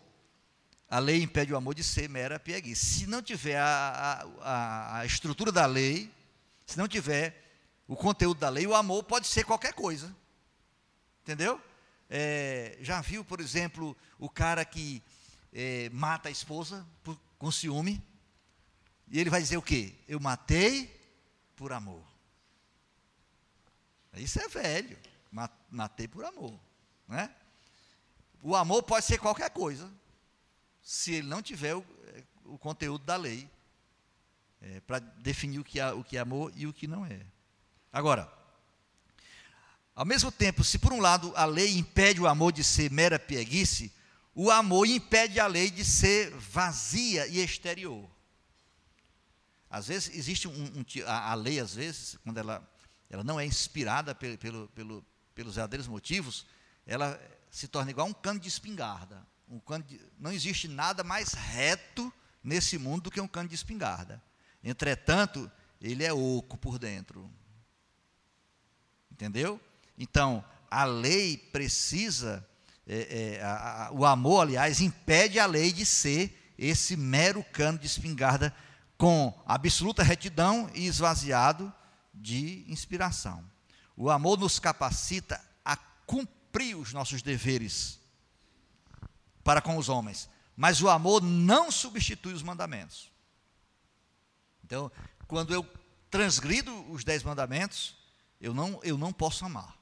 a 0.90 1.00
lei 1.00 1.22
impede 1.22 1.54
o 1.54 1.58
amor 1.58 1.76
de 1.76 1.84
ser 1.84 2.10
mera 2.10 2.40
pieguice. 2.40 2.86
Se 2.86 3.08
não 3.08 3.22
tiver 3.22 3.58
a, 3.58 4.26
a, 4.42 5.00
a 5.00 5.06
estrutura 5.06 5.52
da 5.52 5.66
lei, 5.66 6.12
se 6.66 6.78
não 6.78 6.88
tiver 6.88 7.44
o 7.88 7.96
conteúdo 7.96 8.40
da 8.40 8.50
lei, 8.50 8.66
o 8.66 8.76
amor 8.76 9.04
pode 9.04 9.28
ser 9.28 9.44
qualquer 9.44 9.74
coisa. 9.74 10.16
Entendeu? 11.24 11.62
É, 12.10 12.78
já 12.82 13.02
viu, 13.02 13.24
por 13.24 13.40
exemplo, 13.40 13.96
o 14.20 14.30
cara 14.30 14.64
que 14.64 15.02
é, 15.54 15.90
mata 15.92 16.30
a 16.30 16.32
esposa 16.32 16.86
por, 17.04 17.20
com 17.38 17.52
ciúme? 17.52 18.04
E 19.08 19.20
ele 19.20 19.30
vai 19.30 19.42
dizer 19.42 19.58
o 19.58 19.62
quê? 19.62 19.94
Eu 20.08 20.20
matei 20.20 20.92
por 21.56 21.72
amor. 21.72 22.15
Isso 24.20 24.40
é 24.40 24.48
velho. 24.48 24.98
Matei 25.70 26.08
por 26.08 26.24
amor. 26.24 26.58
Né? 27.08 27.30
O 28.42 28.56
amor 28.56 28.84
pode 28.84 29.06
ser 29.06 29.18
qualquer 29.18 29.50
coisa, 29.50 29.92
se 30.82 31.16
ele 31.16 31.28
não 31.28 31.42
tiver 31.42 31.76
o, 31.76 31.86
é, 32.14 32.24
o 32.46 32.58
conteúdo 32.58 33.04
da 33.04 33.16
lei, 33.16 33.50
é, 34.62 34.80
para 34.82 35.00
definir 35.00 35.60
o 35.60 35.64
que, 35.64 35.80
é, 35.80 35.92
o 35.92 36.04
que 36.04 36.18
é 36.18 36.20
amor 36.20 36.52
e 36.56 36.68
o 36.68 36.74
que 36.74 36.88
não 36.88 37.06
é. 37.06 37.20
Agora, 37.92 38.32
ao 39.96 40.06
mesmo 40.06 40.32
tempo, 40.32 40.64
se 40.64 40.78
por 40.78 40.92
um 40.94 41.00
lado 41.00 41.34
a 41.36 41.46
lei 41.46 41.78
impede 41.78 42.22
o 42.22 42.28
amor 42.28 42.52
de 42.52 42.64
ser 42.64 42.92
mera 42.92 43.18
pieguice, 43.18 43.92
o 44.34 44.52
amor 44.52 44.86
impede 44.86 45.40
a 45.40 45.48
lei 45.48 45.72
de 45.72 45.86
ser 45.86 46.30
vazia 46.32 47.26
e 47.28 47.40
exterior. 47.40 48.08
Às 49.70 49.88
vezes 49.88 50.16
existe 50.16 50.48
um, 50.48 50.52
um 50.52 50.86
a, 51.08 51.32
a, 51.32 51.34
lei, 51.34 51.60
às 51.60 51.74
vezes, 51.74 52.18
quando 52.24 52.38
ela, 52.38 52.70
ela 53.10 53.24
não 53.24 53.40
é 53.40 53.46
inspirada 53.46 54.14
pelo, 54.16 54.38
pelo, 54.38 54.68
pelo, 54.70 55.06
pelos 55.34 55.56
verdadeiros 55.56 55.88
motivos, 55.88 56.46
ela 56.86 57.20
se 57.50 57.68
torna 57.68 57.92
igual 57.92 58.08
um 58.08 58.14
cano 58.14 58.40
de 58.40 58.48
espingarda. 58.48 59.26
Um 59.48 59.60
cano 59.60 59.84
de, 59.84 60.02
não 60.20 60.32
existe 60.32 60.68
nada 60.68 61.04
mais 61.04 61.34
reto 61.34 62.12
nesse 62.44 62.78
mundo 62.78 63.04
do 63.04 63.12
que 63.12 63.22
um 63.22 63.28
cano 63.28 63.50
de 63.50 63.56
espingarda. 63.56 64.22
Entretanto, 64.64 65.50
ele 65.80 66.04
é 66.04 66.12
oco 66.12 66.58
por 66.58 66.80
dentro. 66.80 67.30
Entendeu? 69.12 69.60
Então, 69.98 70.44
a 70.70 70.84
lei 70.84 71.38
precisa, 71.38 72.46
é, 72.88 73.38
é, 73.38 73.44
a, 73.44 73.88
a, 73.88 73.92
o 73.92 74.06
amor, 74.06 74.42
aliás, 74.42 74.82
impede 74.82 75.40
a 75.40 75.46
lei 75.46 75.72
de 75.72 75.86
ser 75.86 76.54
esse 76.58 76.98
mero 76.98 77.44
cano 77.44 77.78
de 77.78 77.86
espingarda 77.86 78.54
com 78.98 79.34
absoluta 79.46 80.04
retidão 80.04 80.70
e 80.74 80.88
esvaziado 80.88 81.74
de 82.16 82.66
inspiração. 82.72 83.44
O 83.96 84.10
amor 84.10 84.40
nos 84.40 84.60
capacita 84.60 85.44
a 85.64 85.76
cumprir 85.76 86.76
os 86.76 86.94
nossos 86.94 87.22
deveres 87.22 88.00
para 89.44 89.62
com 89.62 89.78
os 89.78 89.90
homens, 89.90 90.30
mas 90.56 90.82
o 90.82 90.90
amor 90.90 91.22
não 91.22 91.72
substitui 91.72 92.34
os 92.34 92.42
mandamentos. 92.42 93.12
Então, 94.64 94.92
quando 95.28 95.54
eu 95.54 95.64
transgrido 96.10 96.74
os 96.92 97.04
dez 97.04 97.22
mandamentos, 97.24 97.96
eu 98.42 98.54
não, 98.54 98.80
eu 98.84 98.98
não 98.98 99.14
posso 99.14 99.46
amar. 99.46 99.78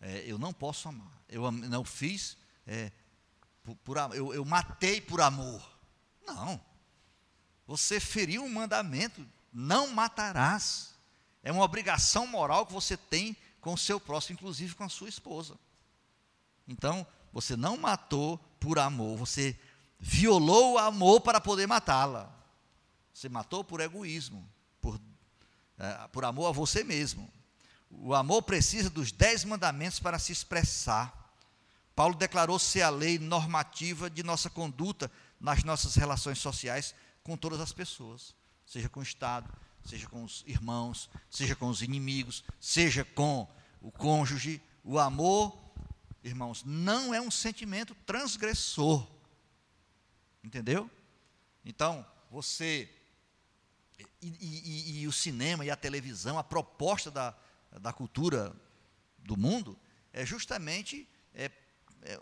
É, 0.00 0.24
eu 0.26 0.38
não 0.38 0.52
posso 0.52 0.88
amar. 0.88 1.22
Eu 1.28 1.50
não 1.50 1.84
fiz, 1.84 2.36
é, 2.66 2.90
por, 3.62 3.76
por, 3.76 3.96
eu, 4.14 4.34
eu 4.34 4.44
matei 4.44 5.00
por 5.00 5.20
amor. 5.20 5.62
Não. 6.26 6.60
Você 7.66 7.98
feriu 8.00 8.44
um 8.44 8.48
mandamento, 8.48 9.26
não 9.54 9.88
matarás. 9.88 10.94
É 11.42 11.52
uma 11.52 11.62
obrigação 11.62 12.26
moral 12.26 12.66
que 12.66 12.72
você 12.72 12.96
tem 12.96 13.36
com 13.60 13.72
o 13.72 13.78
seu 13.78 14.00
próximo, 14.00 14.34
inclusive 14.34 14.74
com 14.74 14.84
a 14.84 14.88
sua 14.88 15.08
esposa. 15.08 15.56
Então, 16.66 17.06
você 17.32 17.56
não 17.56 17.76
matou 17.76 18.38
por 18.58 18.78
amor, 18.78 19.16
você 19.16 19.58
violou 19.98 20.72
o 20.72 20.78
amor 20.78 21.20
para 21.20 21.40
poder 21.40 21.66
matá-la. 21.66 22.30
Você 23.12 23.28
matou 23.28 23.62
por 23.62 23.80
egoísmo, 23.80 24.46
por, 24.80 25.00
é, 25.78 26.08
por 26.08 26.24
amor 26.24 26.48
a 26.48 26.52
você 26.52 26.82
mesmo. 26.82 27.30
O 27.90 28.14
amor 28.14 28.42
precisa 28.42 28.90
dos 28.90 29.12
dez 29.12 29.44
mandamentos 29.44 30.00
para 30.00 30.18
se 30.18 30.32
expressar. 30.32 31.32
Paulo 31.94 32.16
declarou 32.16 32.58
ser 32.58 32.82
a 32.82 32.90
lei 32.90 33.18
normativa 33.18 34.10
de 34.10 34.22
nossa 34.22 34.50
conduta 34.50 35.10
nas 35.38 35.62
nossas 35.62 35.94
relações 35.94 36.38
sociais 36.38 36.94
com 37.22 37.36
todas 37.36 37.60
as 37.60 37.72
pessoas, 37.72 38.34
seja 38.66 38.88
com 38.88 39.00
o 39.00 39.02
Estado, 39.02 39.52
seja 39.84 40.08
com 40.08 40.24
os 40.24 40.42
irmãos, 40.46 41.10
seja 41.30 41.54
com 41.54 41.68
os 41.68 41.82
inimigos, 41.82 42.44
seja 42.60 43.04
com 43.04 43.48
o 43.80 43.90
cônjuge. 43.90 44.62
O 44.82 44.98
amor, 44.98 45.58
irmãos, 46.22 46.62
não 46.64 47.14
é 47.14 47.20
um 47.20 47.30
sentimento 47.30 47.94
transgressor. 48.06 49.06
Entendeu? 50.42 50.90
Então, 51.64 52.04
você. 52.30 52.90
E, 54.20 54.26
e, 54.40 55.00
e, 55.00 55.08
o 55.08 55.12
cinema 55.12 55.64
e 55.64 55.70
a 55.70 55.76
televisão, 55.76 56.38
a 56.38 56.44
proposta 56.44 57.10
da, 57.10 57.36
da 57.80 57.92
cultura 57.92 58.54
do 59.18 59.36
mundo 59.36 59.78
é 60.12 60.24
justamente 60.24 61.08
é, 61.34 61.50
é, 62.02 62.20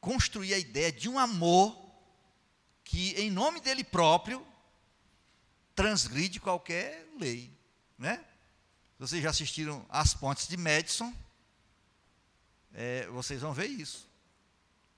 construir 0.00 0.54
a 0.54 0.58
ideia 0.58 0.90
de 0.90 1.08
um 1.08 1.18
amor 1.18 1.76
que, 2.82 3.12
em 3.12 3.30
nome 3.30 3.60
dele 3.60 3.82
próprio, 3.82 4.44
transgride 5.74 6.40
qualquer 6.40 7.06
lei, 7.18 7.52
né? 7.98 8.24
Vocês 8.98 9.22
já 9.22 9.30
assistiram 9.30 9.84
As 9.88 10.14
Pontes 10.14 10.46
de 10.46 10.56
Madison? 10.56 11.12
É, 12.72 13.06
vocês 13.08 13.40
vão 13.40 13.52
ver 13.52 13.66
isso. 13.66 14.08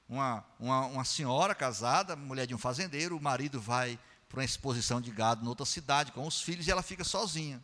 Uma, 0.09 0.45
uma, 0.61 0.87
uma, 0.87 1.05
senhora 1.05 1.55
casada, 1.55 2.15
mulher 2.15 2.47
de 2.47 2.55
um 2.55 2.59
fazendeiro, 2.59 3.17
o 3.17 3.23
marido 3.23 3.61
vai 3.61 3.99
para 4.29 4.39
uma 4.39 4.45
exposição 4.45 5.01
de 5.01 5.11
gado 5.11 5.45
em 5.45 5.49
outra 5.49 5.67
cidade 5.67 6.13
com 6.13 6.27
os 6.27 6.41
filhos 6.41 6.67
e 6.67 6.71
ela 6.71 6.83
fica 6.83 7.05
sozinha. 7.05 7.63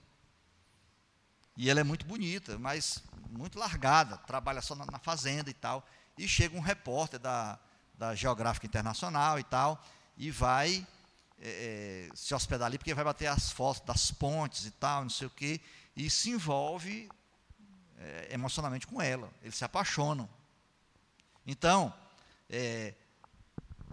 E 1.57 1.71
ela 1.71 1.81
é 1.81 1.85
muito 1.85 2.05
bonita, 2.05 2.59
mas 2.59 3.03
muito 3.31 3.59
largada, 3.59 4.17
trabalha 4.19 4.61
só 4.61 4.75
na, 4.75 4.87
na 4.87 4.99
fazenda 4.99 5.51
e 5.51 5.55
tal. 5.55 5.87
E 6.19 6.27
chega 6.27 6.57
um 6.57 6.61
repórter 6.61 7.21
da, 7.21 7.59
da 7.95 8.15
Geográfica 8.15 8.67
Internacional 8.67 9.39
e 9.39 9.45
tal, 9.45 9.83
e 10.17 10.31
vai 10.31 10.87
é, 11.45 12.09
é, 12.09 12.15
se 12.15 12.33
hospedar 12.33 12.67
ali, 12.67 12.79
porque 12.79 12.95
vai 12.95 13.03
bater 13.03 13.27
as 13.27 13.51
fotos 13.51 13.83
das 13.85 14.13
pontes 14.13 14.65
e 14.65 14.71
tal, 14.71 15.03
não 15.03 15.11
sei 15.11 15.27
o 15.27 15.31
quê, 15.31 15.61
e 15.97 16.09
se 16.09 16.31
envolve 16.31 17.11
é, 17.99 18.29
emocionalmente 18.31 18.87
com 18.87 19.03
ela. 19.03 19.29
Eles 19.43 19.57
se 19.57 19.65
apaixonam. 19.65 20.31
Então, 21.45 21.93
é, 22.49 22.95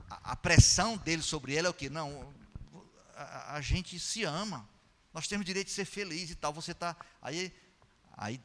a, 0.08 0.34
a, 0.34 0.36
pressão 0.36 0.95
dele 0.95 1.24
sobre 1.24 1.56
ela 1.56 1.66
é 1.68 1.70
o 1.72 1.74
que? 1.74 1.89
Não, 1.89 2.32
a, 3.16 3.56
a, 3.56 3.62
gente 3.62 4.00
se 4.00 4.24
ama. 4.24 4.70
Nós 5.12 5.28
temos 5.28 5.43
direito 5.43 5.68
de 5.68 5.74
ser 5.74 5.86
feliz 5.86 6.30
e 6.30 6.36
tal. 6.36 6.54
Você 6.54 6.74
está. 6.74 6.95
Aí, 7.20 7.52
aí, 8.16 8.39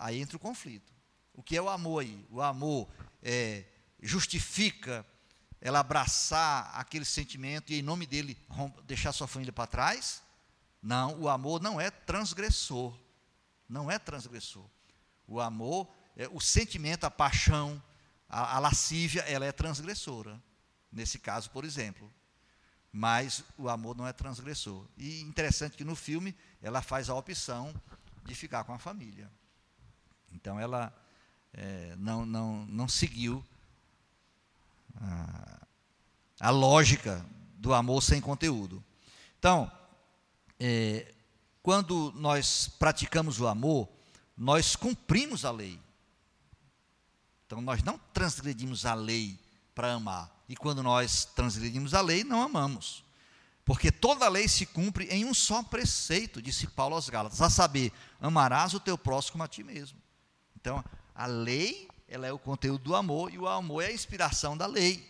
aí 0.00 0.20
entra 0.20 0.36
o 0.36 0.40
conflito. 0.40 0.92
O 1.32 1.44
que 1.44 1.56
é 1.56 1.62
o 1.62 1.68
amor 1.68 2.02
aí? 2.02 2.26
O 2.28 2.42
amor 2.42 2.88
é, 3.22 3.64
justifica 4.02 5.06
ela 5.60 5.80
abraçar 5.80 6.70
aquele 6.74 7.04
sentimento 7.04 7.72
e, 7.72 7.78
em 7.78 7.82
nome 7.82 8.06
dele, 8.06 8.38
deixar 8.84 9.12
sua 9.12 9.26
família 9.26 9.52
para 9.52 9.66
trás? 9.66 10.22
Não, 10.82 11.20
o 11.20 11.28
amor 11.28 11.60
não 11.60 11.80
é 11.80 11.90
transgressor. 11.90 12.96
Não 13.68 13.90
é 13.90 13.98
transgressor. 13.98 14.64
O 15.26 15.40
amor, 15.40 15.88
é, 16.16 16.28
o 16.28 16.40
sentimento, 16.40 17.04
a 17.04 17.10
paixão, 17.10 17.82
a, 18.28 18.56
a 18.56 18.58
lascívia, 18.58 19.22
ela 19.22 19.44
é 19.44 19.52
transgressora. 19.52 20.40
Nesse 20.90 21.18
caso, 21.18 21.50
por 21.50 21.64
exemplo. 21.64 22.10
Mas 22.90 23.44
o 23.58 23.68
amor 23.68 23.96
não 23.96 24.06
é 24.06 24.12
transgressor. 24.12 24.86
E 24.96 25.20
interessante 25.20 25.76
que 25.76 25.84
no 25.84 25.94
filme 25.94 26.34
ela 26.62 26.80
faz 26.80 27.10
a 27.10 27.14
opção 27.14 27.74
de 28.24 28.34
ficar 28.34 28.64
com 28.64 28.72
a 28.72 28.78
família. 28.78 29.30
Então 30.32 30.58
ela 30.58 30.94
é, 31.52 31.94
não, 31.96 32.24
não, 32.24 32.64
não 32.66 32.88
seguiu 32.88 33.44
a, 36.40 36.50
lógica 36.50 37.24
do 37.54 37.72
amor 37.72 38.02
sem 38.02 38.20
conteúdo. 38.20 38.82
Então, 39.38 39.70
é, 40.58 41.14
quando 41.62 42.12
nós 42.16 42.68
praticamos 42.78 43.40
o 43.40 43.46
amor, 43.46 43.88
nós 44.36 44.76
cumprimos 44.76 45.44
a 45.44 45.50
lei. 45.50 45.80
Então, 47.46 47.60
nós 47.60 47.82
não 47.82 47.98
transgredimos 48.12 48.84
a 48.84 48.94
lei 48.94 49.38
para 49.74 49.92
amar. 49.92 50.30
E 50.48 50.56
quando 50.56 50.82
nós 50.82 51.24
transgredimos 51.24 51.94
a 51.94 52.00
lei, 52.00 52.24
não 52.24 52.42
amamos. 52.42 53.04
Porque 53.64 53.92
toda 53.92 54.24
a 54.24 54.30
lei 54.30 54.48
se 54.48 54.64
cumpre 54.64 55.04
em 55.06 55.24
um 55.24 55.34
só 55.34 55.62
preceito, 55.62 56.40
disse 56.40 56.66
Paulo 56.66 56.94
aos 56.94 57.08
Gálatas, 57.08 57.42
a 57.42 57.50
saber, 57.50 57.92
amarás 58.18 58.72
o 58.72 58.80
teu 58.80 58.96
próximo 58.96 59.42
a 59.42 59.48
ti 59.48 59.62
mesmo. 59.62 59.98
Então, 60.56 60.82
a 61.14 61.26
lei 61.26 61.88
ela 62.08 62.26
é 62.26 62.32
o 62.32 62.38
conteúdo 62.38 62.84
do 62.84 62.96
amor 62.96 63.32
e 63.32 63.38
o 63.38 63.46
amor 63.46 63.82
é 63.82 63.88
a 63.88 63.92
inspiração 63.92 64.56
da 64.56 64.66
lei. 64.66 65.06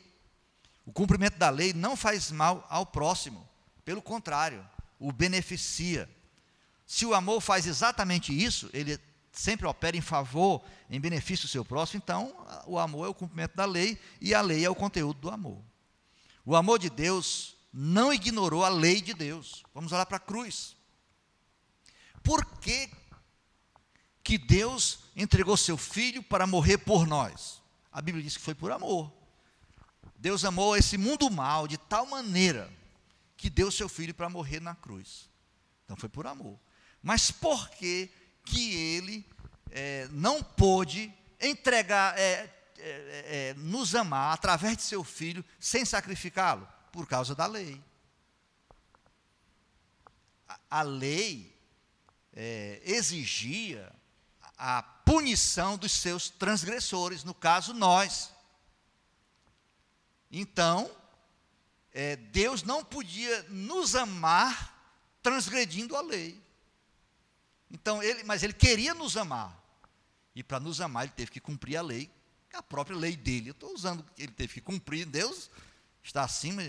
O 0.84 0.92
cumprimento 0.92 1.38
da 1.38 1.51
lei 1.51 1.72
não 1.72 1.96
faz 1.96 2.30
mal 2.30 2.66
ao 2.68 2.84
próximo, 2.84 3.46
pelo 3.84 4.03
contrário, 4.03 4.66
o 4.99 5.12
beneficia. 5.12 6.09
Se 6.86 7.07
o 7.07 7.14
amor 7.14 7.40
faz 7.40 7.66
exatamente 7.66 8.32
isso, 8.32 8.68
ele 8.72 8.99
sempre 9.30 9.66
opera 9.66 9.96
em 9.96 10.01
favor, 10.01 10.62
em 10.90 11.01
benefício 11.01 11.46
do 11.46 11.51
seu 11.51 11.64
próximo, 11.64 12.01
então 12.03 12.34
o 12.66 12.78
amor 12.78 13.07
é 13.07 13.09
o 13.09 13.14
cumprimento 13.14 13.55
da 13.55 13.64
lei 13.64 13.99
e 14.20 14.34
a 14.34 14.40
lei 14.40 14.64
é 14.64 14.70
o 14.70 14.74
conteúdo 14.74 15.20
do 15.20 15.30
amor. 15.30 15.62
O 16.44 16.57
amor 16.57 16.78
de 16.78 16.90
Deus 16.90 17.57
não 17.72 18.12
ignorou 18.12 18.64
a 18.64 18.68
lei 18.68 19.01
de 19.01 19.12
Deus. 19.12 19.62
Vamos 19.74 19.92
olhar 19.92 20.07
para 20.07 20.16
a 20.16 20.20
cruz. 20.20 20.74
Por 22.22 22.44
que, 22.59 22.90
que 24.29 24.37
Deus 24.37 24.99
entregou 25.16 25.57
seu 25.57 25.79
filho 25.79 26.22
para 26.22 26.47
morrer 26.47 26.76
por 26.76 27.07
nós? 27.07 27.62
A 27.91 28.03
Bíblia 28.03 28.22
diz 28.22 28.37
que 28.37 28.43
foi 28.43 28.55
por 28.55 28.70
amor. 28.70 29.11
Deus 30.18 30.45
amou 30.45 30.76
esse 30.76 30.99
mundo 30.99 31.31
mal 31.31 31.66
de 31.66 31.79
tal 31.79 32.05
maneira 32.05 32.70
que 33.39 33.49
deu 33.49 33.72
seu 33.72 33.89
filho 33.89 34.12
para 34.12 34.29
morrer 34.29 34.61
na 34.61 34.74
cruz. 34.74 35.31
Então 35.83 35.97
foi 35.97 36.11
por 36.11 36.26
amor. 36.26 36.61
Mas 37.03 37.31
por 37.31 37.70
que 37.70 38.11
que 38.45 38.74
ele 38.74 39.24
é, 39.70 40.07
não 40.11 40.43
pôde 40.43 41.11
entregar, 41.41 42.18
é, 42.18 42.53
é, 42.76 43.24
é, 43.24 43.55
nos 43.57 43.95
amar 43.95 44.35
através 44.35 44.76
de 44.76 44.83
seu 44.83 45.03
filho 45.03 45.43
sem 45.59 45.87
sacrificá-lo? 45.87 46.68
Por 46.93 47.07
causa 47.07 47.35
da 47.35 47.47
lei. 47.47 47.83
A, 50.47 50.61
a 50.68 50.83
lei 50.83 51.57
é, 52.35 52.83
exigia 52.85 53.91
a 54.59 54.82
punição 54.82 55.78
dos 55.78 55.92
seus 55.92 56.28
transgressores, 56.28 57.22
no 57.22 57.32
caso, 57.32 57.72
nós. 57.72 58.32
Então, 60.30 60.90
é, 61.92 62.16
Deus 62.16 62.62
não 62.62 62.84
podia 62.84 63.42
nos 63.44 63.94
amar 63.94 64.74
transgredindo 65.22 65.96
a 65.96 66.02
lei. 66.02 66.42
Então, 67.70 68.02
ele, 68.02 68.24
mas 68.24 68.42
ele 68.42 68.52
queria 68.52 68.94
nos 68.94 69.16
amar. 69.16 69.56
E 70.34 70.42
para 70.42 70.59
nos 70.59 70.80
amar, 70.80 71.04
ele 71.04 71.12
teve 71.12 71.30
que 71.30 71.40
cumprir 71.40 71.76
a 71.76 71.82
lei, 71.82 72.11
a 72.52 72.62
própria 72.62 72.96
lei 72.96 73.16
dele. 73.16 73.50
Eu 73.50 73.52
estou 73.52 73.72
usando, 73.72 74.04
ele 74.16 74.32
teve 74.32 74.54
que 74.54 74.61
cumprir, 74.61 75.06
Deus 75.06 75.50
está 76.02 76.24
acima 76.24 76.62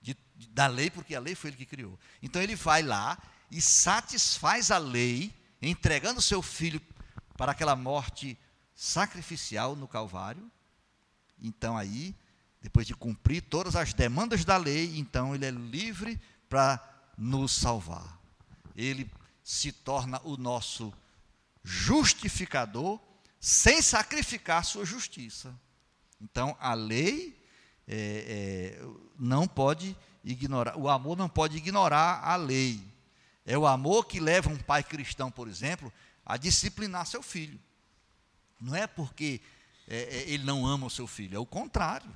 de, 0.00 0.16
de, 0.36 0.48
da 0.48 0.66
lei, 0.66 0.90
porque 0.90 1.14
a 1.14 1.20
lei 1.20 1.34
foi 1.34 1.50
ele 1.50 1.56
que 1.56 1.66
criou. 1.66 1.98
Então 2.22 2.40
ele 2.40 2.54
vai 2.54 2.82
lá 2.82 3.18
e 3.50 3.60
satisfaz 3.60 4.70
a 4.70 4.78
lei, 4.78 5.34
entregando 5.60 6.20
seu 6.20 6.42
filho 6.42 6.80
para 7.38 7.52
aquela 7.52 7.76
morte 7.76 8.36
sacrificial 8.74 9.74
no 9.74 9.88
Calvário. 9.88 10.50
Então 11.40 11.78
aí 11.78 12.14
depois 12.60 12.86
de 12.86 12.94
cumprir 12.94 13.42
todas 13.42 13.76
as 13.76 13.94
demandas 13.94 14.44
da 14.44 14.56
lei, 14.56 14.98
então 14.98 15.34
ele 15.34 15.46
é 15.46 15.50
livre 15.50 16.20
para 16.48 16.84
nos 17.16 17.52
salvar. 17.52 18.20
Ele 18.74 19.08
se 19.42 19.70
torna 19.70 20.20
o 20.24 20.36
nosso 20.36 20.92
justificador 21.62 22.98
sem 23.38 23.80
sacrificar 23.80 24.64
sua 24.64 24.84
justiça. 24.84 25.54
Então 26.20 26.56
a 26.58 26.74
lei 26.74 27.40
é, 27.86 28.76
é, 28.76 28.86
não 29.16 29.46
pode 29.46 29.96
ignorar, 30.24 30.76
o 30.76 30.88
amor 30.88 31.16
não 31.16 31.28
pode 31.28 31.56
ignorar 31.56 32.20
a 32.24 32.34
lei. 32.34 32.82
É 33.46 33.56
o 33.56 33.66
amor 33.66 34.06
que 34.06 34.18
leva 34.18 34.50
um 34.50 34.58
pai 34.58 34.82
cristão, 34.82 35.30
por 35.30 35.48
exemplo, 35.48 35.92
a 36.28 36.36
disciplinar 36.36 37.06
seu 37.06 37.24
filho. 37.24 37.58
Não 38.60 38.76
é 38.76 38.86
porque 38.86 39.40
é, 39.88 40.02
é 40.02 40.30
ele 40.30 40.44
não 40.44 40.64
ama 40.64 40.86
o 40.86 40.90
seu 40.90 41.08
filho, 41.08 41.34
é 41.34 41.40
o 41.40 41.46
contrário 41.46 42.14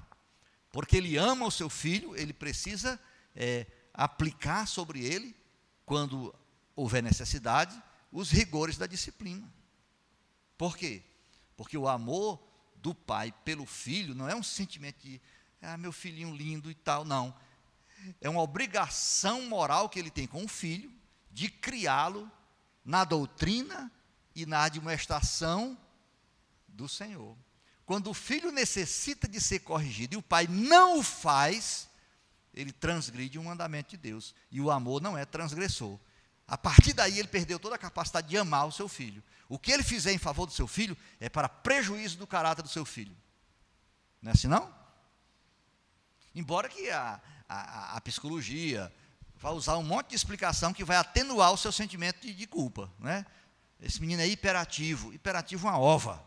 porque 0.73 0.97
ele 0.97 1.19
ama 1.19 1.47
o 1.47 1.51
seu 1.51 1.69
filho, 1.69 2.17
ele 2.17 2.33
precisa 2.33 2.99
é, 3.37 3.67
aplicar 3.93 4.67
sobre 4.67 5.05
ele, 5.05 5.37
quando 5.85 6.35
houver 6.75 7.03
necessidade, 7.03 7.81
os 8.11 8.31
rigores 8.31 8.79
da 8.79 8.87
disciplina. 8.87 9.47
Por 10.57 10.77
quê? 10.77 11.03
Porque 11.57 11.77
o 11.77 11.87
amor 11.87 12.43
do 12.77 12.95
pai 12.95 13.33
pelo 13.45 13.67
filho 13.67 14.15
não 14.15 14.29
é 14.29 14.35
um 14.35 14.43
sentimento 14.43 15.03
de, 15.03 15.21
ah, 15.61 15.77
meu 15.77 15.93
filhinho 15.93 16.35
lindo 16.35 16.71
e 16.71 16.75
tal, 16.75 17.05
não. 17.05 17.35
É 18.21 18.29
uma 18.31 18.41
obrigação 18.41 19.43
moral 19.43 19.91
que 19.91 19.99
ele 19.99 20.11
tem 20.11 20.27
com 20.27 20.43
o 20.43 20.49
filho 20.49 20.91
de 21.31 21.51
criá-lo 21.51 22.31
na 22.83 23.05
doutrina 23.05 23.93
e 24.35 24.47
na 24.47 24.63
admoestação 24.63 25.77
do 26.69 26.89
Senhor. 26.89 27.37
Quando 27.85 28.11
o 28.11 28.15
filho 28.15 28.51
necessita 28.51 29.29
de 29.29 29.41
ser 29.41 29.61
corrigido 29.61 30.15
e 30.15 30.17
o 30.17 30.23
pai 30.23 30.47
não 30.47 30.99
o 30.99 31.03
faz, 31.03 31.89
ele 32.55 32.73
transgride 32.73 33.39
um 33.39 33.45
mandamento 33.45 33.91
de 33.91 33.97
Deus. 33.97 34.35
E 34.51 34.61
o 34.61 34.71
amor 34.71 35.01
não 35.01 35.17
é 35.17 35.25
transgressor. 35.25 35.99
A 36.47 36.57
partir 36.57 36.93
daí 36.93 37.19
ele 37.19 37.29
perdeu 37.29 37.59
toda 37.59 37.75
a 37.75 37.79
capacidade 37.79 38.29
de 38.29 38.37
amar 38.37 38.67
o 38.67 38.73
seu 38.73 38.89
filho. 38.89 39.23
O 39.49 39.59
que 39.59 39.73
ele 39.73 39.83
fizer 39.83 40.13
em 40.13 40.19
favor 40.19 40.47
do 40.47 40.53
seu 40.53 40.67
filho 40.67 40.97
é 41.21 41.29
para 41.29 41.49
prejuízo 41.49 42.17
do 42.19 42.27
caráter 42.27 42.63
do 42.63 42.69
seu 42.69 42.85
filho. 42.85 43.17
Não 44.21 44.31
é 44.31 44.35
assim 44.35 44.49
não? 44.49 44.73
Embora 46.35 46.69
que 46.69 46.89
a, 46.91 47.21
a, 47.49 47.97
a 47.97 48.01
psicologia 48.01 48.93
vá 49.37 49.51
usar 49.51 49.77
um 49.77 49.83
monte 49.83 50.11
de 50.11 50.17
explicação 50.17 50.73
que 50.73 50.85
vai 50.85 50.97
atenuar 50.97 51.53
o 51.53 51.57
seu 51.59 51.73
sentimento 51.73 52.21
de, 52.21 52.33
de 52.33 52.47
culpa. 52.47 52.91
Né? 52.99 53.27
Esse 53.83 54.01
menino 54.01 54.23
é 54.23 54.29
hiperativo. 54.29 55.13
Hiperativo 55.13 55.67
é 55.67 55.71
uma 55.71 55.79
ova. 55.79 56.25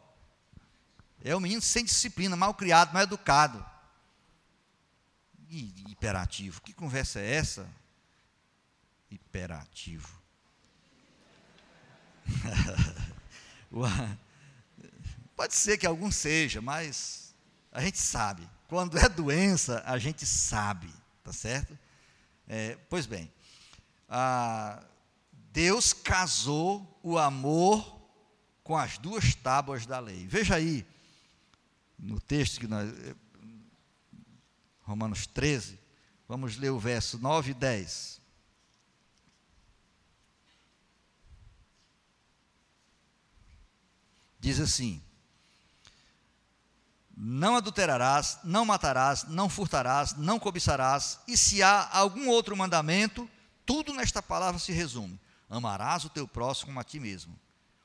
É 1.23 1.33
um 1.35 1.39
menino 1.39 1.61
sem 1.61 1.85
disciplina, 1.85 2.35
mal 2.35 2.53
criado, 2.53 2.93
mal 2.93 3.03
educado. 3.03 3.65
E, 5.49 5.73
hiperativo. 5.89 6.61
Que 6.61 6.73
conversa 6.73 7.19
é 7.21 7.35
essa? 7.35 7.67
Hiperativo. 9.09 10.21
Pode 15.35 15.55
ser 15.55 15.77
que 15.77 15.87
algum 15.87 16.11
seja, 16.11 16.61
mas 16.61 17.33
a 17.71 17.81
gente 17.81 17.97
sabe. 17.97 18.47
Quando 18.67 18.97
é 18.97 19.07
doença, 19.07 19.81
a 19.85 19.97
gente 19.97 20.25
sabe, 20.25 20.91
tá 21.23 21.31
certo? 21.31 21.77
É, 22.47 22.77
pois 22.89 23.05
bem, 23.05 23.31
Deus 25.55 25.93
casou 25.93 26.99
o 27.01 27.17
amor 27.17 27.97
com 28.61 28.75
as 28.75 28.97
duas 28.97 29.33
tábuas 29.35 29.85
da 29.85 29.99
lei. 29.99 30.27
Veja 30.27 30.55
aí, 30.55 30.85
no 31.97 32.19
texto 32.19 32.59
que 32.59 32.67
nós. 32.67 32.89
Eh, 32.89 33.15
Romanos 34.81 35.25
13, 35.25 35.79
vamos 36.27 36.57
ler 36.57 36.71
o 36.71 36.77
verso 36.77 37.17
9 37.19 37.51
e 37.51 37.53
10. 37.53 38.19
Diz 44.37 44.59
assim: 44.59 45.01
Não 47.15 47.55
adulterarás, 47.55 48.39
não 48.43 48.65
matarás, 48.65 49.23
não 49.23 49.47
furtarás, 49.47 50.17
não 50.17 50.37
cobiçarás, 50.37 51.17
e 51.25 51.37
se 51.37 51.63
há 51.63 51.89
algum 51.97 52.27
outro 52.27 52.57
mandamento, 52.57 53.29
tudo 53.65 53.93
nesta 53.93 54.21
palavra 54.21 54.59
se 54.59 54.73
resume: 54.73 55.17
amarás 55.49 56.05
o 56.05 56.09
teu 56.09 56.27
próximo 56.27 56.67
como 56.67 56.79
a 56.79 56.83
ti 56.83 56.99
mesmo. 56.99 57.39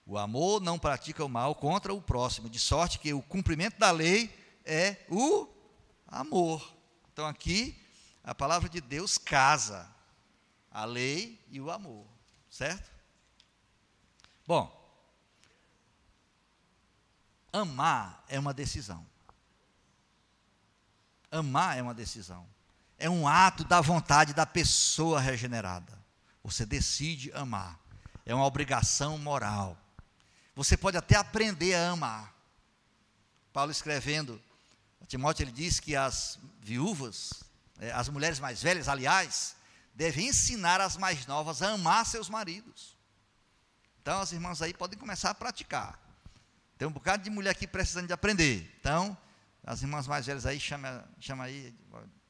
O 0.06 0.18
amor 0.18 0.60
não 0.60 0.78
pratica 0.78 1.24
o 1.24 1.28
mal 1.28 1.54
contra 1.54 1.94
o 1.94 2.02
próximo, 2.02 2.50
de 2.50 2.58
sorte 2.58 2.98
que 2.98 3.12
o 3.12 3.22
cumprimento 3.22 3.78
da 3.78 3.90
lei 3.90 4.34
é 4.64 4.96
o 5.08 5.48
amor. 6.06 6.74
Então 7.12 7.26
aqui 7.26 7.80
a 8.24 8.34
palavra 8.34 8.68
de 8.68 8.80
Deus 8.80 9.16
casa 9.18 9.88
a 10.70 10.84
lei 10.84 11.40
e 11.50 11.60
o 11.60 11.70
amor, 11.70 12.06
certo? 12.48 12.90
Bom, 14.46 14.70
amar 17.52 18.24
é 18.28 18.38
uma 18.38 18.54
decisão. 18.54 19.06
Amar 21.30 21.78
é 21.78 21.82
uma 21.82 21.94
decisão. 21.94 22.46
É 22.98 23.08
um 23.08 23.26
ato 23.26 23.64
da 23.64 23.80
vontade 23.80 24.34
da 24.34 24.44
pessoa 24.44 25.20
regenerada. 25.20 25.99
Você 26.42 26.64
decide 26.64 27.32
amar. 27.32 27.78
É 28.24 28.34
uma 28.34 28.46
obrigação 28.46 29.18
moral. 29.18 29.76
Você 30.54 30.76
pode 30.76 30.96
até 30.96 31.16
aprender 31.16 31.74
a 31.74 31.90
amar. 31.90 32.34
Paulo 33.52 33.70
escrevendo 33.70 34.40
Timóteo, 35.10 35.42
ele 35.42 35.50
diz 35.50 35.80
que 35.80 35.96
as 35.96 36.38
viúvas, 36.60 37.42
é, 37.80 37.90
as 37.90 38.08
mulheres 38.08 38.38
mais 38.38 38.62
velhas, 38.62 38.88
aliás, 38.88 39.56
devem 39.92 40.28
ensinar 40.28 40.80
as 40.80 40.96
mais 40.96 41.26
novas 41.26 41.62
a 41.62 41.72
amar 41.72 42.06
seus 42.06 42.28
maridos. 42.28 42.96
Então, 44.00 44.20
as 44.20 44.30
irmãs 44.30 44.62
aí 44.62 44.72
podem 44.72 44.96
começar 44.96 45.30
a 45.30 45.34
praticar. 45.34 45.98
Tem 46.78 46.86
um 46.86 46.92
bocado 46.92 47.24
de 47.24 47.28
mulher 47.28 47.50
aqui 47.50 47.66
precisando 47.66 48.06
de 48.06 48.12
aprender. 48.12 48.72
Então, 48.78 49.18
as 49.64 49.82
irmãs 49.82 50.06
mais 50.06 50.26
velhas 50.26 50.46
aí, 50.46 50.60
chama, 50.60 51.04
chama 51.18 51.42
aí, 51.42 51.74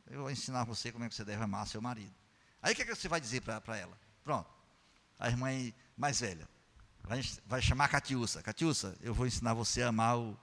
eu 0.07 0.23
vou 0.23 0.31
ensinar 0.31 0.65
você 0.65 0.91
como 0.91 1.05
é 1.05 1.09
que 1.11 1.15
você 1.15 1.25
deve 1.25 1.45
amar 1.45 1.67
seu 1.67 1.83
marido. 1.83 2.15
Aí 2.63 2.73
o 2.73 2.77
que, 2.77 2.83
é 2.83 2.85
que 2.85 2.95
você 2.95 3.09
vai 3.09 3.21
dizer 3.21 3.41
para 3.41 3.77
ela? 3.77 3.99
Pronto. 4.23 4.49
A 5.19 5.29
irmã 5.29 5.49
mais 5.97 6.21
velha. 6.21 6.49
Vai, 7.03 7.23
vai 7.47 7.63
chamar 7.63 7.87
a 7.87 7.89
Catiúça. 7.89 8.43
Catiúça, 8.43 8.97
eu 9.01 9.15
vou 9.15 9.27
ensinar 9.27 9.55
você 9.55 9.83
a 9.83 9.89
amar 9.89 10.19
o, 10.19 10.39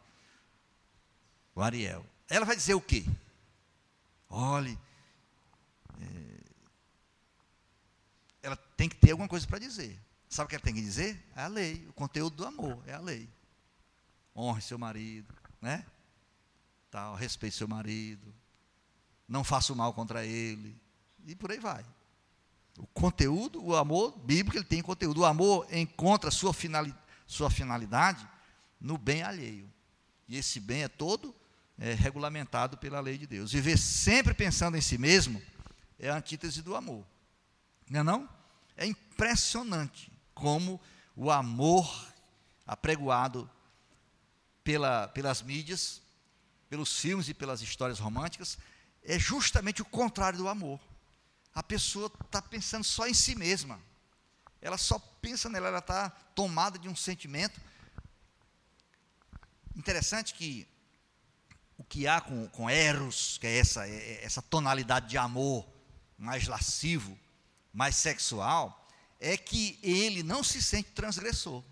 o 1.55 1.61
Ariel. 1.61 2.05
Ela 2.29 2.45
vai 2.45 2.55
dizer 2.55 2.73
o 2.73 2.81
quê? 2.81 3.05
Olhe, 4.29 4.77
é, 6.01 6.37
ela 8.41 8.55
tem 8.55 8.89
que 8.89 8.95
ter 8.95 9.11
alguma 9.11 9.29
coisa 9.29 9.47
para 9.47 9.59
dizer. 9.59 9.97
Sabe 10.29 10.47
o 10.47 10.49
que 10.49 10.55
ela 10.55 10.63
tem 10.63 10.73
que 10.73 10.81
dizer? 10.81 11.23
É 11.35 11.43
a 11.43 11.47
lei, 11.47 11.87
o 11.87 11.93
conteúdo 11.93 12.35
do 12.35 12.45
amor, 12.45 12.83
é 12.85 12.93
a 12.93 12.99
lei. 12.99 13.29
Honre 14.35 14.61
seu 14.61 14.77
marido, 14.77 15.33
né? 15.61 15.85
Tal, 16.91 17.15
respeite 17.15 17.55
seu 17.55 17.67
marido, 17.67 18.33
não 19.27 19.43
faça 19.43 19.71
o 19.71 19.75
mal 19.75 19.93
contra 19.93 20.25
ele, 20.25 20.79
e 21.25 21.35
por 21.35 21.51
aí 21.51 21.59
vai. 21.59 21.85
O 22.77 22.85
conteúdo, 22.87 23.63
o 23.63 23.75
amor 23.75 24.17
bíblico, 24.19 24.57
ele 24.57 24.65
tem 24.65 24.81
conteúdo. 24.81 25.21
O 25.21 25.25
amor 25.25 25.67
encontra 25.71 26.29
sua, 26.29 26.53
finali, 26.53 26.93
sua 27.25 27.49
finalidade 27.49 28.27
no 28.79 28.97
bem 28.97 29.23
alheio. 29.23 29.67
E 30.27 30.37
esse 30.37 30.59
bem 30.59 30.83
é 30.83 30.87
todo 30.87 31.35
é, 31.79 31.93
regulamentado 31.93 32.77
pela 32.77 32.99
lei 32.99 33.17
de 33.17 33.25
Deus. 33.25 33.51
Viver 33.51 33.77
sempre 33.77 34.33
pensando 34.33 34.77
em 34.77 34.81
si 34.81 34.97
mesmo 34.97 35.41
é 35.97 36.09
a 36.09 36.15
antítese 36.15 36.61
do 36.61 36.75
amor. 36.75 37.05
Não 37.89 38.01
é 38.01 38.03
não? 38.03 38.29
É 38.75 38.85
impressionante 38.85 40.11
como 40.35 40.79
o 41.15 41.31
amor 41.31 42.07
apregoado 42.65 43.49
pela, 44.63 45.07
pelas 45.07 45.41
mídias, 45.41 46.01
pelos 46.69 46.99
filmes 46.99 47.29
e 47.29 47.33
pelas 47.33 47.61
histórias 47.61 47.97
românticas, 47.97 48.57
é 49.03 49.17
justamente 49.17 49.81
o 49.81 49.85
contrário 49.85 50.37
do 50.37 50.47
amor. 50.47 50.79
A 51.57 51.63
pessoa 51.63 52.05
está 52.23 52.39
pensando 52.39 52.83
só 52.83 53.07
em 53.07 53.15
si 53.15 53.33
mesma. 53.33 53.81
Ela 54.61 54.77
só 54.77 54.99
pensa 54.99 55.49
nela, 55.49 55.69
ela 55.69 55.79
está 55.79 56.11
tomada 56.11 56.77
de 56.77 56.87
um 56.87 56.95
sentimento. 56.95 57.59
Interessante 59.75 60.35
que 60.35 60.67
o 61.75 61.83
que 61.83 62.07
há 62.07 62.21
com, 62.21 62.47
com 62.49 62.69
Eros, 62.69 63.39
que 63.39 63.47
é 63.47 63.57
essa, 63.57 63.87
é, 63.87 63.91
é 63.91 64.23
essa 64.23 64.39
tonalidade 64.39 65.09
de 65.09 65.17
amor 65.17 65.67
mais 66.15 66.47
lascivo, 66.47 67.17
mais 67.73 67.95
sexual, 67.95 68.87
é 69.19 69.35
que 69.35 69.79
ele 69.81 70.21
não 70.21 70.43
se 70.43 70.61
sente 70.61 70.91
transgressor. 70.91 71.63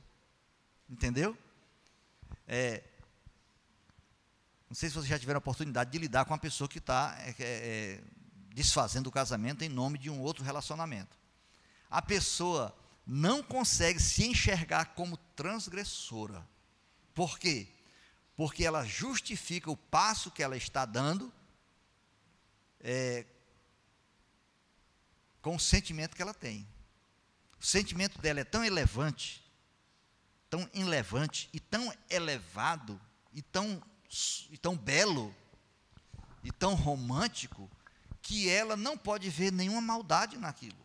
Entendeu? 0.89 1.37
É, 2.47 2.83
não 4.67 4.75
sei 4.75 4.89
se 4.89 4.95
vocês 4.95 5.09
já 5.09 5.19
tiveram 5.19 5.37
a 5.37 5.45
oportunidade 5.45 5.91
de 5.91 5.99
lidar 5.99 6.25
com 6.25 6.33
uma 6.33 6.39
pessoa 6.39 6.67
que 6.67 6.79
está 6.79 7.15
é, 7.19 7.29
é, 7.29 7.35
é, 7.39 8.03
desfazendo 8.55 9.07
o 9.07 9.11
casamento 9.11 9.65
em 9.65 9.69
nome 9.69 9.97
de 9.97 10.09
um 10.09 10.21
outro 10.21 10.43
relacionamento. 10.43 11.17
A 11.91 12.01
pessoa 12.01 12.75
não 13.05 13.43
consegue 13.43 13.99
se 13.99 14.25
enxergar 14.25 14.95
como 14.95 15.17
transgressora. 15.35 16.47
Por 17.13 17.37
quê? 17.37 17.67
Porque 18.35 18.65
ela 18.65 18.85
justifica 18.85 19.69
o 19.69 19.75
passo 19.75 20.31
que 20.31 20.41
ela 20.41 20.55
está 20.55 20.85
dando 20.85 21.31
é, 22.79 23.25
com 25.41 25.57
o 25.57 25.59
sentimento 25.59 26.15
que 26.15 26.21
ela 26.21 26.33
tem. 26.33 26.65
O 27.59 27.65
sentimento 27.65 28.19
dela 28.19 28.39
é 28.39 28.45
tão 28.45 28.63
elevante, 28.63 29.43
tão 30.49 30.69
elevante 30.73 31.49
e 31.51 31.59
tão 31.59 31.93
elevado 32.09 32.99
e 33.33 33.41
tão, 33.41 33.83
e 34.49 34.57
tão 34.57 34.77
belo 34.77 35.35
e 36.41 36.51
tão 36.53 36.73
romântico 36.73 37.69
que 38.25 38.49
ela 38.49 38.75
não 38.75 38.97
pode 38.97 39.29
ver 39.29 39.51
nenhuma 39.51 39.79
maldade 39.79 40.35
naquilo. 40.35 40.83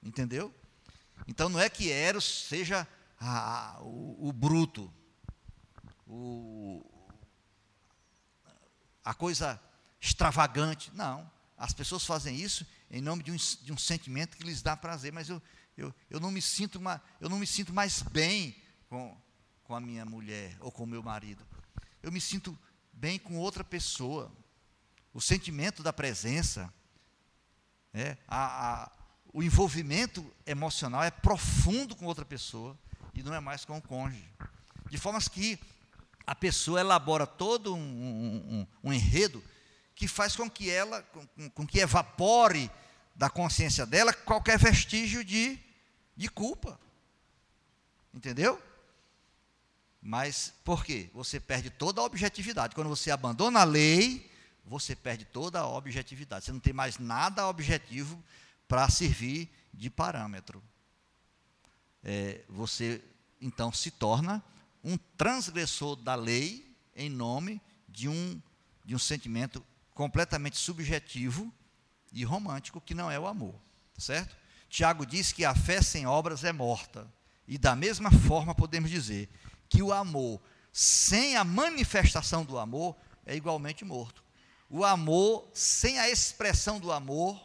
Entendeu? 0.00 0.54
Então 1.26 1.48
não 1.48 1.58
é 1.58 1.68
que 1.68 1.90
Eros 1.90 2.46
seja 2.46 2.86
o, 3.80 4.28
o, 4.28 4.32
bruto, 4.32 4.92
o, 6.06 6.86
a 9.04 9.12
coisa 9.12 9.60
extravagante. 10.00 10.92
Não. 10.94 11.28
As 11.58 11.72
pessoas 11.72 12.06
fazem 12.06 12.36
isso 12.36 12.64
em 12.88 13.00
nome 13.00 13.24
de 13.24 13.32
um, 13.32 13.36
de 13.36 13.72
um 13.72 13.76
sentimento 13.76 14.36
que 14.36 14.44
lhes 14.44 14.62
dá 14.62 14.76
prazer, 14.76 15.12
mas 15.12 15.28
eu, 15.28 15.42
eu, 15.76 15.92
eu, 16.08 16.20
não, 16.20 16.30
me 16.30 16.40
sinto 16.40 16.76
uma, 16.76 17.02
eu 17.20 17.28
não 17.28 17.40
me 17.40 17.46
sinto 17.46 17.72
mais 17.72 18.02
bem 18.02 18.54
com, 18.88 19.20
com 19.64 19.74
a 19.74 19.80
minha 19.80 20.04
mulher 20.04 20.56
ou 20.60 20.70
com 20.70 20.84
o 20.84 20.86
meu 20.86 21.02
marido. 21.02 21.44
Eu 22.00 22.12
me 22.12 22.20
sinto 22.20 22.56
bem 22.92 23.18
com 23.18 23.36
outra 23.36 23.64
pessoa. 23.64 24.30
O 25.14 25.20
sentimento 25.20 25.80
da 25.80 25.92
presença, 25.92 26.74
é, 27.94 28.16
a, 28.26 28.82
a, 28.82 28.92
o 29.32 29.44
envolvimento 29.44 30.28
emocional 30.44 31.04
é 31.04 31.10
profundo 31.10 31.94
com 31.94 32.04
outra 32.04 32.24
pessoa 32.24 32.76
e 33.14 33.22
não 33.22 33.32
é 33.32 33.38
mais 33.38 33.64
com 33.64 33.78
o 33.78 33.82
cônjuge. 33.82 34.28
De 34.90 34.98
forma 34.98 35.20
que 35.20 35.56
a 36.26 36.34
pessoa 36.34 36.80
elabora 36.80 37.28
todo 37.28 37.76
um, 37.76 37.78
um, 37.78 38.36
um, 38.82 38.88
um 38.88 38.92
enredo 38.92 39.42
que 39.94 40.08
faz 40.08 40.34
com 40.34 40.50
que 40.50 40.68
ela, 40.68 41.00
com, 41.02 41.50
com, 41.50 41.66
que 41.66 41.78
evapore 41.78 42.68
da 43.14 43.30
consciência 43.30 43.86
dela 43.86 44.12
qualquer 44.12 44.58
vestígio 44.58 45.24
de, 45.24 45.56
de 46.16 46.28
culpa. 46.28 46.78
Entendeu? 48.12 48.60
Mas 50.02 50.52
por 50.64 50.84
quê? 50.84 51.08
Você 51.14 51.38
perde 51.38 51.70
toda 51.70 52.00
a 52.00 52.04
objetividade. 52.04 52.74
Quando 52.74 52.88
você 52.88 53.12
abandona 53.12 53.60
a 53.60 53.64
lei, 53.64 54.28
você 54.64 54.96
perde 54.96 55.24
toda 55.24 55.60
a 55.60 55.68
objetividade. 55.68 56.44
Você 56.44 56.52
não 56.52 56.60
tem 56.60 56.72
mais 56.72 56.98
nada 56.98 57.46
objetivo 57.46 58.22
para 58.66 58.88
servir 58.88 59.50
de 59.72 59.90
parâmetro. 59.90 60.62
É, 62.02 62.42
você 62.48 63.02
então 63.40 63.72
se 63.72 63.90
torna 63.90 64.42
um 64.82 64.96
transgressor 65.16 65.96
da 65.96 66.14
lei 66.14 66.74
em 66.94 67.10
nome 67.10 67.60
de 67.88 68.08
um, 68.08 68.40
de 68.84 68.94
um 68.94 68.98
sentimento 68.98 69.64
completamente 69.92 70.56
subjetivo 70.56 71.52
e 72.12 72.24
romântico, 72.24 72.80
que 72.80 72.94
não 72.94 73.10
é 73.10 73.18
o 73.18 73.26
amor, 73.26 73.54
tá 73.94 74.00
certo? 74.00 74.36
Tiago 74.68 75.04
diz 75.06 75.32
que 75.32 75.44
a 75.44 75.54
fé 75.54 75.80
sem 75.82 76.06
obras 76.06 76.42
é 76.42 76.52
morta. 76.52 77.06
E 77.46 77.58
da 77.58 77.76
mesma 77.76 78.10
forma 78.10 78.54
podemos 78.54 78.90
dizer 78.90 79.28
que 79.68 79.82
o 79.82 79.92
amor 79.92 80.40
sem 80.72 81.36
a 81.36 81.44
manifestação 81.44 82.44
do 82.44 82.58
amor 82.58 82.96
é 83.24 83.36
igualmente 83.36 83.84
morto. 83.84 84.23
O 84.68 84.84
amor 84.84 85.48
sem 85.54 85.98
a 85.98 86.08
expressão 86.08 86.80
do 86.80 86.90
amor 86.90 87.40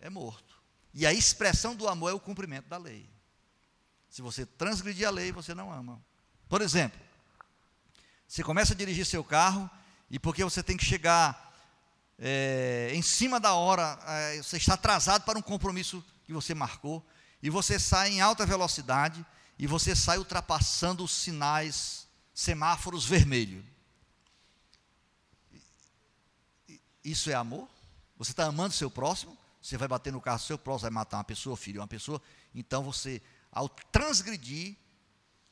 é 0.00 0.10
morto. 0.10 0.60
E 0.92 1.06
a 1.06 1.12
expressão 1.12 1.74
do 1.74 1.88
amor 1.88 2.10
é 2.10 2.14
o 2.14 2.20
cumprimento 2.20 2.68
da 2.68 2.76
lei. 2.76 3.08
Se 4.10 4.20
você 4.20 4.44
transgredir 4.44 5.08
a 5.08 5.10
lei, 5.10 5.32
você 5.32 5.54
não 5.54 5.72
ama. 5.72 6.02
Por 6.48 6.60
exemplo, 6.60 7.00
você 8.28 8.42
começa 8.42 8.74
a 8.74 8.76
dirigir 8.76 9.06
seu 9.06 9.24
carro 9.24 9.70
e 10.10 10.18
porque 10.18 10.44
você 10.44 10.62
tem 10.62 10.76
que 10.76 10.84
chegar 10.84 11.52
é, 12.18 12.90
em 12.94 13.02
cima 13.02 13.40
da 13.40 13.54
hora, 13.54 13.98
é, 14.06 14.36
você 14.42 14.56
está 14.56 14.74
atrasado 14.74 15.24
para 15.24 15.38
um 15.38 15.42
compromisso 15.42 16.04
que 16.24 16.32
você 16.32 16.54
marcou, 16.54 17.04
e 17.42 17.50
você 17.50 17.78
sai 17.78 18.10
em 18.10 18.20
alta 18.20 18.46
velocidade, 18.46 19.24
e 19.58 19.66
você 19.66 19.96
sai 19.96 20.18
ultrapassando 20.18 21.02
os 21.02 21.10
sinais, 21.10 22.06
semáforos 22.32 23.04
vermelhos. 23.04 23.64
Isso 27.04 27.30
é 27.30 27.34
amor? 27.34 27.68
Você 28.16 28.32
está 28.32 28.44
amando 28.44 28.74
seu 28.74 28.90
próximo? 28.90 29.36
Você 29.60 29.76
vai 29.76 29.88
bater 29.88 30.12
no 30.12 30.20
carro 30.20 30.38
do 30.38 30.44
seu 30.44 30.58
próximo, 30.58 30.82
vai 30.82 30.90
matar 30.90 31.18
uma 31.18 31.24
pessoa, 31.24 31.56
filho, 31.56 31.80
uma 31.80 31.86
pessoa. 31.86 32.20
Então 32.54 32.82
você, 32.82 33.22
ao 33.50 33.68
transgredir 33.68 34.76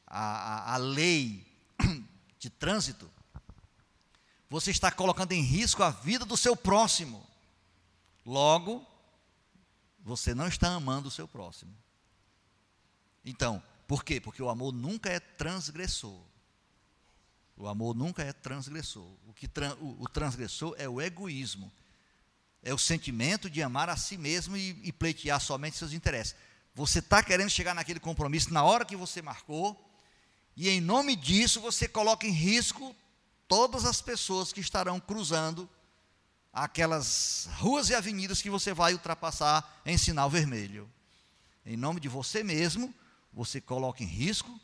a, 0.07 0.21
a, 0.21 0.75
a 0.75 0.77
lei 0.77 1.47
de 2.39 2.51
trânsito, 2.51 3.11
você 4.49 4.71
está 4.73 4.91
colocando 4.91 5.33
em 5.33 5.43
risco 5.43 5.83
a 5.83 5.91
vida 5.91 6.25
do 6.25 6.37
seu 6.37 6.57
próximo. 6.57 7.25
Logo, 8.27 8.85
você 10.01 10.35
não 10.35 10.49
está 10.49 10.69
amando 10.75 11.09
o 11.09 11.11
seu 11.11 11.29
próximo. 11.29 11.73
Então, 13.25 13.63
por 13.87 14.05
quê? 14.05 14.21
Porque 14.21 14.43
o 14.43 14.49
amor 14.49 14.73
nunca 14.73 15.09
é 15.09 15.21
transgressor. 15.21 16.21
O 17.61 17.69
amor 17.69 17.95
nunca 17.95 18.23
é 18.23 18.33
transgressor. 18.33 19.07
O 19.29 19.35
que 19.35 19.47
o, 19.79 20.03
o, 20.03 20.09
transgressor 20.09 20.75
é 20.79 20.89
o 20.89 20.99
egoísmo. 20.99 21.71
É 22.63 22.73
o 22.73 22.79
sentimento 22.79 23.51
de 23.51 23.63
amar 23.63 23.91
a 23.91 23.99
si 23.99 24.17
mesmo 24.17 24.57
e, 24.57 24.81
e 24.83 24.91
pleitear 24.91 25.39
somente 25.39 25.77
seus 25.77 25.93
interesses. 25.93 26.35
Você 26.75 27.01
está 27.01 27.23
querendo 27.23 27.51
chegar 27.51 27.75
naquele 27.75 28.01
compromisso 28.01 28.51
na 28.51 28.65
hora 28.65 28.87
que 28.87 28.97
você 28.97 29.21
marcou, 29.21 29.79
e 30.57 30.71
em 30.71 30.81
nome 30.81 31.15
disso 31.15 31.61
você 31.61 31.87
coloca 31.87 32.27
em 32.27 32.31
risco 32.31 32.97
todas 33.47 33.85
as 33.85 34.01
pessoas 34.01 34.55
que 34.55 34.61
estarão 34.61 34.99
cruzando 34.99 35.69
aquelas 36.51 37.47
ruas 37.59 37.91
e 37.91 37.95
avenidas 37.95 38.41
que 38.41 38.49
você 38.49 38.73
vai 38.73 38.95
ultrapassar 38.95 39.83
em 39.85 39.99
sinal 39.99 40.31
vermelho. 40.31 40.91
Em 41.67 41.77
nome 41.77 42.01
de 42.01 42.09
você 42.09 42.43
mesmo, 42.43 42.95
você 43.35 43.61
coloca 43.61 44.03
em 44.03 44.07
risco 44.07 44.59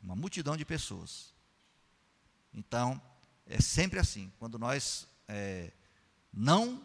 uma 0.00 0.16
multidão 0.16 0.56
de 0.56 0.64
pessoas. 0.64 1.32
Então, 2.52 3.00
é 3.46 3.60
sempre 3.60 3.98
assim. 3.98 4.32
Quando 4.38 4.58
nós 4.58 5.06
é, 5.26 5.72
não 6.32 6.82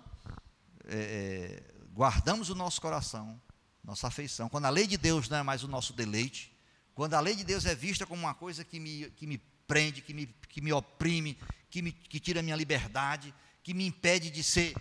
é, 0.85 1.63
é 1.69 1.73
guardamos 1.93 2.49
o 2.49 2.55
nosso 2.55 2.81
coração, 2.81 3.39
nossa 3.83 4.07
afeição, 4.07 4.49
quando 4.49 4.65
a 4.65 4.69
lei 4.69 4.87
de 4.87 4.97
Deus 4.97 5.29
não 5.29 5.37
é 5.37 5.43
mais 5.43 5.63
o 5.63 5.67
nosso 5.67 5.93
deleite, 5.93 6.51
quando 6.95 7.13
a 7.13 7.19
lei 7.19 7.35
de 7.35 7.43
Deus 7.43 7.65
é 7.65 7.75
vista 7.75 8.05
como 8.05 8.21
uma 8.21 8.33
coisa 8.33 8.63
que 8.63 8.79
me, 8.79 9.09
que 9.11 9.27
me 9.27 9.37
prende, 9.67 10.01
que 10.01 10.13
me, 10.13 10.27
que 10.27 10.61
me 10.61 10.71
oprime, 10.71 11.37
que, 11.69 11.81
me, 11.81 11.91
que 11.91 12.19
tira 12.19 12.39
a 12.39 12.43
minha 12.43 12.55
liberdade, 12.55 13.33
que 13.61 13.73
me 13.73 13.85
impede 13.85 14.29
de 14.29 14.43
ser 14.43 14.75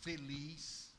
feliz. 0.00 0.94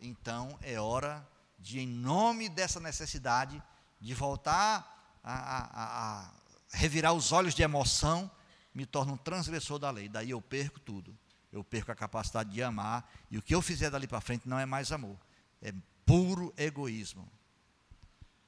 Então 0.00 0.58
é 0.62 0.80
hora 0.80 1.26
de, 1.58 1.80
em 1.80 1.86
nome 1.86 2.48
dessa 2.48 2.78
necessidade, 2.78 3.62
de 4.00 4.14
voltar 4.14 4.95
a, 5.26 5.34
a, 5.34 6.20
a 6.20 6.30
revirar 6.70 7.12
os 7.12 7.32
olhos 7.32 7.54
de 7.54 7.62
emoção, 7.62 8.30
me 8.72 8.86
torno 8.86 9.14
um 9.14 9.16
transgressor 9.16 9.78
da 9.78 9.90
lei. 9.90 10.08
Daí 10.08 10.30
eu 10.30 10.40
perco 10.40 10.78
tudo. 10.78 11.16
Eu 11.52 11.64
perco 11.64 11.90
a 11.90 11.96
capacidade 11.96 12.50
de 12.52 12.62
amar. 12.62 13.10
E 13.30 13.36
o 13.36 13.42
que 13.42 13.54
eu 13.54 13.60
fizer 13.60 13.90
dali 13.90 14.06
para 14.06 14.20
frente 14.20 14.48
não 14.48 14.58
é 14.58 14.64
mais 14.64 14.92
amor. 14.92 15.18
É 15.60 15.74
puro 16.04 16.54
egoísmo. 16.56 17.28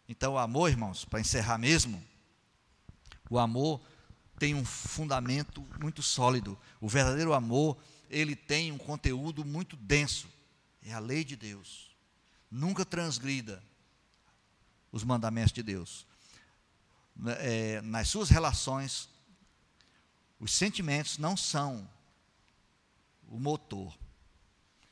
Então, 0.08 0.34
o 0.34 0.38
amor, 0.38 0.70
irmãos, 0.70 1.04
para 1.04 1.20
encerrar 1.20 1.58
mesmo, 1.58 2.02
o 3.28 3.38
amor 3.38 3.80
tem 4.38 4.54
um 4.54 4.64
fundamento 4.64 5.66
muito 5.80 6.02
sólido. 6.02 6.58
O 6.80 6.88
verdadeiro 6.88 7.32
amor, 7.32 7.76
ele 8.08 8.36
tem 8.36 8.70
um 8.70 8.78
conteúdo 8.78 9.44
muito 9.44 9.76
denso. 9.76 10.28
É 10.82 10.92
a 10.92 10.98
lei 10.98 11.24
de 11.24 11.34
Deus. 11.34 11.90
Nunca 12.50 12.84
transgrida 12.84 13.62
os 14.92 15.02
mandamentos 15.02 15.52
de 15.52 15.62
Deus. 15.62 16.06
É, 17.40 17.80
nas 17.82 18.08
suas 18.08 18.30
relações, 18.30 19.08
os 20.38 20.52
sentimentos 20.52 21.18
não 21.18 21.36
são 21.36 21.88
o 23.28 23.38
motor. 23.38 23.96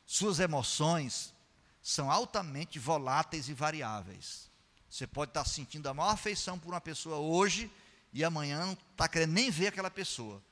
Suas 0.05 0.41
emoções 0.41 1.35
são 1.83 2.11
altamente 2.11 2.79
voláteis 2.79 3.49
e 3.49 3.55
variáveis. 3.55 4.51
Você 4.91 5.07
pode 5.07 5.31
estar 5.31 5.45
sentindo 5.45 5.89
a 5.89 5.95
maior 5.95 6.11
afeição 6.11 6.59
por 6.59 6.70
uma 6.70 6.81
pessoa 6.81 7.18
hoje 7.18 7.70
e 8.12 8.24
amanhã 8.24 8.66
não 8.66 8.72
está 8.72 9.09
querendo 9.09 9.33
nem 9.33 9.51
ver 9.51 9.68
aquela 9.68 9.91
pessoa. 9.91 10.43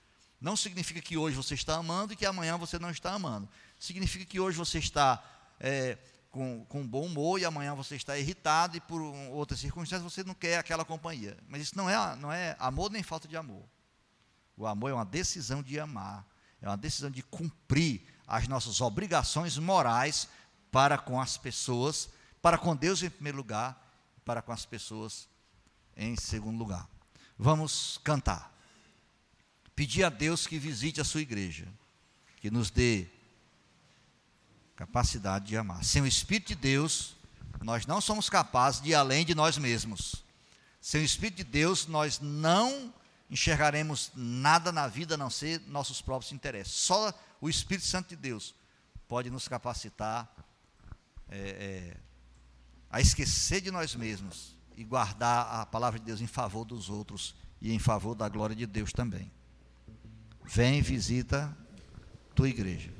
Não 0.40 0.56
significa 0.56 1.00
que 1.00 1.16
hoje 1.16 1.36
você 1.36 1.54
está 1.54 1.76
amando 1.76 2.12
e 2.12 2.16
que 2.16 2.26
amanhã 2.26 2.58
você 2.58 2.78
não 2.78 2.90
está 2.90 3.12
amando. 3.12 3.48
Significa 3.78 4.24
que 4.24 4.38
hoje 4.38 4.56
você 4.58 4.78
está 4.78 5.22
é, 5.58 5.96
com, 6.34 6.64
com 6.64 6.84
bom 6.84 7.06
humor 7.06 7.40
e 7.40 7.44
amanhã 7.44 7.76
você 7.76 7.94
está 7.94 8.18
irritado 8.18 8.76
e 8.76 8.80
por 8.80 9.00
outras 9.30 9.60
circunstâncias 9.60 10.12
você 10.12 10.24
não 10.24 10.34
quer 10.34 10.58
aquela 10.58 10.84
companhia. 10.84 11.38
Mas 11.46 11.62
isso 11.62 11.76
não 11.76 11.88
é, 11.88 12.16
não 12.16 12.32
é 12.32 12.56
amor 12.58 12.90
nem 12.90 13.04
falta 13.04 13.28
de 13.28 13.36
amor. 13.36 13.62
O 14.56 14.66
amor 14.66 14.90
é 14.90 14.94
uma 14.94 15.04
decisão 15.04 15.62
de 15.62 15.78
amar, 15.78 16.26
é 16.60 16.66
uma 16.66 16.76
decisão 16.76 17.08
de 17.08 17.22
cumprir 17.22 18.02
as 18.26 18.48
nossas 18.48 18.80
obrigações 18.80 19.56
morais 19.58 20.28
para 20.72 20.98
com 20.98 21.20
as 21.20 21.36
pessoas, 21.36 22.08
para 22.42 22.58
com 22.58 22.74
Deus 22.74 23.00
em 23.04 23.10
primeiro 23.10 23.38
lugar 23.38 23.80
para 24.24 24.42
com 24.42 24.50
as 24.50 24.66
pessoas 24.66 25.28
em 25.96 26.16
segundo 26.16 26.58
lugar. 26.58 26.88
Vamos 27.38 28.00
cantar. 28.02 28.52
Pedir 29.76 30.02
a 30.02 30.08
Deus 30.08 30.48
que 30.48 30.58
visite 30.58 31.00
a 31.00 31.04
sua 31.04 31.20
igreja, 31.20 31.68
que 32.38 32.50
nos 32.50 32.72
dê 32.72 33.06
capacidade 34.76 35.46
de 35.46 35.56
amar. 35.56 35.84
Sem 35.84 36.02
o 36.02 36.06
Espírito 36.06 36.48
de 36.48 36.54
Deus, 36.56 37.16
nós 37.62 37.86
não 37.86 38.00
somos 38.00 38.28
capazes 38.28 38.80
de 38.80 38.90
ir 38.90 38.94
além 38.94 39.24
de 39.24 39.34
nós 39.34 39.56
mesmos. 39.56 40.24
Sem 40.80 41.00
o 41.00 41.04
Espírito 41.04 41.36
de 41.36 41.44
Deus, 41.44 41.86
nós 41.86 42.20
não 42.20 42.92
enxergaremos 43.30 44.10
nada 44.14 44.70
na 44.70 44.86
vida 44.86 45.14
a 45.14 45.18
não 45.18 45.30
ser 45.30 45.60
nossos 45.66 46.00
próprios 46.02 46.32
interesses. 46.32 46.74
Só 46.74 47.12
o 47.40 47.48
Espírito 47.48 47.86
Santo 47.86 48.08
de 48.10 48.16
Deus 48.16 48.54
pode 49.08 49.30
nos 49.30 49.48
capacitar 49.48 50.30
é, 51.28 51.38
é, 51.38 51.96
a 52.90 53.00
esquecer 53.00 53.60
de 53.60 53.70
nós 53.70 53.94
mesmos 53.94 54.54
e 54.76 54.84
guardar 54.84 55.60
a 55.60 55.66
palavra 55.66 55.98
de 55.98 56.04
Deus 56.04 56.20
em 56.20 56.26
favor 56.26 56.64
dos 56.64 56.88
outros 56.90 57.34
e 57.60 57.72
em 57.72 57.78
favor 57.78 58.14
da 58.14 58.28
glória 58.28 58.54
de 58.54 58.66
Deus 58.66 58.92
também. 58.92 59.30
Vem, 60.44 60.82
visita 60.82 61.56
tua 62.34 62.48
igreja. 62.48 62.92